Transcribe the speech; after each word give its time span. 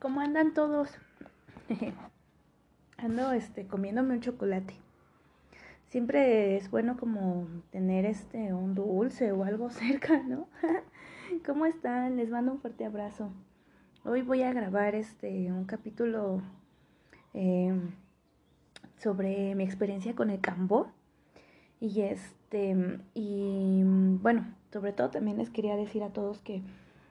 ¿Cómo 0.00 0.20
andan 0.20 0.54
todos? 0.54 0.90
Ando 2.98 3.32
este 3.32 3.66
comiéndome 3.66 4.14
un 4.14 4.20
chocolate. 4.20 4.74
Siempre 5.88 6.56
es 6.56 6.70
bueno 6.70 6.96
como 6.96 7.48
tener 7.72 8.06
este 8.06 8.54
un 8.54 8.76
dulce 8.76 9.32
o 9.32 9.42
algo 9.42 9.70
cerca, 9.70 10.22
¿no? 10.22 10.46
¿Cómo 11.44 11.66
están? 11.66 12.16
Les 12.16 12.30
mando 12.30 12.52
un 12.52 12.60
fuerte 12.60 12.84
abrazo. 12.84 13.32
Hoy 14.04 14.22
voy 14.22 14.42
a 14.42 14.52
grabar 14.52 14.94
este 14.94 15.50
un 15.50 15.64
capítulo 15.64 16.42
em, 17.34 17.90
sobre 18.98 19.56
mi 19.56 19.64
experiencia 19.64 20.14
con 20.14 20.30
el 20.30 20.40
cambó. 20.40 20.92
Y 21.80 22.02
este, 22.02 23.00
y 23.14 23.82
bueno, 23.82 24.46
sobre 24.72 24.92
todo 24.92 25.10
también 25.10 25.38
les 25.38 25.50
quería 25.50 25.74
decir 25.74 26.04
a 26.04 26.12
todos 26.12 26.38
que 26.38 26.62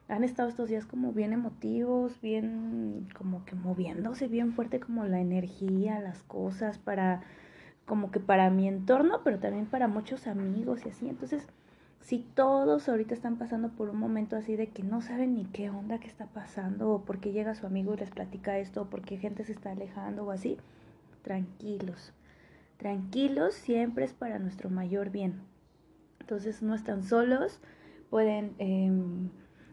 han 0.10 0.24
estado 0.24 0.50
estos 0.50 0.70
días 0.70 0.86
como 0.86 1.12
bien 1.12 1.34
emotivos, 1.34 2.20
bien 2.22 3.08
como 3.18 3.44
que 3.46 3.56
moviéndose 3.56 4.28
bien 4.28 4.54
fuerte 4.54 4.80
como 4.80 5.06
la 5.06 5.20
energía, 5.20 6.00
las 6.00 6.24
cosas 6.24 6.78
para 6.78 7.22
como 7.86 8.12
que 8.12 8.20
para 8.20 8.50
mi 8.50 8.68
entorno, 8.68 9.22
pero 9.24 9.40
también 9.40 9.66
para 9.66 9.88
muchos 9.88 10.28
amigos 10.28 10.86
y 10.86 10.90
así. 10.90 11.08
Entonces, 11.08 11.48
si 12.02 12.20
todos 12.20 12.88
ahorita 12.90 13.14
están 13.14 13.38
pasando 13.38 13.70
por 13.70 13.90
un 13.90 13.98
momento 13.98 14.36
así 14.36 14.56
de 14.56 14.68
que 14.68 14.84
no 14.84 15.02
saben 15.02 15.36
ni 15.36 15.46
qué 15.46 15.70
onda 15.70 16.00
que 16.00 16.08
está 16.08 16.28
pasando, 16.28 16.90
o 16.90 17.06
porque 17.06 17.32
llega 17.32 17.56
su 17.56 17.66
amigo 17.66 17.94
y 17.94 17.98
les 17.98 18.12
platica 18.12 18.60
esto, 18.60 18.84
o 18.84 18.90
porque 18.90 19.18
gente 19.18 19.44
se 19.46 19.54
está 19.54 19.72
alejando 19.72 20.26
o 20.26 20.32
así, 20.32 20.58
tranquilos. 21.22 22.14
Tranquilos 22.78 23.54
siempre 23.56 24.06
es 24.06 24.14
para 24.14 24.38
nuestro 24.38 24.70
mayor 24.70 25.10
bien. 25.10 25.42
Entonces 26.20 26.62
no 26.62 26.76
están 26.76 27.04
solos, 27.04 27.62
pueden 28.10 28.54
eh, 28.60 28.92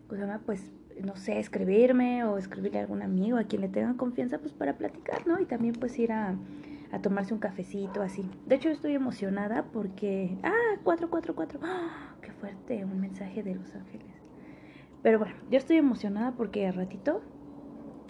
pues, 0.09 0.73
no 1.03 1.17
sé, 1.17 1.39
escribirme 1.39 2.25
o 2.25 2.39
escribirle 2.39 2.79
a 2.79 2.83
algún 2.83 3.03
amigo 3.03 3.39
a 3.39 3.45
quien 3.45 3.63
le 3.63 3.69
tengan 3.69 3.97
confianza, 3.97 4.39
pues 4.39 4.53
para 4.53 4.77
platicar, 4.77 5.27
¿no? 5.27 5.41
Y 5.41 5.47
también 5.47 5.75
pues 5.75 5.99
ir 5.99 6.13
a, 6.13 6.37
a 6.93 6.99
tomarse 7.01 7.35
un 7.35 7.41
cafecito 7.41 8.03
así. 8.03 8.29
De 8.47 8.57
hecho, 8.57 8.69
estoy 8.69 8.95
emocionada 8.95 9.65
porque, 9.65 10.39
ah, 10.43 10.79
444, 10.85 11.61
¡Ah! 11.63 12.15
qué 12.23 12.33
fuerte, 12.33 12.85
un 12.85 13.01
mensaje 13.01 13.43
de 13.43 13.55
Los 13.55 13.75
Ángeles. 13.75 14.07
Pero 15.03 15.19
bueno, 15.19 15.35
yo 15.51 15.59
estoy 15.59 15.77
emocionada 15.77 16.33
porque 16.33 16.67
a 16.67 16.73
ratito, 16.73 17.23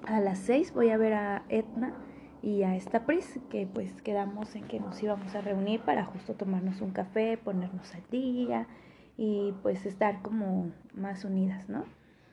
a 0.07 0.21
las 0.21 0.39
6 0.41 0.75
voy 0.75 0.91
a 0.91 0.97
ver 0.97 1.15
a 1.15 1.45
Edna 1.49 1.95
y 2.43 2.63
a 2.63 2.77
esta 2.77 3.07
Pris, 3.07 3.41
que 3.49 3.67
pues 3.67 4.03
quedamos 4.03 4.55
en 4.55 4.65
que 4.65 4.79
nos 4.79 5.03
íbamos 5.03 5.35
a 5.35 5.41
reunir 5.41 5.81
para 5.81 6.05
justo 6.05 6.35
tomarnos 6.35 6.83
un 6.83 6.91
café, 6.91 7.39
ponernos 7.39 7.95
al 7.95 8.03
día 8.11 8.69
y 9.17 9.55
pues 9.63 9.87
estar 9.87 10.23
como 10.23 10.71
más 10.95 11.25
unidas, 11.25 11.69
¿no? 11.69 11.85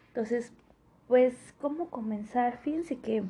Entonces, 0.07 0.53
pues, 1.07 1.53
¿cómo 1.59 1.89
comenzar? 1.89 2.57
Fíjense 2.57 2.97
que 2.97 3.23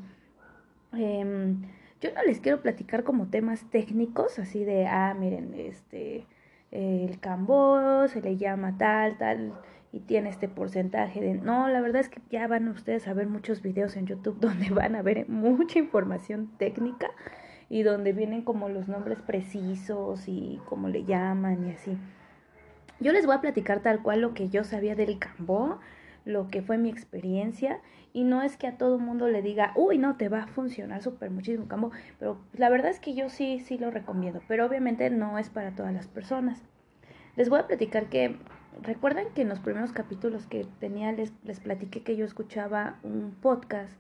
em, 0.94 1.62
yo 2.02 2.14
no 2.14 2.24
les 2.24 2.40
quiero 2.40 2.62
platicar 2.62 3.04
como 3.04 3.28
temas 3.28 3.70
técnicos, 3.70 4.40
así 4.40 4.64
de, 4.64 4.88
ah, 4.88 5.14
miren, 5.18 5.54
este, 5.56 6.26
el 6.72 7.20
cambó 7.20 8.08
se 8.08 8.22
le 8.22 8.38
llama 8.38 8.78
tal, 8.78 9.18
tal, 9.18 9.54
y 9.92 10.00
tiene 10.00 10.30
este 10.30 10.48
porcentaje 10.48 11.20
de... 11.22 11.34
No, 11.36 11.68
la 11.68 11.82
verdad 11.82 12.02
es 12.02 12.10
que 12.10 12.22
ya 12.30 12.48
van 12.48 12.68
ustedes 12.70 13.08
a 13.08 13.14
ver 13.14 13.28
muchos 13.28 13.62
videos 13.62 13.98
en 13.98 14.08
YouTube 14.08 14.38
donde 14.40 14.70
van 14.70 14.96
a 14.96 15.02
ver 15.02 15.28
mucha 15.30 15.80
información 15.80 16.52
técnica 16.58 17.12
y 17.70 17.84
donde 17.84 18.14
vienen 18.14 18.42
como 18.42 18.70
los 18.70 18.88
nombres 18.88 19.22
precisos 19.22 20.28
y 20.28 20.60
cómo 20.66 20.88
le 20.88 21.04
llaman 21.04 21.68
y 21.68 21.72
así. 21.72 21.98
Yo 23.02 23.14
les 23.14 23.26
voy 23.26 23.34
a 23.34 23.42
platicar 23.42 23.82
tal 23.82 24.04
cual 24.04 24.22
lo 24.22 24.36
que 24.36 24.50
yo 24.50 24.64
sabía 24.64 24.94
del 24.96 25.18
Cambó, 25.18 25.80
lo 26.24 26.50
que 26.50 26.62
fue 26.62 26.78
mi 26.78 26.90
experiencia 26.90 27.82
y 28.14 28.26
no 28.26 28.44
es 28.44 28.58
que 28.58 28.68
a 28.68 28.78
todo 28.78 29.00
mundo 29.00 29.28
le 29.28 29.42
diga, 29.42 29.74
uy, 29.76 29.98
no, 29.98 30.18
te 30.18 30.30
va 30.30 30.44
a 30.44 30.48
funcionar 30.48 31.02
súper 31.02 31.32
muchísimo 31.32 31.68
Cambó, 31.68 31.90
pero 32.20 32.38
la 32.54 32.70
verdad 32.70 32.92
es 32.92 33.00
que 33.00 33.16
yo 33.16 33.30
sí, 33.30 33.60
sí 33.60 33.80
lo 33.80 33.90
recomiendo, 33.90 34.44
pero 34.48 34.68
obviamente 34.68 35.10
no 35.10 35.40
es 35.40 35.50
para 35.50 35.72
todas 35.72 35.92
las 35.92 36.08
personas. 36.08 36.62
Les 37.36 37.50
voy 37.50 37.60
a 37.60 37.66
platicar 37.66 38.06
que, 38.06 38.38
recuerden 38.84 39.30
que 39.34 39.42
en 39.42 39.50
los 39.50 39.60
primeros 39.60 39.94
capítulos 39.94 40.46
que 40.46 40.68
tenía 40.80 41.12
les, 41.12 41.34
les 41.44 41.60
platiqué 41.60 42.04
que 42.04 42.16
yo 42.16 42.24
escuchaba 42.24 43.00
un 43.02 43.32
podcast 43.42 44.00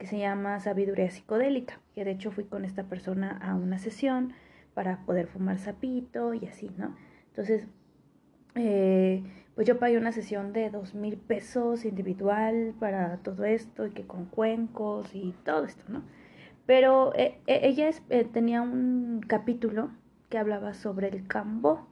que 0.00 0.06
se 0.08 0.18
llama 0.18 0.58
Sabiduría 0.58 1.08
Psicodélica, 1.08 1.78
que 1.94 2.04
de 2.04 2.10
hecho 2.10 2.32
fui 2.32 2.42
con 2.42 2.64
esta 2.64 2.82
persona 2.82 3.38
a 3.40 3.54
una 3.54 3.78
sesión 3.78 4.32
para 4.74 5.04
poder 5.06 5.28
fumar 5.28 5.58
sapito 5.58 6.34
y 6.34 6.46
así, 6.46 6.68
¿no? 6.76 6.96
Entonces, 7.28 7.68
eh, 8.54 9.22
pues 9.54 9.66
yo 9.66 9.78
pagué 9.78 9.98
una 9.98 10.12
sesión 10.12 10.52
de 10.52 10.70
dos 10.70 10.94
mil 10.94 11.16
pesos 11.16 11.84
individual 11.84 12.74
para 12.78 13.18
todo 13.18 13.44
esto 13.44 13.86
y 13.86 13.90
que 13.90 14.06
con 14.06 14.26
cuencos 14.26 15.14
y 15.14 15.34
todo 15.44 15.64
esto, 15.64 15.84
¿no? 15.88 16.02
Pero 16.66 17.12
eh, 17.14 17.38
eh, 17.46 17.60
ella 17.64 17.90
tenía 18.32 18.62
un 18.62 19.20
capítulo 19.26 19.90
que 20.28 20.38
hablaba 20.38 20.74
sobre 20.74 21.08
el 21.08 21.26
cambó 21.26 21.88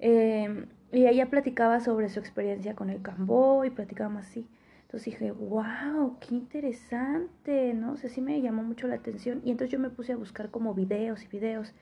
em, 0.00 0.66
y 0.92 1.06
ella 1.06 1.30
platicaba 1.30 1.80
sobre 1.80 2.08
su 2.08 2.18
experiencia 2.18 2.74
con 2.74 2.90
el 2.90 3.02
cambó 3.02 3.64
y 3.64 3.70
platicaba 3.70 4.18
así. 4.20 4.48
Entonces 4.82 5.12
dije, 5.12 5.30
wow, 5.30 6.18
qué 6.20 6.34
interesante, 6.34 7.74
¿no? 7.74 7.92
O 7.92 7.96
sea, 7.96 8.10
sí 8.10 8.20
me 8.20 8.40
llamó 8.42 8.64
mucho 8.64 8.88
la 8.88 8.96
atención 8.96 9.40
y 9.44 9.52
entonces 9.52 9.70
yo 9.70 9.78
me 9.78 9.90
puse 9.90 10.12
a 10.12 10.16
buscar 10.16 10.50
como 10.50 10.74
videos 10.74 11.24
y 11.24 11.28
videos 11.28 11.74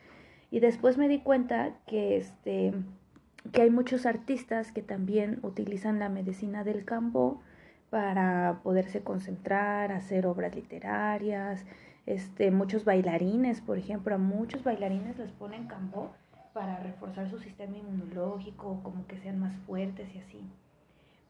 y 0.51 0.61
después 0.61 0.99
me 0.99 1.09
di 1.09 1.21
cuenta 1.21 1.75
que 1.87 2.19
este 2.19 2.75
que 3.53 3.63
hay 3.63 3.71
muchos 3.71 4.07
artistas 4.07 4.73
que 4.73 4.83
también 4.83 5.39
utilizan 5.43 5.99
la 5.99 6.09
medicina 6.09 6.65
del 6.65 6.85
campo 6.85 7.41
para 7.91 8.61
poderse 8.63 9.03
concentrar, 9.03 9.93
hacer 9.93 10.27
obras 10.27 10.55
literarias, 10.55 11.65
este, 12.07 12.51
muchos 12.51 12.85
bailarines, 12.85 13.61
por 13.61 13.79
ejemplo, 13.79 14.15
a 14.15 14.19
muchos 14.19 14.65
bailarines 14.65 15.19
les 15.19 15.31
ponen 15.33 15.67
campo 15.67 16.11
para 16.53 16.79
reforzar 16.79 17.31
su 17.31 17.39
sistema 17.39 17.77
inmunológico, 17.77 18.81
como 18.83 19.07
que 19.07 19.19
sean 19.19 19.39
más 19.39 19.55
fuertes 19.67 20.09
y 20.15 20.19
así. 20.19 20.41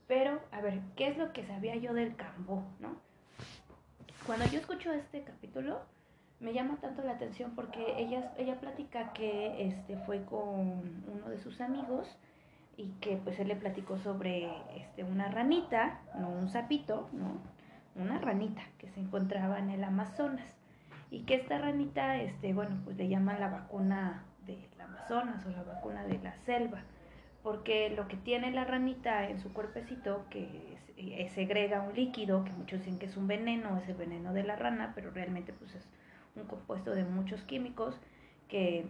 Pero, 0.07 0.41
a 0.53 0.61
ver, 0.61 0.81
¿qué 0.97 1.09
es 1.09 1.19
lo 1.19 1.33
que 1.33 1.45
sabía 1.47 1.77
yo 1.77 1.93
del 1.93 2.17
campo, 2.17 2.63
no? 2.81 2.97
Cuando 4.27 4.47
yo 4.47 4.59
escucho 4.59 4.93
este 4.93 5.23
capítulo, 5.23 5.81
me 6.41 6.53
llama 6.53 6.77
tanto 6.81 7.03
la 7.03 7.13
atención 7.13 7.53
porque 7.55 7.95
ella, 7.99 8.33
ella 8.37 8.61
platica 8.61 9.13
que 9.13 9.67
este 9.67 9.97
fue 9.99 10.25
con 10.25 11.03
uno 11.13 11.29
de 11.29 11.39
sus 11.39 11.61
amigos 11.61 12.17
y 12.77 12.91
que 13.01 13.17
pues 13.17 13.41
él 13.41 13.49
le 13.49 13.57
platicó 13.57 13.99
sobre 13.99 14.49
este 14.77 15.03
una 15.03 15.29
ranita, 15.29 16.01
no 16.19 16.29
un 16.29 16.49
sapito, 16.49 17.09
no, 17.13 17.41
una 17.97 18.19
ranita 18.19 18.63
que 18.79 18.89
se 18.91 19.01
encontraba 19.01 19.59
en 19.59 19.71
el 19.71 19.83
Amazonas 19.83 20.57
y 21.11 21.23
que 21.23 21.35
esta 21.35 21.59
ranita 21.59 22.17
este 22.17 22.55
bueno, 22.55 22.81
pues 22.85 22.97
le 22.97 23.09
llaman 23.09 23.41
la 23.41 23.49
vacuna 23.49 24.25
del 24.47 24.69
Amazonas 24.81 25.45
o 25.45 25.51
la 25.51 25.65
vacuna 25.65 26.05
de 26.05 26.19
la 26.19 26.35
selva, 26.45 26.83
porque 27.43 27.91
lo 27.91 28.07
que 28.07 28.17
tiene 28.17 28.53
la 28.53 28.65
ranita 28.65 29.29
en 29.29 29.41
su 29.41 29.53
cuerpecito 29.53 30.27
que 30.31 30.79
eh, 30.97 31.29
segrega 31.31 31.83
un 31.83 31.95
líquido 31.95 32.45
que 32.45 32.53
muchos 32.53 32.81
dicen 32.81 33.01
que 33.01 33.07
es 33.07 33.17
un 33.17 33.27
veneno, 33.27 33.77
es 33.79 33.89
el 33.89 33.97
veneno 33.97 34.33
de 34.33 34.45
la 34.45 34.55
rana, 34.55 34.93
pero 34.95 35.11
realmente 35.11 35.53
pues 35.53 35.75
es 35.75 35.89
un 36.41 36.47
compuesto 36.47 36.95
de 36.95 37.05
muchos 37.05 37.43
químicos 37.43 37.99
que 38.49 38.87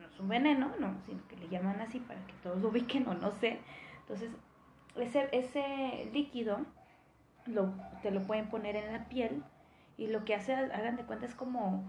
no, 0.00 0.06
es 0.06 0.20
un 0.20 0.28
veneno, 0.28 0.72
no, 0.78 0.96
sino 1.06 1.26
que 1.28 1.36
le 1.36 1.48
llaman 1.48 1.80
así 1.80 2.00
para 2.00 2.24
que 2.26 2.32
todos 2.42 2.60
lo 2.60 2.68
ubiquen 2.68 3.06
o 3.08 3.14
no 3.14 3.32
sé. 3.32 3.60
Entonces, 4.00 4.30
ese, 4.96 5.28
ese 5.32 6.10
líquido 6.12 6.58
lo, 7.46 7.72
te 8.02 8.10
lo 8.10 8.22
pueden 8.22 8.48
poner 8.48 8.76
en 8.76 8.92
la 8.92 9.08
piel 9.08 9.42
y 9.96 10.08
lo 10.08 10.24
que 10.24 10.34
hace, 10.34 10.54
hagan 10.54 10.96
de 10.96 11.04
cuenta, 11.04 11.26
es 11.26 11.34
como, 11.34 11.84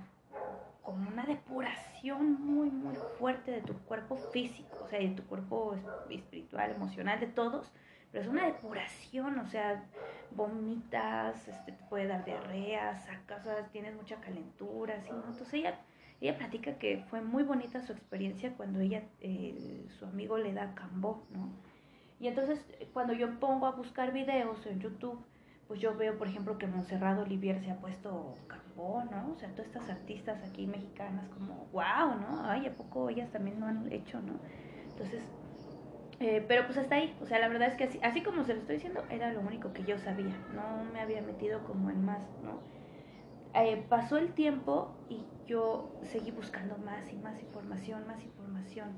como 0.83 1.09
una 1.09 1.25
depuración 1.25 2.41
muy, 2.41 2.69
muy 2.69 2.95
fuerte 3.17 3.51
de 3.51 3.61
tu 3.61 3.73
cuerpo 3.73 4.17
físico, 4.17 4.77
o 4.83 4.87
sea, 4.87 4.99
de 4.99 5.09
tu 5.09 5.23
cuerpo 5.23 5.75
espiritual, 6.09 6.71
emocional, 6.71 7.19
de 7.19 7.27
todos, 7.27 7.71
pero 8.15 8.27
es 8.27 8.31
una 8.31 8.45
depuración, 8.45 9.37
o 9.39 9.45
sea, 9.45 9.83
vomitas, 10.31 11.49
este, 11.49 11.73
te 11.73 11.83
puede 11.89 12.07
dar 12.07 12.23
diarrea, 12.23 12.95
sacas, 12.95 13.41
o 13.41 13.49
sea, 13.49 13.67
tienes 13.73 13.93
mucha 13.93 14.15
calentura, 14.21 14.95
así, 14.95 15.11
¿no? 15.11 15.17
Entonces 15.17 15.53
ella, 15.53 15.81
ella 16.21 16.37
platica 16.37 16.77
que 16.77 17.03
fue 17.09 17.19
muy 17.19 17.43
bonita 17.43 17.81
su 17.81 17.91
experiencia 17.91 18.53
cuando 18.55 18.79
ella, 18.79 19.03
eh, 19.19 19.85
su 19.99 20.05
amigo 20.05 20.37
le 20.37 20.53
da 20.53 20.73
cambó, 20.75 21.25
¿no? 21.31 21.49
Y 22.21 22.27
entonces 22.27 22.65
cuando 22.93 23.11
yo 23.11 23.37
pongo 23.37 23.65
a 23.65 23.71
buscar 23.71 24.13
videos 24.13 24.65
en 24.65 24.79
YouTube, 24.79 25.19
pues 25.67 25.81
yo 25.81 25.93
veo, 25.97 26.17
por 26.17 26.29
ejemplo, 26.29 26.57
que 26.57 26.67
Monserrado 26.67 27.23
Olivier 27.23 27.59
se 27.59 27.71
ha 27.71 27.81
puesto 27.81 28.37
cambó, 28.47 29.03
¿no? 29.11 29.33
O 29.33 29.35
sea, 29.37 29.49
todas 29.49 29.67
estas 29.67 29.89
artistas 29.89 30.41
aquí 30.41 30.67
mexicanas 30.67 31.27
como, 31.33 31.67
wow, 31.73 32.15
¿no? 32.21 32.45
Ay, 32.45 32.65
¿a 32.65 32.73
poco 32.77 33.09
ellas 33.09 33.29
también 33.31 33.59
lo 33.59 33.65
han 33.65 33.91
hecho, 33.91 34.21
¿no? 34.21 34.39
Entonces, 34.89 35.21
eh, 36.19 36.43
pero 36.47 36.65
pues 36.65 36.77
hasta 36.77 36.95
ahí, 36.95 37.15
o 37.21 37.25
sea, 37.25 37.39
la 37.39 37.49
verdad 37.49 37.67
es 37.69 37.75
que 37.75 37.85
así, 37.85 37.99
así 38.01 38.23
como 38.23 38.43
se 38.45 38.53
lo 38.53 38.61
estoy 38.61 38.75
diciendo, 38.75 39.05
era 39.09 39.33
lo 39.33 39.41
único 39.41 39.73
que 39.73 39.83
yo 39.83 39.97
sabía, 39.99 40.35
no 40.53 40.85
me 40.85 41.01
había 41.01 41.21
metido 41.21 41.63
como 41.65 41.89
en 41.89 42.05
más, 42.05 42.21
¿no? 42.41 42.61
Eh, 43.53 43.85
pasó 43.89 44.17
el 44.17 44.33
tiempo 44.33 44.97
y 45.09 45.25
yo 45.45 45.97
seguí 46.03 46.31
buscando 46.31 46.77
más 46.77 47.11
y 47.11 47.17
más 47.17 47.41
información, 47.41 48.05
más 48.07 48.23
información, 48.23 48.89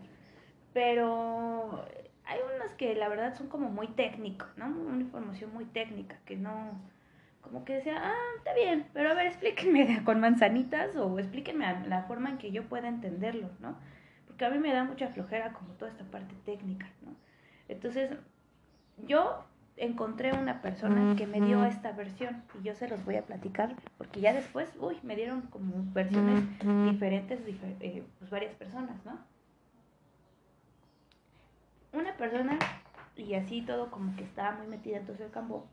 pero 0.73 1.85
hay 2.25 2.39
unas 2.55 2.73
que 2.75 2.95
la 2.95 3.09
verdad 3.09 3.35
son 3.35 3.47
como 3.47 3.69
muy 3.69 3.87
técnicos, 3.89 4.49
¿no? 4.57 4.67
Una 4.67 5.01
información 5.01 5.53
muy 5.53 5.65
técnica 5.65 6.19
que 6.25 6.35
no, 6.35 6.81
como 7.41 7.65
que 7.65 7.73
decía, 7.73 7.97
ah, 7.99 8.15
está 8.37 8.53
bien, 8.53 8.87
pero 8.93 9.11
a 9.11 9.13
ver, 9.13 9.27
explíquenme 9.27 10.03
con 10.05 10.19
manzanitas 10.19 10.95
o 10.95 11.19
explíquenme 11.19 11.87
la 11.87 12.03
forma 12.03 12.29
en 12.29 12.37
que 12.37 12.51
yo 12.51 12.67
pueda 12.67 12.87
entenderlo, 12.87 13.49
¿no? 13.59 13.77
Porque 14.37 14.45
a 14.45 14.49
mí 14.51 14.59
me 14.59 14.71
da 14.71 14.83
mucha 14.83 15.07
flojera 15.07 15.51
como 15.51 15.73
toda 15.73 15.89
esta 15.89 16.03
parte 16.03 16.35
técnica, 16.45 16.85
¿no? 17.01 17.15
Entonces, 17.67 18.11
yo 19.07 19.43
encontré 19.77 20.31
una 20.31 20.61
persona 20.61 21.15
que 21.15 21.25
me 21.25 21.41
dio 21.41 21.65
esta 21.65 21.91
versión 21.93 22.43
y 22.53 22.63
yo 22.63 22.75
se 22.75 22.87
los 22.87 23.03
voy 23.03 23.15
a 23.15 23.23
platicar 23.23 23.75
porque 23.97 24.21
ya 24.21 24.33
después, 24.33 24.71
uy, 24.79 24.99
me 25.01 25.15
dieron 25.15 25.41
como 25.41 25.91
versiones 25.91 26.43
diferentes, 26.85 27.39
eh, 27.79 28.03
pues 28.19 28.29
varias 28.29 28.53
personas, 28.53 29.03
¿no? 29.05 29.17
Una 31.93 32.15
persona, 32.15 32.59
y 33.15 33.33
así 33.33 33.63
todo 33.63 33.89
como 33.89 34.15
que 34.15 34.23
estaba 34.23 34.55
muy 34.55 34.67
metida 34.67 34.97
entonces 34.97 35.25
el 35.25 35.31
campo, 35.31 35.65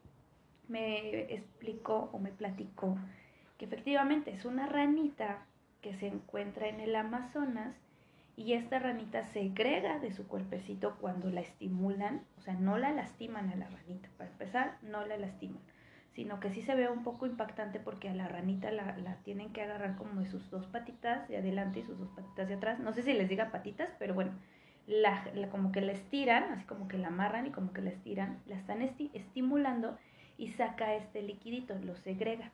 me 0.68 1.34
explicó 1.34 2.08
o 2.14 2.18
me 2.18 2.30
platicó 2.30 2.96
que 3.58 3.66
efectivamente 3.66 4.32
es 4.32 4.46
una 4.46 4.64
ranita 4.64 5.44
que 5.82 5.94
se 5.96 6.06
encuentra 6.06 6.66
en 6.68 6.80
el 6.80 6.96
Amazonas 6.96 7.83
y 8.36 8.54
esta 8.54 8.78
ranita 8.78 9.24
segrega 9.24 9.98
de 10.00 10.10
su 10.10 10.26
cuerpecito 10.26 10.96
cuando 11.00 11.30
la 11.30 11.40
estimulan, 11.40 12.22
o 12.36 12.40
sea, 12.40 12.54
no 12.54 12.78
la 12.78 12.92
lastiman 12.92 13.50
a 13.50 13.56
la 13.56 13.68
ranita, 13.68 14.08
para 14.16 14.30
empezar, 14.30 14.78
no 14.82 15.06
la 15.06 15.16
lastiman, 15.16 15.62
sino 16.12 16.40
que 16.40 16.50
sí 16.50 16.62
se 16.62 16.74
ve 16.74 16.88
un 16.88 17.04
poco 17.04 17.26
impactante 17.26 17.78
porque 17.78 18.08
a 18.08 18.14
la 18.14 18.26
ranita 18.26 18.72
la, 18.72 19.18
tienen 19.24 19.52
que 19.52 19.62
agarrar 19.62 19.96
como 19.96 20.20
de 20.20 20.26
sus 20.26 20.50
dos 20.50 20.66
patitas 20.66 21.28
de 21.28 21.36
adelante 21.36 21.80
y 21.80 21.84
sus 21.84 21.98
dos 21.98 22.08
patitas 22.10 22.48
de 22.48 22.54
atrás, 22.54 22.80
no 22.80 22.92
sé 22.92 23.02
si 23.02 23.12
les 23.12 23.28
diga 23.28 23.52
patitas, 23.52 23.90
pero 23.98 24.14
bueno, 24.14 24.32
la, 24.86 25.24
como 25.50 25.70
que 25.70 25.80
la 25.80 25.92
estiran, 25.92 26.44
así 26.52 26.64
como 26.64 26.88
que 26.88 26.98
la 26.98 27.08
amarran 27.08 27.46
y 27.46 27.50
como 27.50 27.72
que 27.72 27.82
la 27.82 27.90
estiran, 27.90 28.40
la 28.46 28.56
están 28.56 28.82
estimulando 28.82 29.96
y 30.36 30.48
saca 30.48 30.94
este 30.94 31.22
liquidito, 31.22 31.76
lo 31.78 31.96
segrega. 31.96 32.50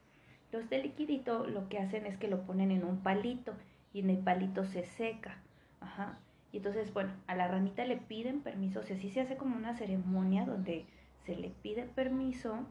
Los 0.52 0.68
de 0.68 0.82
liquidito 0.82 1.46
lo 1.46 1.68
que 1.68 1.78
hacen 1.78 2.06
es 2.06 2.18
que 2.18 2.28
lo 2.28 2.42
ponen 2.42 2.70
en 2.70 2.84
un 2.84 3.02
palito 3.02 3.54
y 3.92 4.00
en 4.00 4.10
el 4.10 4.18
palito 4.18 4.64
se 4.64 4.84
seca. 4.84 5.42
Ajá. 5.80 6.18
Y 6.52 6.58
entonces, 6.58 6.92
bueno, 6.92 7.12
a 7.26 7.34
la 7.34 7.48
ranita 7.48 7.84
le 7.84 7.96
piden 7.96 8.40
permiso, 8.40 8.80
o 8.80 8.82
sea, 8.82 8.96
sí 8.96 9.10
se 9.10 9.20
hace 9.20 9.36
como 9.36 9.56
una 9.56 9.74
ceremonia 9.74 10.44
donde 10.44 10.84
se 11.24 11.36
le 11.36 11.50
pide 11.50 11.84
permiso 11.84 12.66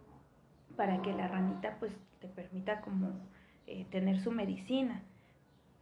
para 0.75 1.01
que 1.01 1.13
la 1.13 1.27
ranita 1.27 1.77
pues 1.79 1.97
te 2.19 2.27
permita 2.27 2.81
como 2.81 3.11
eh, 3.67 3.85
tener 3.89 4.19
su 4.19 4.31
medicina. 4.31 5.01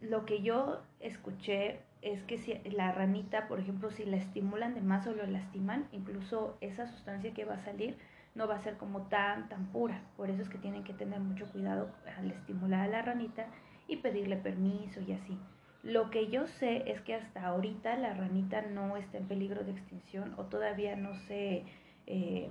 Lo 0.00 0.24
que 0.26 0.42
yo 0.42 0.80
escuché 1.00 1.80
es 2.02 2.22
que 2.22 2.38
si 2.38 2.54
la 2.70 2.92
ranita, 2.92 3.48
por 3.48 3.58
ejemplo, 3.58 3.90
si 3.90 4.04
la 4.04 4.16
estimulan 4.16 4.74
de 4.74 4.80
más 4.80 5.06
o 5.06 5.12
lo 5.12 5.26
lastiman, 5.26 5.88
incluso 5.90 6.56
esa 6.60 6.86
sustancia 6.86 7.34
que 7.34 7.44
va 7.44 7.54
a 7.54 7.58
salir 7.58 7.96
no 8.34 8.46
va 8.46 8.54
a 8.54 8.62
ser 8.62 8.76
como 8.76 9.02
tan, 9.08 9.48
tan 9.48 9.66
pura. 9.72 10.02
Por 10.16 10.30
eso 10.30 10.42
es 10.42 10.48
que 10.48 10.58
tienen 10.58 10.84
que 10.84 10.94
tener 10.94 11.18
mucho 11.18 11.50
cuidado 11.50 11.90
al 12.16 12.30
estimular 12.30 12.82
a 12.82 12.88
la 12.88 13.02
ranita 13.02 13.46
y 13.88 13.96
pedirle 13.96 14.36
permiso 14.36 15.00
y 15.00 15.12
así. 15.12 15.36
Lo 15.82 16.10
que 16.10 16.28
yo 16.28 16.46
sé 16.46 16.90
es 16.90 17.00
que 17.02 17.14
hasta 17.14 17.46
ahorita 17.46 17.96
la 17.96 18.14
ranita 18.14 18.62
no 18.62 18.96
está 18.96 19.18
en 19.18 19.28
peligro 19.28 19.62
de 19.64 19.72
extinción 19.72 20.34
o 20.36 20.44
todavía 20.44 20.96
no 20.96 21.14
sé, 21.14 21.64
eh, 22.06 22.48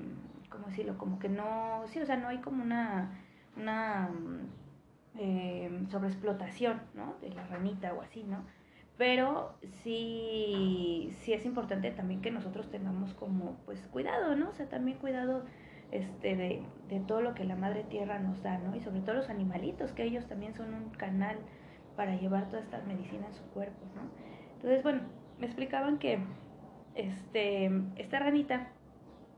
¿cómo 0.50 0.68
decirlo? 0.68 0.98
Como 0.98 1.20
que 1.20 1.28
no, 1.28 1.84
sí, 1.88 2.00
o 2.00 2.06
sea, 2.06 2.16
no 2.16 2.30
hay 2.30 2.38
como 2.38 2.64
una, 2.64 3.20
una 3.58 4.10
eh, 5.18 5.70
sobreexplotación, 5.90 6.82
¿no? 6.94 7.16
De 7.22 7.30
la 7.30 7.46
ranita 7.48 7.94
o 7.94 8.02
así, 8.02 8.24
¿no? 8.24 8.46
Pero 8.98 9.56
sí, 9.84 11.14
sí 11.20 11.34
es 11.34 11.46
importante 11.46 11.92
también 11.92 12.22
que 12.22 12.32
nosotros 12.32 12.70
tengamos 12.72 13.14
como, 13.14 13.58
pues, 13.66 13.80
cuidado, 13.92 14.36
¿no? 14.36 14.50
O 14.50 14.54
sea, 14.54 14.68
también 14.70 14.98
cuidado 14.98 15.46
este, 15.92 16.36
de, 16.36 16.64
de, 16.90 17.00
todo 17.02 17.22
lo 17.22 17.34
que 17.36 17.44
la 17.44 17.56
madre 17.56 17.84
tierra 17.84 18.20
nos 18.20 18.42
da, 18.42 18.58
¿no? 18.58 18.76
Y 18.76 18.80
sobre 18.82 19.02
todo 19.02 19.16
los 19.16 19.30
animalitos, 19.30 19.92
que 19.92 20.04
ellos 20.04 20.26
también 20.28 20.56
son 20.56 20.74
un 20.74 20.90
canal 20.92 21.38
para 21.98 22.16
llevar 22.16 22.48
toda 22.48 22.62
esta 22.62 22.82
medicina 22.84 23.28
en 23.28 23.34
su 23.34 23.44
cuerpo, 23.50 23.86
¿no? 23.96 24.04
Entonces, 24.54 24.82
bueno, 24.84 25.02
me 25.40 25.48
explicaban 25.48 26.00
que 26.00 26.20
este, 26.96 27.70
esta 27.98 28.20
ranita 28.20 28.70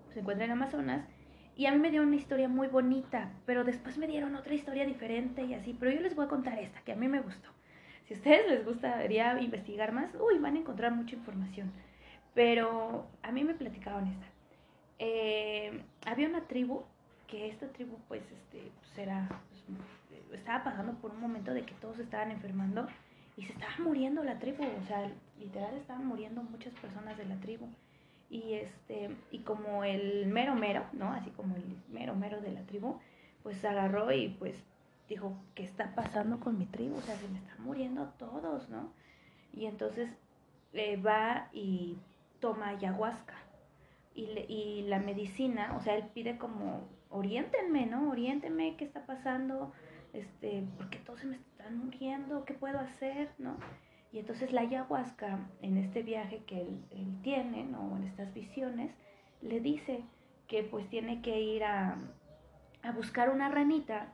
se 0.10 0.20
encuentra 0.20 0.46
en 0.46 0.52
Amazonas 0.52 1.08
y 1.56 1.66
a 1.66 1.72
mí 1.72 1.80
me 1.80 1.90
dio 1.90 2.04
una 2.04 2.16
historia 2.16 2.48
muy 2.48 2.68
bonita, 2.68 3.32
pero 3.46 3.64
después 3.64 3.98
me 3.98 4.08
dieron 4.08 4.36
otra 4.36 4.54
historia 4.54 4.86
diferente 4.86 5.44
y 5.44 5.56
así, 5.56 5.76
pero 5.78 5.92
yo 5.92 6.02
les 6.02 6.16
voy 6.16 6.26
a 6.26 6.30
contar 6.30 6.60
esta, 6.60 6.82
que 6.82 6.92
a 6.92 6.96
mí 6.96 7.08
me 7.08 7.22
gustó. 7.22 7.50
Si 8.06 8.14
a 8.14 8.18
ustedes 8.18 8.50
les 8.50 8.66
gustaría 8.66 9.40
investigar 9.42 9.92
más, 9.92 10.16
uy, 10.16 10.40
van 10.40 10.56
a 10.56 10.60
encontrar 10.60 10.94
mucha 10.94 11.16
información. 11.16 11.72
Pero 12.34 13.08
a 13.22 13.32
mí 13.32 13.44
me 13.44 13.54
platicaban 13.54 14.08
esta. 14.08 14.26
Eh, 15.00 15.84
había 16.06 16.28
una 16.28 16.48
tribu, 16.48 16.84
que 17.28 17.50
esta 17.50 17.68
tribu 17.68 17.98
pues, 18.08 18.24
este, 18.32 18.72
pues 18.80 18.98
era, 18.98 19.28
pues, 19.50 19.64
estaba 20.34 20.64
pasando 20.64 20.94
por 20.94 21.12
un 21.12 21.20
momento 21.20 21.54
de 21.54 21.64
que 21.64 21.74
todos 21.76 22.00
estaban 22.00 22.32
enfermando 22.32 22.88
y 23.38 23.44
se 23.44 23.54
estaba 23.54 23.74
muriendo 23.80 24.24
la 24.24 24.40
tribu, 24.40 24.64
o 24.64 24.86
sea, 24.86 25.10
literal 25.40 25.76
estaban 25.76 26.06
muriendo 26.06 26.44
muchas 26.44 26.74
personas 26.76 27.18
de 27.18 27.26
la 27.26 27.36
tribu. 27.38 27.68
Y 28.30 28.54
este, 28.54 29.16
y 29.32 29.40
como 29.40 29.84
el 29.84 30.28
mero 30.28 30.54
mero, 30.56 30.86
¿no? 30.94 31.12
Así 31.14 31.32
como 31.32 31.56
el 31.56 31.64
mero 31.90 32.16
mero 32.16 32.42
de 32.42 32.52
la 32.52 32.62
tribu, 32.64 33.00
pues 33.42 33.64
agarró 33.66 34.12
y 34.12 34.30
pues 34.30 34.56
dijo, 35.08 35.36
¿qué 35.56 35.64
está 35.64 35.96
pasando 35.96 36.40
con 36.40 36.58
mi 36.60 36.66
tribu? 36.66 36.98
O 36.98 37.02
sea, 37.02 37.16
se 37.16 37.28
me 37.28 37.40
están 37.40 37.64
muriendo 37.64 38.06
todos, 38.20 38.70
¿no? 38.70 38.92
Y 39.54 39.66
entonces 39.66 40.10
eh, 40.74 40.98
va 40.98 41.50
y 41.54 41.98
toma 42.40 42.70
ayahuasca 42.70 43.34
y, 44.48 44.84
la 44.88 45.00
medicina, 45.00 45.76
o 45.78 45.82
sea, 45.82 45.96
él 45.96 46.06
pide 46.14 46.38
como, 46.38 46.88
oriéntenme, 47.10 47.86
¿no? 47.86 48.10
Oriéntenme 48.10 48.76
qué 48.76 48.86
está 48.86 49.06
pasando, 49.06 49.72
este, 50.14 50.64
porque 50.78 50.98
todos 51.00 51.20
se 51.20 51.28
me 51.28 51.36
están 51.38 51.78
muriendo, 51.78 52.46
¿qué 52.46 52.54
puedo 52.54 52.80
hacer, 52.80 53.30
no? 53.38 53.58
Y 54.12 54.20
entonces 54.20 54.52
la 54.52 54.62
ayahuasca, 54.62 55.40
en 55.62 55.78
este 55.78 56.02
viaje 56.02 56.44
que 56.46 56.62
él, 56.62 57.20
tiene, 57.22 57.64
¿no? 57.64 57.96
En 57.98 58.04
estas 58.04 58.34
visiones, 58.34 58.92
le 59.42 59.60
dice 59.60 60.04
que 60.48 60.64
pues 60.64 60.90
tiene 60.90 61.22
que 61.22 61.40
ir 61.40 61.64
a, 61.64 61.98
a 62.82 62.92
buscar 62.92 63.30
una 63.30 63.50
ranita, 63.50 64.14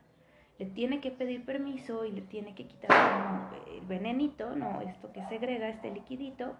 le 0.58 0.66
tiene 0.66 1.00
que 1.00 1.10
pedir 1.10 1.44
permiso 1.44 2.04
y 2.04 2.12
le 2.12 2.22
tiene 2.22 2.54
que 2.54 2.66
quitar 2.66 3.50
el 3.70 3.86
venenito, 3.86 4.54
¿no? 4.54 4.80
Esto 4.82 5.12
que 5.12 5.24
segrega, 5.28 5.68
este 5.68 5.90
liquidito, 5.90 6.56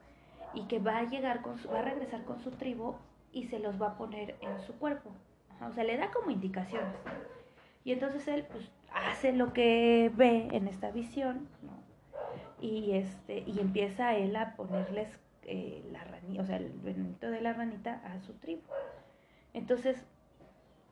y 0.54 0.62
que 0.62 0.78
va 0.78 0.98
a 0.98 1.04
llegar 1.04 1.42
con 1.42 1.56
va 1.72 1.80
a 1.80 1.82
regresar 1.82 2.24
con 2.24 2.40
su 2.40 2.50
tribu 2.52 2.94
y 3.32 3.44
se 3.44 3.58
los 3.58 3.80
va 3.80 3.88
a 3.88 3.98
poner 3.98 4.36
en 4.40 4.60
su 4.62 4.74
cuerpo. 4.78 5.10
O 5.60 5.72
sea, 5.72 5.84
le 5.84 5.96
da 5.96 6.10
como 6.10 6.30
indicaciones. 6.30 6.96
Y 7.84 7.92
entonces 7.92 8.26
él 8.28 8.46
pues 8.50 8.70
hace 8.92 9.32
lo 9.32 9.52
que 9.52 10.10
ve 10.14 10.48
en 10.52 10.68
esta 10.68 10.90
visión, 10.90 11.48
¿no? 11.62 11.76
Y, 12.60 12.92
este, 12.92 13.44
y 13.46 13.60
empieza 13.60 14.14
él 14.16 14.34
a 14.36 14.56
ponerles 14.56 15.08
eh, 15.42 15.84
la 15.92 16.02
ranita, 16.04 16.42
o 16.42 16.46
sea, 16.46 16.56
el 16.56 16.70
venenito 16.82 17.30
de 17.30 17.40
la 17.40 17.52
ranita 17.52 18.00
a 18.04 18.20
su 18.20 18.32
tribu. 18.34 18.62
Entonces, 19.52 20.04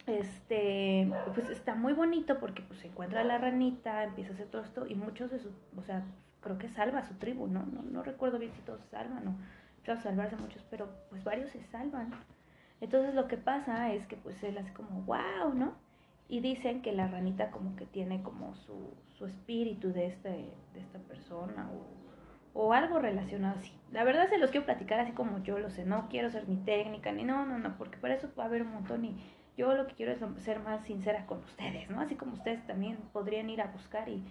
este, 0.07 1.11
pues 1.35 1.49
está 1.49 1.75
muy 1.75 1.95
bonito 1.95 2.39
porque 2.39 2.63
pues 2.63 2.81
se 2.81 2.89
encuentra 2.89 3.25
la 3.25 3.39
ranita, 3.39 4.05
empieza 4.05 4.31
a 4.31 4.35
hacer 4.35 4.47
todo 4.49 4.63
esto 4.63 4.87
y 4.87 4.95
muchos 4.95 5.31
de 5.31 5.39
sus, 5.39 5.53
o 5.77 5.83
sea, 5.83 6.05
creo 6.41 6.59
que 6.59 6.69
salva 6.69 6.99
a 6.99 7.09
su 7.09 7.15
tribu, 7.15 7.47
¿no? 7.47 7.65
No, 7.65 7.83
no 7.83 8.03
recuerdo 8.03 8.39
bien 8.39 8.53
si 8.53 8.61
todos 8.61 8.81
se 8.83 8.89
salvan 8.89 9.27
o 9.27 9.35
claro, 9.83 10.01
salvarse 10.01 10.37
muchos, 10.37 10.63
pero 10.71 10.89
pues 11.09 11.25
varios 11.25 11.51
se 11.51 11.63
salvan. 11.65 12.11
Entonces 12.81 13.15
lo 13.15 13.29
que 13.29 13.39
pasa 13.39 13.93
es 13.93 14.07
que 14.07 14.17
pues 14.17 14.43
él 14.45 14.59
hace 14.59 14.73
como, 14.73 15.03
wow, 15.03 15.55
¿no? 15.55 15.75
Y 16.29 16.41
dicen 16.41 16.83
que 16.83 16.93
la 16.93 17.07
ranita 17.07 17.51
como 17.51 17.77
que 17.77 17.87
tiene 17.87 18.23
como 18.23 18.55
su, 18.55 18.95
su 19.19 19.27
espíritu 19.27 19.93
de, 19.93 20.07
este, 20.07 20.29
de 20.29 20.81
esta 20.81 20.99
persona 21.01 21.71
o, 21.71 22.65
o, 22.67 22.73
algo 22.73 22.99
relacionado 22.99 23.59
así. 23.59 23.73
La 23.93 24.05
verdad 24.05 24.29
se 24.29 24.39
los 24.39 24.51
quiero 24.51 24.65
platicar 24.65 25.01
así 25.01 25.13
como 25.13 25.43
yo 25.43 25.59
lo 25.59 25.71
sé, 25.71 25.85
no 25.85 26.09
quiero 26.09 26.31
ser 26.31 26.49
ni 26.49 26.57
técnica 26.57 27.13
ni 27.13 27.25
no, 27.25 27.45
no, 27.45 27.59
no, 27.59 27.77
porque 27.77 27.99
para 27.99 28.15
eso 28.15 28.31
va 28.39 28.45
a 28.45 28.47
haber 28.47 28.63
un 28.63 28.73
montón 28.73 29.05
y 29.05 29.17
yo 29.57 29.75
lo 29.75 29.87
que 29.87 29.95
quiero 29.95 30.13
es 30.13 30.21
ser 30.43 30.61
más 30.61 30.85
sincera 30.85 31.27
con 31.27 31.39
ustedes, 31.45 31.89
¿no? 31.91 32.01
Así 32.01 32.17
como 32.17 32.35
ustedes 32.35 32.67
también 32.67 32.97
podrían 33.13 33.51
ir 33.51 33.61
a 33.61 33.67
buscar 33.67 34.09
y, 34.09 34.25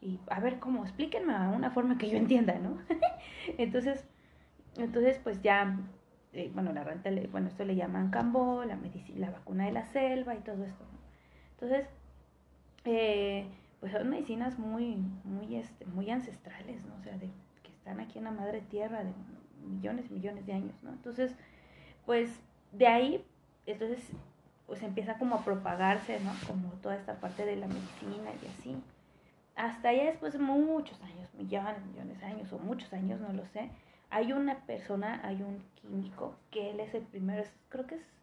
y 0.00 0.18
a 0.28 0.40
ver 0.40 0.58
cómo, 0.58 0.82
explíquenme 0.82 1.32
a 1.32 1.48
una 1.48 1.70
forma 1.70 1.96
que 1.96 2.10
yo 2.10 2.18
entienda, 2.18 2.58
¿no? 2.58 2.78
entonces, 3.56 4.04
entonces 4.76 5.18
pues 5.22 5.40
ya 5.42 5.78
eh, 6.36 6.50
bueno, 6.52 6.70
la 6.74 6.84
renta, 6.84 7.10
bueno, 7.30 7.48
esto 7.48 7.64
le 7.64 7.76
llaman 7.76 8.10
cambó, 8.10 8.62
la, 8.64 8.76
medicina, 8.76 9.20
la 9.20 9.30
vacuna 9.30 9.64
de 9.64 9.72
la 9.72 9.86
selva 9.86 10.34
y 10.34 10.40
todo 10.40 10.64
esto. 10.64 10.84
Entonces, 11.56 11.88
eh, 12.84 13.46
pues 13.80 13.92
son 13.92 14.10
medicinas 14.10 14.58
muy, 14.58 14.96
muy, 15.24 15.56
este, 15.56 15.86
muy 15.86 16.10
ancestrales, 16.10 16.84
¿no? 16.84 16.94
O 17.00 17.02
sea, 17.02 17.16
de, 17.16 17.30
que 17.62 17.72
están 17.72 18.00
aquí 18.00 18.18
en 18.18 18.24
la 18.24 18.30
madre 18.30 18.60
tierra 18.60 19.02
de 19.02 19.12
millones, 19.66 20.10
millones 20.10 20.46
de 20.46 20.52
años, 20.52 20.74
¿no? 20.82 20.90
Entonces, 20.90 21.34
pues 22.04 22.40
de 22.72 22.86
ahí, 22.86 23.24
entonces, 23.64 24.10
pues 24.66 24.82
empieza 24.82 25.18
como 25.18 25.36
a 25.36 25.44
propagarse, 25.44 26.20
¿no? 26.20 26.32
Como 26.46 26.68
toda 26.82 26.96
esta 26.96 27.20
parte 27.20 27.44
de 27.46 27.56
la 27.56 27.66
medicina 27.66 28.30
y 28.42 28.46
así. 28.46 28.76
Hasta 29.54 29.92
ya 29.94 30.04
después 30.04 30.34
de 30.34 30.38
muchos 30.38 31.00
años, 31.02 31.32
millones, 31.34 31.84
millones 31.86 32.20
de 32.20 32.26
años 32.26 32.52
o 32.52 32.58
muchos 32.58 32.92
años, 32.92 33.20
no 33.20 33.32
lo 33.32 33.46
sé, 33.46 33.70
hay 34.10 34.32
una 34.32 34.66
persona, 34.66 35.20
hay 35.24 35.42
un 35.42 35.62
químico, 35.76 36.36
que 36.50 36.70
él 36.70 36.80
es 36.80 36.94
el 36.94 37.02
primero, 37.02 37.42
creo 37.70 37.86
que 37.86 37.96
es 37.96 38.15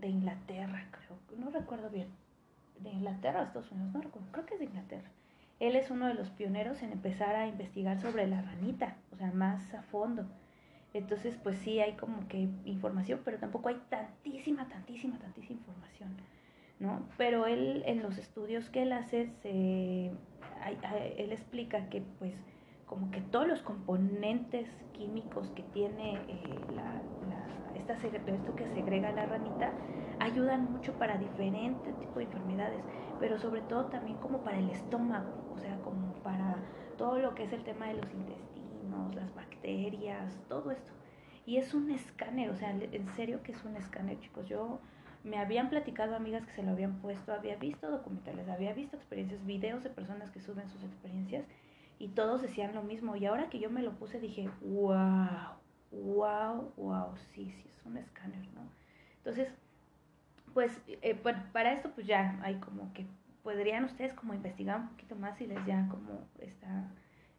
de 0.00 0.08
Inglaterra, 0.08 0.86
creo, 0.90 1.38
no 1.38 1.50
recuerdo 1.50 1.90
bien. 1.90 2.08
de 2.80 2.90
Inglaterra 2.90 3.40
o 3.40 3.44
Estados 3.44 3.70
Unidos, 3.72 3.92
no 3.92 4.00
recuerdo, 4.00 4.28
creo 4.30 4.46
que 4.46 4.54
es 4.54 4.60
de 4.60 4.66
Inglaterra. 4.66 5.10
Él 5.60 5.74
es 5.74 5.90
uno 5.90 6.06
de 6.06 6.14
los 6.14 6.30
pioneros 6.30 6.82
en 6.82 6.92
empezar 6.92 7.34
a 7.34 7.48
investigar 7.48 8.00
sobre 8.00 8.26
la 8.28 8.40
ranita, 8.42 8.96
o 9.12 9.16
sea, 9.16 9.32
más 9.32 9.74
a 9.74 9.82
fondo. 9.82 10.24
Entonces, 10.94 11.36
pues 11.42 11.58
sí 11.58 11.80
hay 11.80 11.94
como 11.94 12.28
que 12.28 12.48
información, 12.64 13.20
pero 13.24 13.38
tampoco 13.38 13.68
hay 13.68 13.80
tantísima, 13.88 14.68
tantísima, 14.68 15.18
tantísima 15.18 15.58
información, 15.58 16.16
¿no? 16.78 17.06
Pero 17.16 17.46
él, 17.46 17.82
en 17.86 18.02
los 18.02 18.18
estudios 18.18 18.70
que 18.70 18.82
él 18.82 18.92
hace, 18.92 19.30
se, 19.42 20.12
él 21.16 21.32
explica 21.32 21.88
que, 21.88 22.02
pues, 22.18 22.34
como 22.88 23.10
que 23.10 23.20
todos 23.20 23.46
los 23.46 23.60
componentes 23.62 24.68
químicos 24.92 25.50
que 25.50 25.62
tiene 25.62 26.14
eh, 26.26 26.60
la, 26.74 27.02
esta, 27.74 27.94
esto 27.94 28.56
que 28.56 28.66
segrega 28.68 29.12
la 29.12 29.26
ranita 29.26 29.72
ayudan 30.18 30.72
mucho 30.72 30.94
para 30.94 31.16
diferentes 31.16 31.96
tipos 31.98 32.16
de 32.16 32.24
enfermedades, 32.24 32.82
pero 33.20 33.38
sobre 33.38 33.60
todo 33.62 33.86
también 33.86 34.16
como 34.18 34.42
para 34.42 34.58
el 34.58 34.70
estómago, 34.70 35.52
o 35.54 35.58
sea, 35.58 35.76
como 35.82 36.14
para 36.22 36.56
todo 36.96 37.18
lo 37.18 37.34
que 37.34 37.44
es 37.44 37.52
el 37.52 37.62
tema 37.62 37.86
de 37.86 37.94
los 37.94 38.10
intestinos, 38.12 39.14
las 39.14 39.32
bacterias, 39.34 40.36
todo 40.48 40.70
esto. 40.72 40.92
Y 41.46 41.58
es 41.58 41.72
un 41.72 41.90
escáner, 41.90 42.50
o 42.50 42.56
sea, 42.56 42.70
en 42.70 43.08
serio 43.14 43.42
que 43.42 43.52
es 43.52 43.64
un 43.64 43.76
escáner, 43.76 44.18
chicos. 44.20 44.46
Yo 44.48 44.80
me 45.24 45.38
habían 45.38 45.70
platicado 45.70 46.14
amigas 46.14 46.44
que 46.46 46.52
se 46.52 46.62
lo 46.62 46.72
habían 46.72 47.00
puesto, 47.00 47.32
había 47.32 47.56
visto 47.56 47.90
documentales, 47.90 48.48
había 48.48 48.72
visto 48.72 48.96
experiencias, 48.96 49.44
videos 49.46 49.82
de 49.82 49.90
personas 49.90 50.30
que 50.30 50.40
suben 50.40 50.68
sus 50.68 50.82
experiencias 50.82 51.44
y 51.98 52.08
todos 52.08 52.42
decían 52.42 52.74
lo 52.74 52.82
mismo. 52.82 53.16
Y 53.16 53.26
ahora 53.26 53.48
que 53.50 53.58
yo 53.58 53.70
me 53.70 53.82
lo 53.82 53.92
puse 53.92 54.20
dije, 54.20 54.48
wow, 54.60 55.56
wow, 55.90 56.72
wow, 56.76 57.16
sí, 57.34 57.50
sí, 57.50 57.70
es 57.76 57.86
un 57.86 57.96
escáner, 57.96 58.42
¿no? 58.54 58.62
Entonces, 59.18 59.52
pues, 60.54 60.80
eh, 60.86 61.18
bueno, 61.22 61.42
para 61.52 61.72
esto 61.72 61.90
pues 61.94 62.06
ya 62.06 62.38
hay 62.42 62.56
como 62.56 62.92
que 62.92 63.06
podrían 63.42 63.84
ustedes 63.84 64.12
como 64.14 64.34
investigar 64.34 64.80
un 64.80 64.88
poquito 64.88 65.16
más 65.16 65.40
y 65.40 65.46
les 65.46 65.64
ya 65.66 65.86
como 65.88 66.26
esta, 66.38 66.90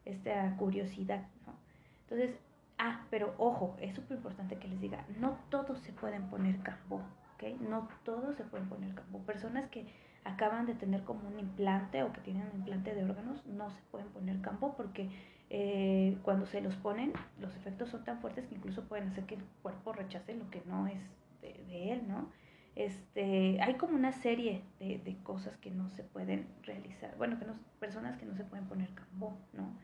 esta 0.04 0.56
curiosidad, 0.56 1.26
¿no? 1.46 1.54
Entonces, 2.02 2.38
ah, 2.78 3.06
pero 3.10 3.34
ojo, 3.38 3.76
es 3.80 3.94
súper 3.94 4.16
importante 4.16 4.56
que 4.56 4.68
les 4.68 4.80
diga, 4.80 5.04
no 5.18 5.38
todos 5.50 5.78
se 5.80 5.92
pueden 5.92 6.28
poner 6.28 6.60
cambo, 6.62 7.02
¿ok? 7.34 7.60
No 7.60 7.88
todos 8.04 8.36
se 8.36 8.44
pueden 8.44 8.68
poner 8.68 8.94
cambo. 8.94 9.20
Personas 9.20 9.68
que 9.68 9.86
acaban 10.24 10.66
de 10.66 10.74
tener 10.74 11.02
como 11.04 11.28
un 11.28 11.38
implante 11.38 12.02
o 12.02 12.12
que 12.12 12.20
tienen 12.20 12.48
un 12.52 12.60
implante 12.60 12.94
de 12.94 13.04
órganos, 13.04 13.44
no 13.46 13.70
se 13.70 13.80
pueden 13.90 14.08
poner 14.08 14.40
campo 14.40 14.74
porque 14.76 15.08
eh, 15.48 16.18
cuando 16.22 16.46
se 16.46 16.60
los 16.60 16.76
ponen, 16.76 17.12
los 17.38 17.56
efectos 17.56 17.88
son 17.88 18.04
tan 18.04 18.20
fuertes 18.20 18.46
que 18.46 18.54
incluso 18.54 18.84
pueden 18.84 19.08
hacer 19.08 19.24
que 19.24 19.36
el 19.36 19.44
cuerpo 19.62 19.92
rechace 19.92 20.34
lo 20.34 20.48
que 20.50 20.62
no 20.66 20.86
es 20.86 21.00
de, 21.40 21.92
él, 21.92 22.06
¿no? 22.06 22.30
Este, 22.76 23.60
hay 23.60 23.74
como 23.74 23.96
una 23.96 24.12
serie 24.12 24.62
de, 24.78 24.98
de, 24.98 25.16
cosas 25.22 25.56
que 25.56 25.70
no 25.70 25.88
se 25.90 26.04
pueden 26.04 26.46
realizar, 26.62 27.16
bueno, 27.16 27.38
que 27.38 27.46
no, 27.46 27.54
personas 27.80 28.16
que 28.16 28.26
no 28.26 28.36
se 28.36 28.44
pueden 28.44 28.66
poner 28.66 28.90
cambo, 28.94 29.36
¿no? 29.52 29.74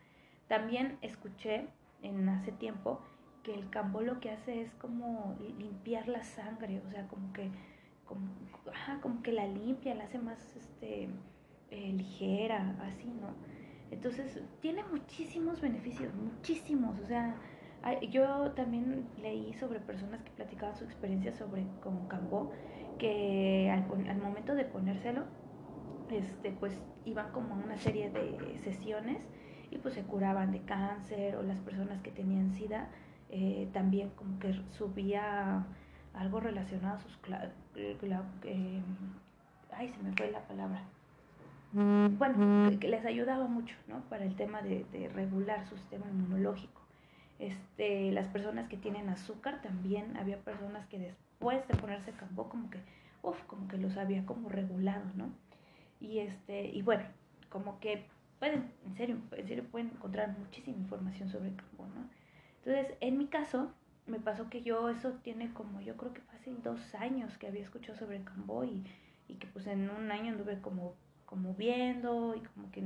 También 0.47 0.97
escuché 1.01 1.67
en 2.01 2.29
hace 2.29 2.51
tiempo 2.51 3.01
que 3.43 3.53
el 3.53 3.69
cambo 3.69 4.01
lo 4.01 4.19
que 4.19 4.31
hace 4.31 4.61
es 4.61 4.73
como 4.75 5.35
limpiar 5.57 6.07
la 6.07 6.23
sangre, 6.23 6.81
o 6.85 6.89
sea, 6.89 7.07
como 7.07 7.33
que 7.33 7.49
como, 8.07 8.27
como 9.01 9.21
que 9.21 9.31
la 9.31 9.47
limpia, 9.47 9.95
la 9.95 10.05
hace 10.05 10.19
más 10.19 10.55
este, 10.55 11.09
eh, 11.71 11.93
ligera, 11.93 12.75
así, 12.81 13.07
¿no? 13.07 13.33
Entonces, 13.91 14.41
tiene 14.61 14.83
muchísimos 14.83 15.61
beneficios, 15.61 16.13
muchísimos. 16.15 16.99
O 16.99 17.05
sea, 17.05 17.35
yo 18.09 18.51
también 18.51 19.07
leí 19.21 19.53
sobre 19.53 19.79
personas 19.79 20.21
que 20.23 20.31
platicaban 20.31 20.75
su 20.75 20.83
experiencia 20.83 21.31
sobre 21.31 21.65
con 21.81 22.07
Cambó, 22.07 22.51
que 22.97 23.69
al, 23.71 24.09
al, 24.09 24.17
momento 24.17 24.55
de 24.55 24.65
ponérselo, 24.65 25.23
este, 26.09 26.51
pues 26.51 26.77
iban 27.05 27.31
como 27.31 27.55
a 27.55 27.57
una 27.57 27.77
serie 27.77 28.09
de 28.09 28.57
sesiones 28.63 29.25
y 29.71 29.77
pues 29.77 29.93
se 29.93 30.03
curaban 30.03 30.51
de 30.51 30.61
cáncer 30.61 31.35
o 31.35 31.43
las 31.43 31.59
personas 31.59 32.01
que 32.01 32.11
tenían 32.11 32.51
SIDA 32.51 32.89
eh, 33.29 33.67
también 33.73 34.09
como 34.11 34.39
que 34.39 34.53
subía 34.77 35.65
algo 36.19 36.39
relacionado 36.39 36.97
a 36.97 36.99
sus... 36.99 37.17
Eh, 37.75 38.81
ay, 39.71 39.89
se 39.89 40.03
me 40.03 40.11
fue 40.13 40.31
la 40.31 40.41
palabra. 40.47 40.83
Mm. 41.73 42.17
Bueno, 42.17 42.79
que 42.79 42.87
les 42.87 43.05
ayudaba 43.05 43.47
mucho, 43.47 43.75
¿no? 43.87 44.01
Para 44.09 44.25
el 44.25 44.35
tema 44.35 44.61
de, 44.61 44.85
regular 45.13 45.67
su 45.67 45.77
sistema 45.77 46.05
inmunológico. 46.07 46.81
Este, 47.39 48.11
las 48.11 48.27
personas 48.27 48.67
que 48.67 48.77
tienen 48.77 49.09
azúcar 49.09 49.61
también, 49.61 50.17
había 50.17 50.39
personas 50.39 50.87
que 50.87 50.97
después 50.97 51.67
de 51.67 51.75
ponerse 51.75 52.11
cambó 52.13 52.49
como 52.49 52.69
que, 52.69 52.79
uff, 53.21 53.39
como 53.43 53.67
que 53.67 53.77
los 53.77 53.95
había 53.97 54.25
como 54.25 54.49
regulado, 54.49 55.05
¿no? 55.15 55.29
Y 55.99 56.19
este, 56.19 56.67
y 56.67 56.81
bueno, 56.81 57.03
como 57.49 57.79
que 57.79 58.05
pueden, 58.39 58.71
en 58.85 58.95
serio, 58.95 59.17
en 59.31 59.47
serio 59.47 59.65
pueden 59.69 59.89
encontrar 59.89 60.35
muchísima 60.37 60.77
información 60.77 61.29
sobre 61.29 61.53
cambó, 61.53 61.85
¿no? 61.87 62.09
Entonces, 62.63 62.97
en 63.01 63.17
mi 63.17 63.27
caso, 63.27 63.71
me 64.07 64.19
pasó 64.19 64.49
que 64.49 64.63
yo, 64.63 64.89
eso 64.89 65.11
tiene 65.21 65.53
como, 65.53 65.81
yo 65.81 65.97
creo 65.97 66.13
que 66.13 66.21
fácil 66.21 66.61
dos 66.63 66.95
años 66.95 67.37
que 67.37 67.47
había 67.47 67.61
escuchado 67.61 67.97
sobre 67.97 68.23
Cambó 68.23 68.63
y, 68.63 68.83
y 69.27 69.35
que 69.35 69.47
pues 69.47 69.67
en 69.67 69.89
un 69.89 70.11
año 70.11 70.31
anduve 70.31 70.61
como, 70.61 70.95
como 71.25 71.53
viendo 71.53 72.35
y 72.35 72.39
como 72.39 72.71
que, 72.71 72.83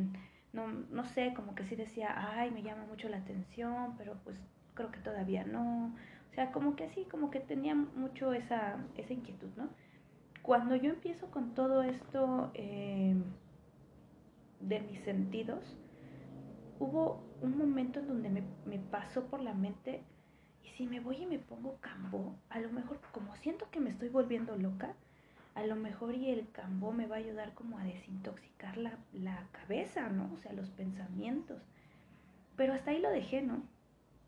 no, 0.54 0.68
no 0.68 1.06
sé, 1.06 1.34
como 1.36 1.56
que 1.56 1.64
sí 1.66 1.76
decía, 1.76 2.14
ay, 2.18 2.52
me 2.52 2.64
llama 2.64 2.86
mucho 2.86 3.08
la 3.08 3.18
atención, 3.18 3.96
pero 3.98 4.16
pues 4.24 4.38
creo 4.74 4.92
que 4.92 5.00
todavía 5.00 5.44
no. 5.46 5.96
O 6.32 6.34
sea, 6.34 6.52
como 6.52 6.76
que 6.76 6.86
así, 6.86 7.06
como 7.06 7.30
que 7.30 7.40
tenía 7.40 7.76
mucho 7.76 8.34
esa, 8.34 8.78
esa 8.98 9.14
inquietud, 9.14 9.50
¿no? 9.58 9.70
Cuando 10.42 10.76
yo 10.76 10.90
empiezo 10.90 11.30
con 11.30 11.54
todo 11.54 11.84
esto 11.84 12.52
eh, 12.56 13.16
de 14.60 14.80
mis 14.80 15.00
sentidos, 15.02 15.78
hubo 16.80 17.24
un 17.42 17.58
momento 17.58 18.00
en 18.00 18.08
donde 18.08 18.30
me, 18.30 18.44
me 18.66 18.80
pasó 18.80 19.26
por 19.26 19.42
la 19.42 19.54
mente 19.54 20.04
y 20.64 20.70
si 20.70 20.88
me 20.88 21.00
voy 21.00 21.18
y 21.18 21.26
me 21.26 21.40
pongo 21.40 21.78
cambó, 21.82 22.36
a 22.50 22.60
lo 22.60 22.70
mejor 22.72 23.00
como 23.12 23.36
siento 23.38 23.70
que 23.72 23.80
me 23.80 23.90
estoy 23.90 24.10
volviendo 24.10 24.56
loca, 24.56 24.94
a 25.56 25.64
lo 25.64 25.76
mejor 25.76 26.16
y 26.16 26.30
el 26.30 26.50
cambó 26.52 26.92
me 26.92 27.08
va 27.08 27.18
a 27.18 27.20
ayudar 27.20 27.54
como 27.54 27.78
a 27.78 27.84
desintoxicar 27.84 28.78
la, 28.78 28.98
la 29.14 29.48
cabeza, 29.52 30.10
¿no? 30.10 30.32
O 30.34 30.38
sea, 30.38 30.54
los 30.54 30.70
pensamientos. 30.70 31.62
Pero 32.56 32.74
hasta 32.74 32.92
ahí 32.92 33.02
lo 33.02 33.10
dejé, 33.10 33.42
¿no? 33.42 33.64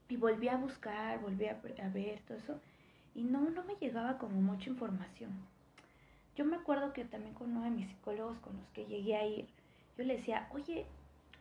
Y 0.09 0.17
volví 0.17 0.49
a 0.49 0.57
buscar, 0.57 1.19
volví 1.21 1.45
a, 1.47 1.59
ver 1.93 2.19
todo 2.27 2.37
eso. 2.37 2.59
Y 3.15 3.23
no, 3.23 3.49
no 3.49 3.63
me 3.63 3.75
llegaba 3.75 4.17
como 4.17 4.41
mucha 4.41 4.69
información. 4.69 5.31
Yo 6.35 6.45
me 6.45 6.57
acuerdo 6.57 6.93
que 6.93 7.05
también 7.05 7.33
con 7.33 7.51
uno 7.51 7.63
de 7.63 7.71
mis 7.71 7.87
psicólogos 7.87 8.37
con 8.39 8.57
los 8.57 8.67
que 8.69 8.85
llegué 8.85 9.15
a 9.15 9.25
ir, 9.25 9.47
yo 9.97 10.03
le 10.03 10.17
decía, 10.17 10.49
oye, 10.51 10.85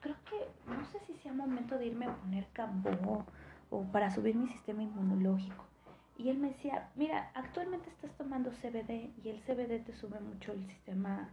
creo 0.01 0.17
que 0.29 0.71
no 0.71 0.85
sé 0.85 1.01
si 1.07 1.15
sea 1.15 1.33
momento 1.33 1.79
de 1.79 1.87
irme 1.87 2.07
a 2.07 2.17
poner 2.17 2.47
cambó 2.53 3.25
o 3.73 3.85
para 3.91 4.11
subir 4.11 4.37
mi 4.37 4.47
sistema 4.49 4.83
inmunológico. 4.83 5.65
Y 6.19 6.29
él 6.29 6.37
me 6.37 6.49
decía, 6.49 6.91
mira, 6.95 7.31
actualmente 7.35 7.89
estás 7.89 8.13
tomando 8.19 8.51
CBD 8.51 9.11
y 9.25 9.31
el 9.31 9.41
CBD 9.41 9.83
te 9.83 9.95
sube 9.95 10.21
mucho 10.21 10.53
el 10.53 10.65
sistema, 10.67 11.31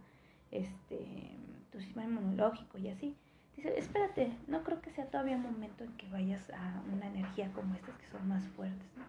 este, 0.50 1.36
tu 1.70 1.78
sistema 1.80 2.04
inmunológico 2.04 2.78
y 2.78 2.88
así. 2.88 3.14
Dice, 3.56 3.78
espérate, 3.78 4.32
no 4.48 4.64
creo 4.64 4.80
que 4.80 4.90
sea 4.90 5.04
todavía 5.10 5.36
momento 5.36 5.84
en 5.84 5.92
que 5.98 6.08
vayas 6.08 6.48
a 6.50 6.82
una 6.90 7.08
energía 7.08 7.52
como 7.52 7.74
estas 7.74 7.96
que 7.98 8.06
son 8.06 8.26
más 8.26 8.42
fuertes, 8.48 8.88
¿no? 8.96 9.04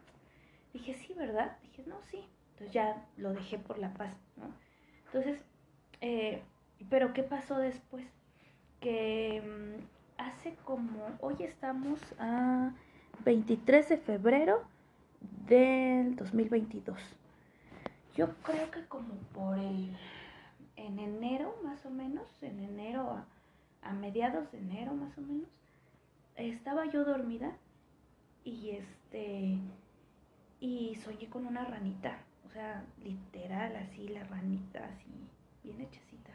Dije, 0.74 0.94
sí, 0.94 1.14
¿verdad? 1.14 1.58
Dije, 1.62 1.84
no, 1.88 2.02
sí. 2.04 2.26
Entonces 2.52 2.74
ya 2.74 3.08
lo 3.16 3.32
dejé 3.32 3.58
por 3.60 3.80
la 3.80 3.94
paz, 3.94 4.14
¿no? 4.36 4.54
Entonces, 5.06 5.46
eh, 6.02 6.44
pero 6.90 7.14
¿qué 7.14 7.24
pasó 7.24 7.58
después? 7.58 8.06
Que 8.82 9.42
mm, 9.42 10.22
hace 10.22 10.56
como, 10.66 11.18
hoy 11.22 11.36
estamos 11.40 12.00
a... 12.20 12.74
23 13.24 13.90
de 13.90 13.98
febrero 13.98 14.64
del 15.48 16.16
2022. 16.16 16.98
Yo 18.16 18.30
creo 18.44 18.70
que 18.72 18.86
como 18.86 19.14
por 19.34 19.58
el, 19.58 19.96
en 20.76 21.00
enero 21.00 21.56
más 21.64 21.86
o 21.86 21.90
menos, 21.90 22.26
en 22.42 22.60
enero 22.60 23.12
a, 23.12 23.26
a 23.90 23.94
mediados 23.94 24.52
de 24.52 24.58
enero 24.60 24.94
más 24.94 25.18
o 25.18 25.22
menos, 25.22 25.48
estaba 26.36 26.86
yo 26.88 27.06
dormida 27.06 27.52
y 28.44 28.72
este, 28.72 29.58
y 30.60 30.96
soñé 31.04 31.28
con 31.30 31.46
una 31.46 31.64
ranita, 31.64 32.18
o 32.48 32.50
sea, 32.52 32.84
literal 33.04 33.76
así, 33.76 34.08
la 34.08 34.24
ranita 34.24 34.86
así, 34.86 35.12
bien 35.64 35.82
hechecita. 35.82 36.32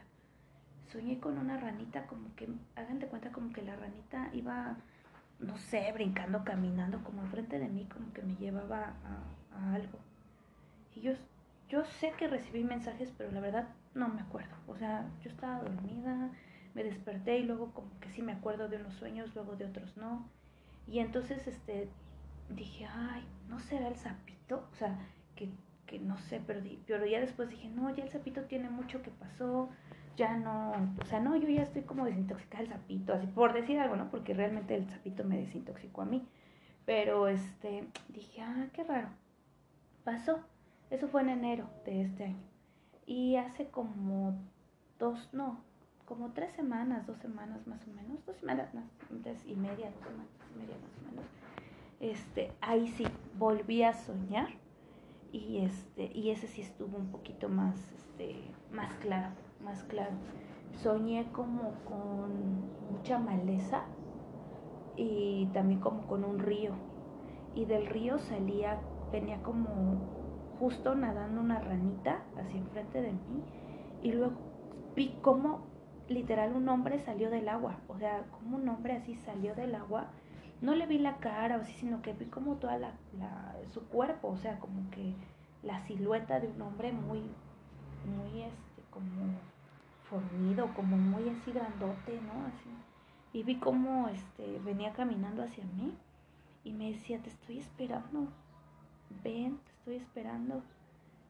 Soñé 0.91 1.19
con 1.19 1.37
una 1.37 1.57
ranita 1.57 2.07
como 2.07 2.33
que, 2.35 2.47
hagan 2.75 2.99
de 2.99 3.07
cuenta 3.07 3.31
como 3.31 3.51
que 3.51 3.61
la 3.61 3.75
ranita 3.75 4.29
iba 4.33 4.77
no 5.39 5.57
sé, 5.57 5.91
brincando, 5.93 6.43
caminando 6.43 7.03
como 7.03 7.21
enfrente 7.21 7.59
de 7.59 7.67
mí, 7.67 7.85
como 7.85 8.11
que 8.13 8.21
me 8.23 8.35
llevaba 8.35 8.95
a, 9.03 9.73
algo. 9.73 9.99
Y 10.95 11.01
yo, 11.01 11.13
yo 11.69 11.83
sé 11.85 12.13
que 12.17 12.27
recibí 12.27 12.63
mensajes, 12.63 13.13
pero 13.17 13.31
la 13.31 13.39
verdad 13.39 13.67
no 13.93 14.07
me 14.09 14.21
acuerdo. 14.21 14.55
O 14.67 14.75
sea, 14.77 15.05
yo 15.23 15.29
estaba 15.29 15.59
dormida, 15.59 16.31
me 16.73 16.83
desperté 16.83 17.39
y 17.39 17.43
luego 17.43 17.71
como 17.73 17.89
que 17.99 18.09
sí 18.09 18.21
me 18.21 18.33
acuerdo 18.33 18.67
de 18.67 18.77
unos 18.77 18.93
sueños, 18.95 19.33
luego 19.35 19.55
de 19.55 19.65
otros 19.65 19.95
no. 19.97 20.29
Y 20.87 20.99
entonces 20.99 21.47
este 21.47 21.89
dije, 22.49 22.87
ay, 22.89 23.23
¿no 23.49 23.59
será 23.59 23.87
el 23.87 23.95
sapito? 23.95 24.67
O 24.71 24.75
sea, 24.75 24.97
que, 25.35 25.49
que 25.85 25.99
no 25.99 26.17
sé, 26.17 26.41
pero, 26.45 26.61
pero 26.85 27.05
ya 27.05 27.19
después 27.19 27.49
dije, 27.49 27.69
no, 27.69 27.93
ya 27.93 28.03
el 28.03 28.09
sapito 28.09 28.43
tiene 28.43 28.69
mucho 28.69 29.01
que 29.01 29.11
pasó, 29.11 29.69
ya 30.17 30.35
no, 30.35 30.71
o 30.99 31.05
sea, 31.05 31.19
no, 31.19 31.37
yo 31.37 31.47
ya 31.47 31.61
estoy 31.61 31.83
como 31.83 32.03
desintoxicada 32.03 32.63
del 32.63 32.73
sapito, 32.73 33.13
así 33.13 33.27
por 33.27 33.53
decir 33.53 33.79
algo, 33.79 33.95
¿no? 33.95 34.09
Porque 34.09 34.33
realmente 34.33 34.75
el 34.75 34.89
sapito 34.89 35.23
me 35.23 35.37
desintoxicó 35.37 36.01
a 36.01 36.05
mí. 36.05 36.27
Pero 36.85 37.27
este, 37.27 37.87
dije, 38.09 38.41
ah, 38.41 38.67
qué 38.73 38.83
raro. 38.83 39.09
Pasó. 40.03 40.39
Eso 40.89 41.07
fue 41.07 41.21
en 41.21 41.29
enero 41.29 41.69
de 41.85 42.01
este 42.01 42.25
año. 42.25 42.43
Y 43.05 43.35
hace 43.35 43.67
como 43.67 44.39
dos, 44.97 45.29
no, 45.33 45.61
como 46.05 46.31
tres 46.31 46.53
semanas, 46.53 47.05
dos 47.05 47.19
semanas 47.19 47.67
más 47.67 47.85
o 47.87 47.91
menos, 47.91 48.25
dos 48.25 48.37
semanas 48.37 48.73
más, 48.73 48.85
tres 49.21 49.45
y 49.45 49.55
media, 49.55 49.91
dos 49.91 50.03
semanas 50.03 50.27
y 50.55 50.59
media 50.59 50.75
más 50.77 50.97
o 50.97 51.11
menos. 51.11 51.25
Este, 51.99 52.53
ahí 52.61 52.87
sí, 52.87 53.05
volví 53.37 53.83
a 53.83 53.93
soñar 53.93 54.47
y 55.31 55.59
este, 55.59 56.09
y 56.13 56.31
ese 56.31 56.47
sí 56.47 56.61
estuvo 56.61 56.97
un 56.97 57.11
poquito 57.11 57.49
más, 57.49 57.75
este, 57.91 58.35
más 58.71 58.93
claro 58.95 59.46
más 59.63 59.83
claro. 59.83 60.15
Soñé 60.81 61.31
como 61.31 61.73
con 61.85 62.61
mucha 62.91 63.19
maleza 63.19 63.85
y 64.95 65.47
también 65.53 65.79
como 65.79 66.07
con 66.07 66.23
un 66.23 66.39
río. 66.39 66.71
Y 67.55 67.65
del 67.65 67.87
río 67.87 68.17
salía, 68.19 68.79
venía 69.11 69.41
como 69.41 69.67
justo 70.59 70.95
nadando 70.95 71.41
una 71.41 71.59
ranita 71.59 72.23
hacia 72.37 72.59
enfrente 72.59 73.01
de 73.01 73.11
mí. 73.13 73.43
Y 74.03 74.11
luego 74.11 74.33
vi 74.95 75.17
como 75.21 75.65
literal 76.09 76.53
un 76.53 76.69
hombre 76.69 76.99
salió 76.99 77.29
del 77.29 77.49
agua. 77.49 77.77
O 77.87 77.97
sea, 77.97 78.23
como 78.31 78.57
un 78.57 78.67
hombre 78.69 78.93
así 78.93 79.15
salió 79.15 79.55
del 79.55 79.75
agua. 79.75 80.07
No 80.61 80.73
le 80.73 80.87
vi 80.87 80.97
la 80.97 81.17
cara 81.17 81.57
o 81.57 81.61
así, 81.61 81.73
sino 81.73 82.01
que 82.01 82.13
vi 82.13 82.25
como 82.25 82.55
toda 82.55 82.77
la, 82.77 82.93
su 83.71 83.87
cuerpo. 83.87 84.29
O 84.29 84.37
sea, 84.37 84.59
como 84.59 84.89
que 84.91 85.13
la 85.63 85.79
silueta 85.81 86.39
de 86.39 86.47
un 86.47 86.61
hombre 86.61 86.91
muy, 86.91 87.19
muy 88.05 88.41
este, 88.41 88.66
como 88.97 89.37
fornido, 90.09 90.73
como 90.73 90.97
muy 90.97 91.29
así 91.29 91.51
grandote, 91.51 92.19
¿no? 92.21 92.47
Así. 92.47 92.69
Y 93.33 93.43
vi 93.43 93.57
cómo 93.57 94.07
este, 94.09 94.59
venía 94.59 94.93
caminando 94.93 95.43
hacia 95.43 95.63
mí 95.65 95.93
y 96.63 96.71
me 96.71 96.91
decía, 96.91 97.21
te 97.21 97.29
estoy 97.29 97.59
esperando, 97.59 98.27
ven, 99.23 99.59
te 99.59 99.71
estoy 99.71 99.95
esperando, 99.97 100.63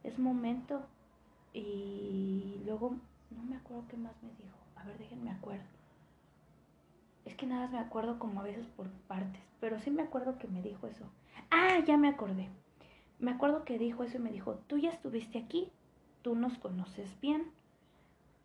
es 0.03 0.17
momento. 0.17 0.85
Y 1.53 2.61
luego, 2.65 2.95
no 3.31 3.43
me 3.43 3.57
acuerdo 3.57 3.83
qué 3.89 3.97
más 3.97 4.13
me 4.23 4.29
dijo, 4.29 4.57
a 4.77 4.85
ver, 4.85 4.97
déjenme 4.97 5.31
acuerdo. 5.31 5.65
Es 7.25 7.35
que 7.35 7.45
nada 7.45 7.67
me 7.67 7.79
acuerdo 7.79 8.19
como 8.19 8.39
a 8.39 8.43
veces 8.43 8.65
por 8.67 8.89
partes, 9.07 9.41
pero 9.59 9.79
sí 9.79 9.91
me 9.91 10.03
acuerdo 10.03 10.37
que 10.37 10.47
me 10.47 10.61
dijo 10.61 10.87
eso. 10.87 11.05
Ah, 11.51 11.79
ya 11.85 11.97
me 11.97 12.07
acordé. 12.07 12.49
Me 13.19 13.31
acuerdo 13.31 13.65
que 13.65 13.77
dijo 13.77 14.03
eso 14.03 14.17
y 14.17 14.21
me 14.21 14.31
dijo, 14.31 14.59
tú 14.67 14.77
ya 14.77 14.91
estuviste 14.91 15.39
aquí, 15.39 15.69
tú 16.21 16.35
nos 16.35 16.57
conoces 16.59 17.19
bien 17.19 17.51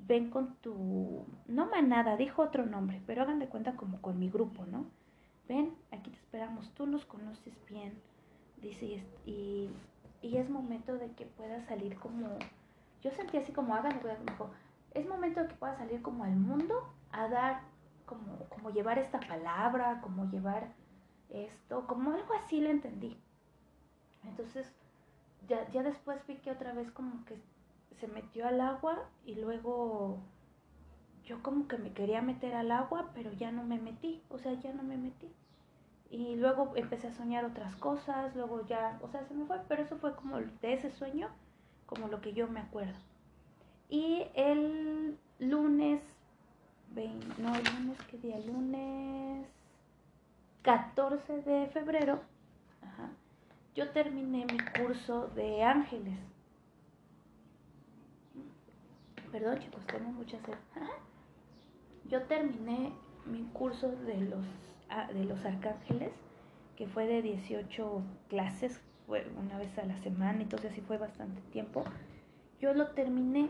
ven 0.07 0.31
con 0.31 0.57
tu, 0.57 1.25
no 1.47 1.67
manada, 1.67 2.17
dijo 2.17 2.43
otro 2.43 2.67
nombre, 2.67 3.01
pero 3.07 3.23
hagan 3.23 3.39
de 3.39 3.49
cuenta 3.49 3.77
como 3.77 4.01
con 4.01 4.19
mi 4.19 4.31
grupo, 4.31 4.65
¿no? 4.67 4.87
Ven, 5.49 5.75
aquí 5.91 6.11
te 6.11 6.17
esperamos, 6.17 6.71
tú 6.75 6.87
nos 6.87 7.05
conoces 7.05 7.55
bien, 7.69 7.95
dice, 8.61 9.05
y, 9.27 9.71
y 10.21 10.37
es 10.37 10.49
momento 10.49 10.97
de 10.97 11.11
que 11.13 11.27
puedas 11.27 11.65
salir 11.67 11.97
como, 11.99 12.29
yo 13.03 13.11
sentí 13.13 13.37
así 13.37 13.53
como, 13.53 13.75
hagan 13.75 13.95
de 13.95 14.01
cuenta, 14.01 14.33
dijo, 14.33 14.51
es 14.95 15.07
momento 15.07 15.41
de 15.41 15.49
que 15.49 15.55
puedas 15.55 15.79
salir 15.79 16.03
como 16.03 16.25
al 16.25 16.37
mundo 16.37 16.75
a 17.13 17.29
dar, 17.29 17.61
como, 18.07 18.37
como 18.49 18.71
llevar 18.71 18.99
esta 18.99 19.21
palabra, 19.21 20.01
como 20.03 20.31
llevar 20.31 20.73
esto, 21.31 21.87
como 21.87 22.13
algo 22.13 22.35
así 22.35 22.61
le 22.61 22.71
entendí. 22.71 23.17
Entonces, 24.25 24.71
ya, 25.49 25.69
ya 25.71 25.83
después 25.83 26.25
vi 26.27 26.37
que 26.37 26.51
otra 26.51 26.73
vez 26.73 26.91
como 26.93 27.25
que 27.25 27.37
se 28.01 28.09
metió 28.09 28.47
al 28.47 28.61
agua 28.61 29.09
y 29.25 29.35
luego 29.35 30.19
yo 31.25 31.43
como 31.43 31.69
que 31.69 31.79
me 31.79 31.93
quería 31.93 32.21
meter 32.23 32.55
al 32.55 32.71
agua, 32.71 33.11
pero 33.15 33.33
ya 33.33 33.53
no 33.53 33.63
me 33.65 33.79
metí, 33.79 34.23
o 34.29 34.39
sea, 34.39 34.55
ya 34.55 34.73
no 34.73 34.83
me 34.83 34.97
metí. 34.97 35.29
Y 36.11 36.37
luego 36.37 36.73
empecé 36.77 37.09
a 37.09 37.13
soñar 37.13 37.45
otras 37.45 37.75
cosas, 37.77 38.35
luego 38.37 38.67
ya, 38.67 38.99
o 39.03 39.09
sea, 39.09 39.25
se 39.25 39.35
me 39.35 39.47
fue, 39.47 39.61
pero 39.69 39.83
eso 39.83 39.97
fue 39.97 40.15
como 40.15 40.39
de 40.39 40.73
ese 40.73 40.91
sueño, 40.91 41.29
como 41.87 42.09
lo 42.09 42.21
que 42.21 42.33
yo 42.33 42.49
me 42.49 42.61
acuerdo. 42.61 42.99
Y 43.89 44.25
el 44.35 45.17
lunes, 45.39 46.03
no, 47.39 47.55
el 47.55 47.65
lunes, 47.65 47.99
¿qué 48.11 48.19
día? 48.19 48.39
Lunes 48.41 49.47
14 50.63 51.43
de 51.43 51.67
febrero, 51.69 52.21
yo 53.75 53.91
terminé 53.91 54.45
mi 54.47 54.59
curso 54.83 55.29
de 55.29 55.63
ángeles. 55.63 56.32
Perdón 59.33 59.59
chicos, 59.61 59.87
tengo 59.87 60.11
mucha 60.11 60.39
sed. 60.41 60.55
Yo 62.11 62.23
terminé 62.25 62.93
mi 63.25 63.45
curso 63.55 63.91
de 63.91 64.21
los, 64.21 64.45
ah, 64.91 65.09
de 65.11 65.25
los 65.25 65.43
arcángeles, 65.47 66.13
que 66.77 66.87
fue 66.87 67.07
de 67.07 67.23
18 67.23 68.03
clases, 68.29 68.79
fue 69.07 69.27
una 69.41 69.57
vez 69.57 69.77
a 69.79 69.87
la 69.87 69.97
semana, 69.97 70.43
entonces 70.43 70.73
así 70.73 70.83
fue 70.83 70.99
bastante 70.99 71.41
tiempo. 71.51 71.83
Yo 72.61 72.75
lo 72.75 72.89
terminé 72.89 73.49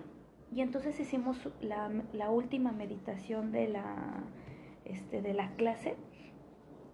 y 0.54 0.60
entonces 0.60 1.00
hicimos 1.00 1.36
la, 1.60 1.90
la 2.12 2.30
última 2.30 2.70
meditación 2.70 3.50
de 3.50 3.68
la, 3.68 4.22
este, 4.84 5.20
de 5.20 5.34
la 5.34 5.50
clase 5.56 5.96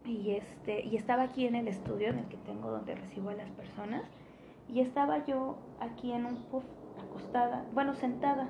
y, 0.07 0.31
este, 0.31 0.87
y 0.87 0.97
estaba 0.97 1.25
aquí 1.25 1.47
en 1.47 1.57
el 1.57 1.69
estudio 1.69 2.09
en 2.09 2.21
el 2.21 2.29
que 2.29 2.39
tengo 2.39 2.71
donde 2.71 2.95
recibo 2.95 3.29
a 3.29 3.35
las 3.35 3.51
personas 3.51 4.05
y 4.67 4.81
estaba 4.81 5.27
yo 5.27 5.59
aquí 5.79 6.13
en 6.13 6.25
un 6.25 6.37
puff 6.45 6.65
acostada, 6.99 7.67
bueno, 7.75 7.95
sentada 7.95 8.49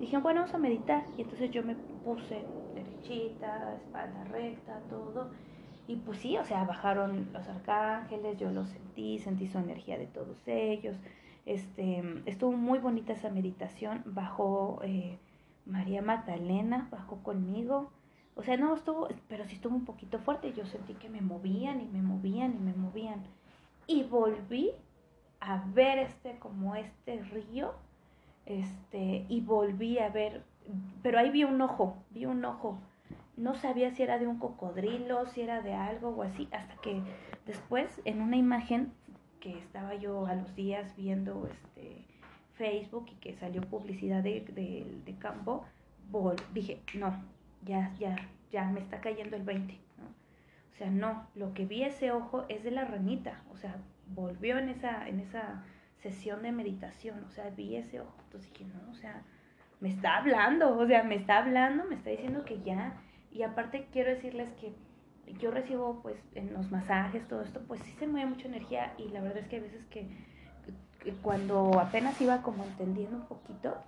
dije, 0.00 0.16
bueno, 0.18 0.40
vamos 0.40 0.54
a 0.54 0.58
meditar. 0.58 1.04
Y 1.16 1.22
entonces 1.22 1.50
yo 1.50 1.62
me 1.62 1.76
puse 2.04 2.44
derechita, 2.74 3.76
espalda 3.76 4.24
recta, 4.24 4.80
todo. 4.88 5.30
Y 5.86 5.96
pues 5.96 6.18
sí, 6.18 6.38
o 6.38 6.44
sea, 6.44 6.64
bajaron 6.64 7.28
los 7.32 7.48
arcángeles, 7.48 8.38
yo 8.38 8.50
los 8.50 8.68
sentí, 8.68 9.18
sentí 9.18 9.46
su 9.46 9.58
energía 9.58 9.98
de 9.98 10.06
todos 10.06 10.36
ellos. 10.46 10.96
Este, 11.46 12.02
estuvo 12.26 12.52
muy 12.52 12.78
bonita 12.78 13.12
esa 13.12 13.28
meditación. 13.28 14.02
Bajó 14.06 14.80
eh, 14.82 15.18
María 15.66 16.02
Magdalena, 16.02 16.88
bajó 16.90 17.22
conmigo. 17.22 17.90
O 18.36 18.42
sea, 18.42 18.56
no 18.56 18.74
estuvo, 18.74 19.08
pero 19.28 19.44
sí 19.44 19.56
estuvo 19.56 19.74
un 19.74 19.84
poquito 19.84 20.18
fuerte. 20.18 20.52
Yo 20.52 20.64
sentí 20.64 20.94
que 20.94 21.08
me 21.08 21.20
movían 21.20 21.80
y 21.80 21.86
me 21.86 22.02
movían 22.02 22.54
y 22.54 22.58
me 22.58 22.72
movían. 22.72 23.22
Y 23.86 24.04
volví 24.04 24.70
a 25.40 25.64
ver 25.74 25.98
este, 25.98 26.38
como 26.38 26.76
este 26.76 27.20
río 27.22 27.74
este, 28.46 29.26
y 29.28 29.40
volví 29.40 29.98
a 29.98 30.08
ver, 30.08 30.42
pero 31.02 31.18
ahí 31.18 31.30
vi 31.30 31.44
un 31.44 31.60
ojo, 31.60 31.96
vi 32.10 32.26
un 32.26 32.44
ojo. 32.44 32.78
No 33.36 33.54
sabía 33.54 33.90
si 33.90 34.02
era 34.02 34.18
de 34.18 34.26
un 34.26 34.38
cocodrilo, 34.38 35.26
si 35.26 35.40
era 35.40 35.62
de 35.62 35.74
algo 35.74 36.10
o 36.10 36.22
así, 36.22 36.48
hasta 36.52 36.74
que 36.82 37.02
después 37.46 38.00
en 38.04 38.20
una 38.20 38.36
imagen 38.36 38.92
que 39.40 39.58
estaba 39.58 39.94
yo 39.94 40.26
a 40.26 40.34
los 40.34 40.54
días 40.54 40.94
viendo 40.96 41.46
este 41.46 42.04
Facebook 42.54 43.06
y 43.10 43.14
que 43.14 43.32
salió 43.32 43.62
publicidad 43.62 44.22
de, 44.22 44.42
de, 45.04 45.14
campo, 45.18 45.64
dije, 46.52 46.82
no, 46.94 47.24
ya, 47.64 47.90
ya, 47.98 48.16
ya 48.50 48.68
me 48.70 48.80
está 48.80 49.00
cayendo 49.00 49.36
el 49.36 49.42
20. 49.44 49.74
O 49.74 50.76
sea, 50.76 50.90
no, 50.90 51.26
lo 51.34 51.54
que 51.54 51.64
vi 51.64 51.82
ese 51.82 52.10
ojo 52.10 52.44
es 52.48 52.62
de 52.62 52.70
la 52.70 52.84
ranita, 52.84 53.42
o 53.50 53.56
sea, 53.56 53.76
volvió 54.14 54.58
en 54.58 54.68
esa, 54.68 55.08
en 55.08 55.20
esa 55.20 55.64
sesión 56.02 56.42
de 56.42 56.52
meditación, 56.52 57.24
o 57.24 57.30
sea, 57.30 57.50
vi 57.50 57.76
ese 57.76 58.00
ojo, 58.00 58.19
entonces 58.30 58.52
dije, 58.52 58.64
no, 58.66 58.92
o 58.92 58.94
sea, 58.94 59.22
me 59.80 59.88
está 59.88 60.18
hablando, 60.18 60.78
o 60.78 60.86
sea, 60.86 61.02
me 61.02 61.16
está 61.16 61.38
hablando, 61.38 61.84
me 61.84 61.96
está 61.96 62.10
diciendo 62.10 62.44
que 62.44 62.62
ya, 62.62 62.94
y 63.32 63.42
aparte 63.42 63.88
quiero 63.90 64.10
decirles 64.10 64.48
que 64.50 64.72
yo 65.40 65.50
recibo, 65.50 66.00
pues, 66.00 66.16
en 66.34 66.52
los 66.52 66.70
masajes, 66.70 67.26
todo 67.26 67.42
esto, 67.42 67.60
pues 67.66 67.80
sí 67.82 67.92
se 67.98 68.06
mueve 68.06 68.30
mucha 68.30 68.46
energía, 68.46 68.94
y 68.98 69.08
la 69.08 69.20
verdad 69.20 69.38
es 69.38 69.48
que 69.48 69.56
hay 69.56 69.62
veces 69.62 69.84
que, 69.86 70.08
cuando 71.22 71.80
apenas 71.80 72.20
iba 72.20 72.42
como 72.42 72.64
entendiendo 72.64 73.16
un 73.16 73.26
poquito, 73.26 73.82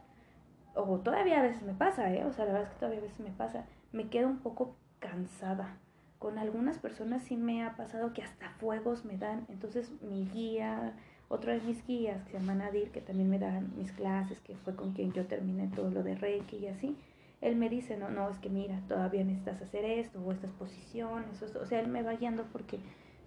o 0.74 0.98
todavía 0.98 1.38
a 1.38 1.42
veces 1.42 1.62
me 1.62 1.74
pasa, 1.74 2.12
¿eh? 2.12 2.24
O 2.24 2.32
sea, 2.32 2.46
la 2.46 2.52
verdad 2.52 2.68
es 2.68 2.74
que 2.74 2.80
todavía 2.80 3.00
a 3.00 3.02
veces 3.02 3.20
me 3.20 3.30
pasa, 3.30 3.66
me 3.92 4.08
quedo 4.08 4.28
un 4.28 4.38
poco 4.38 4.76
cansada. 4.98 5.76
Con 6.18 6.38
algunas 6.38 6.78
personas 6.78 7.22
sí 7.22 7.36
me 7.36 7.64
ha 7.64 7.76
pasado 7.76 8.12
que 8.12 8.22
hasta 8.22 8.48
fuegos 8.50 9.04
me 9.04 9.18
dan, 9.18 9.44
entonces 9.48 9.92
mi 10.00 10.24
guía, 10.26 10.96
otro 11.32 11.50
de 11.50 11.60
mis 11.62 11.84
guías, 11.86 12.22
que 12.24 12.32
se 12.32 12.38
llama 12.38 12.54
Nadir, 12.54 12.90
que 12.90 13.00
también 13.00 13.30
me 13.30 13.38
da 13.38 13.62
mis 13.74 13.90
clases, 13.92 14.38
que 14.40 14.54
fue 14.54 14.76
con 14.76 14.92
quien 14.92 15.12
yo 15.12 15.24
terminé 15.26 15.66
todo 15.74 15.90
lo 15.90 16.02
de 16.02 16.14
Reiki 16.14 16.58
y 16.58 16.66
así, 16.66 16.94
él 17.40 17.56
me 17.56 17.70
dice, 17.70 17.96
no, 17.96 18.10
no, 18.10 18.28
es 18.28 18.38
que 18.38 18.50
mira, 18.50 18.82
todavía 18.86 19.24
necesitas 19.24 19.62
hacer 19.62 19.86
esto 19.86 20.20
o 20.20 20.30
estas 20.30 20.50
posiciones, 20.52 21.42
o, 21.42 21.66
sea, 21.66 21.80
él 21.80 21.88
me 21.88 22.02
va 22.02 22.12
guiando 22.12 22.44
porque 22.52 22.80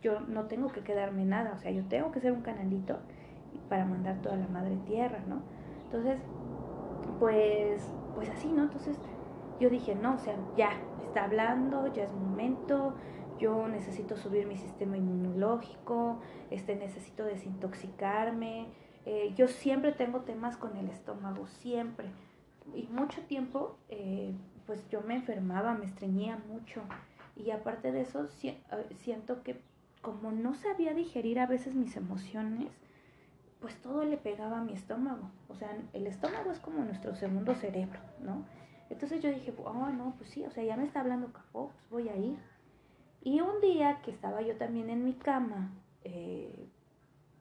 yo 0.03 0.19
no 0.19 0.45
tengo 0.45 0.71
que 0.71 0.81
quedarme 0.81 1.25
nada, 1.25 1.53
o 1.55 1.57
sea, 1.57 1.71
yo 1.71 1.83
tengo 1.85 2.11
que 2.11 2.21
ser 2.21 2.31
un 2.31 2.41
canalito 2.41 2.99
para 3.69 3.85
mandar 3.85 4.21
toda 4.21 4.37
la 4.37 4.47
madre 4.49 4.77
tierra, 4.85 5.23
¿no? 5.27 5.41
Entonces, 5.85 6.21
pues, 7.17 7.89
pues 8.13 8.29
así, 8.29 8.51
¿no? 8.51 8.63
Entonces 8.63 8.99
yo 9.59 9.71
dije, 9.71 9.95
no, 9.95 10.13
o 10.13 10.19
sea, 10.19 10.37
ya, 10.55 10.69
está 11.01 11.23
hablando, 11.23 11.87
ya 11.87 12.03
es 12.03 12.13
momento, 12.13 12.95
yo 13.39 13.67
necesito 13.67 14.17
subir 14.17 14.47
mi 14.47 14.57
sistema 14.57 14.97
inmunológico, 14.97 16.19
este, 16.51 16.75
necesito 16.75 17.23
desintoxicarme. 17.23 18.67
Eh, 19.05 19.33
yo 19.35 19.47
siempre 19.47 19.91
tengo 19.91 20.21
temas 20.21 20.57
con 20.57 20.77
el 20.77 20.89
estómago, 20.89 21.47
siempre. 21.47 22.09
y 22.73 22.87
mucho 22.87 23.21
tiempo, 23.21 23.77
eh, 23.89 24.33
pues 24.65 24.89
yo 24.89 25.01
me 25.01 25.15
enfermaba, 25.15 25.75
me 25.75 25.85
estreñía 25.85 26.37
mucho. 26.47 26.81
Y 27.35 27.51
aparte 27.51 27.91
de 27.91 28.01
eso, 28.01 28.27
eh, 28.43 28.57
siento 28.95 29.43
que 29.43 29.61
como 30.01 30.31
no 30.31 30.53
sabía 30.53 30.93
digerir 30.93 31.39
a 31.39 31.47
veces 31.47 31.75
mis 31.75 31.95
emociones, 31.97 32.69
pues 33.59 33.75
todo 33.81 34.03
le 34.03 34.17
pegaba 34.17 34.59
a 34.59 34.63
mi 34.63 34.73
estómago. 34.73 35.31
O 35.49 35.55
sea, 35.55 35.75
el 35.93 36.07
estómago 36.07 36.51
es 36.51 36.59
como 36.59 36.83
nuestro 36.83 37.15
segundo 37.15 37.55
cerebro, 37.55 37.99
¿no? 38.21 38.45
Entonces 38.89 39.21
yo 39.21 39.29
dije, 39.31 39.53
oh, 39.63 39.89
no, 39.89 40.13
pues 40.17 40.29
sí, 40.29 40.43
o 40.45 40.51
sea, 40.51 40.63
ya 40.63 40.77
me 40.77 40.83
está 40.83 40.99
hablando 40.99 41.33
Capó, 41.33 41.71
pues 41.71 41.89
voy 41.89 42.09
a 42.09 42.15
ir. 42.15 42.37
Y 43.25 43.41
un 43.41 43.59
día 43.59 44.01
que 44.03 44.11
estaba 44.11 44.43
yo 44.43 44.55
también 44.55 44.91
en 44.91 45.03
mi 45.03 45.13
cama, 45.13 45.71
eh, 46.03 46.69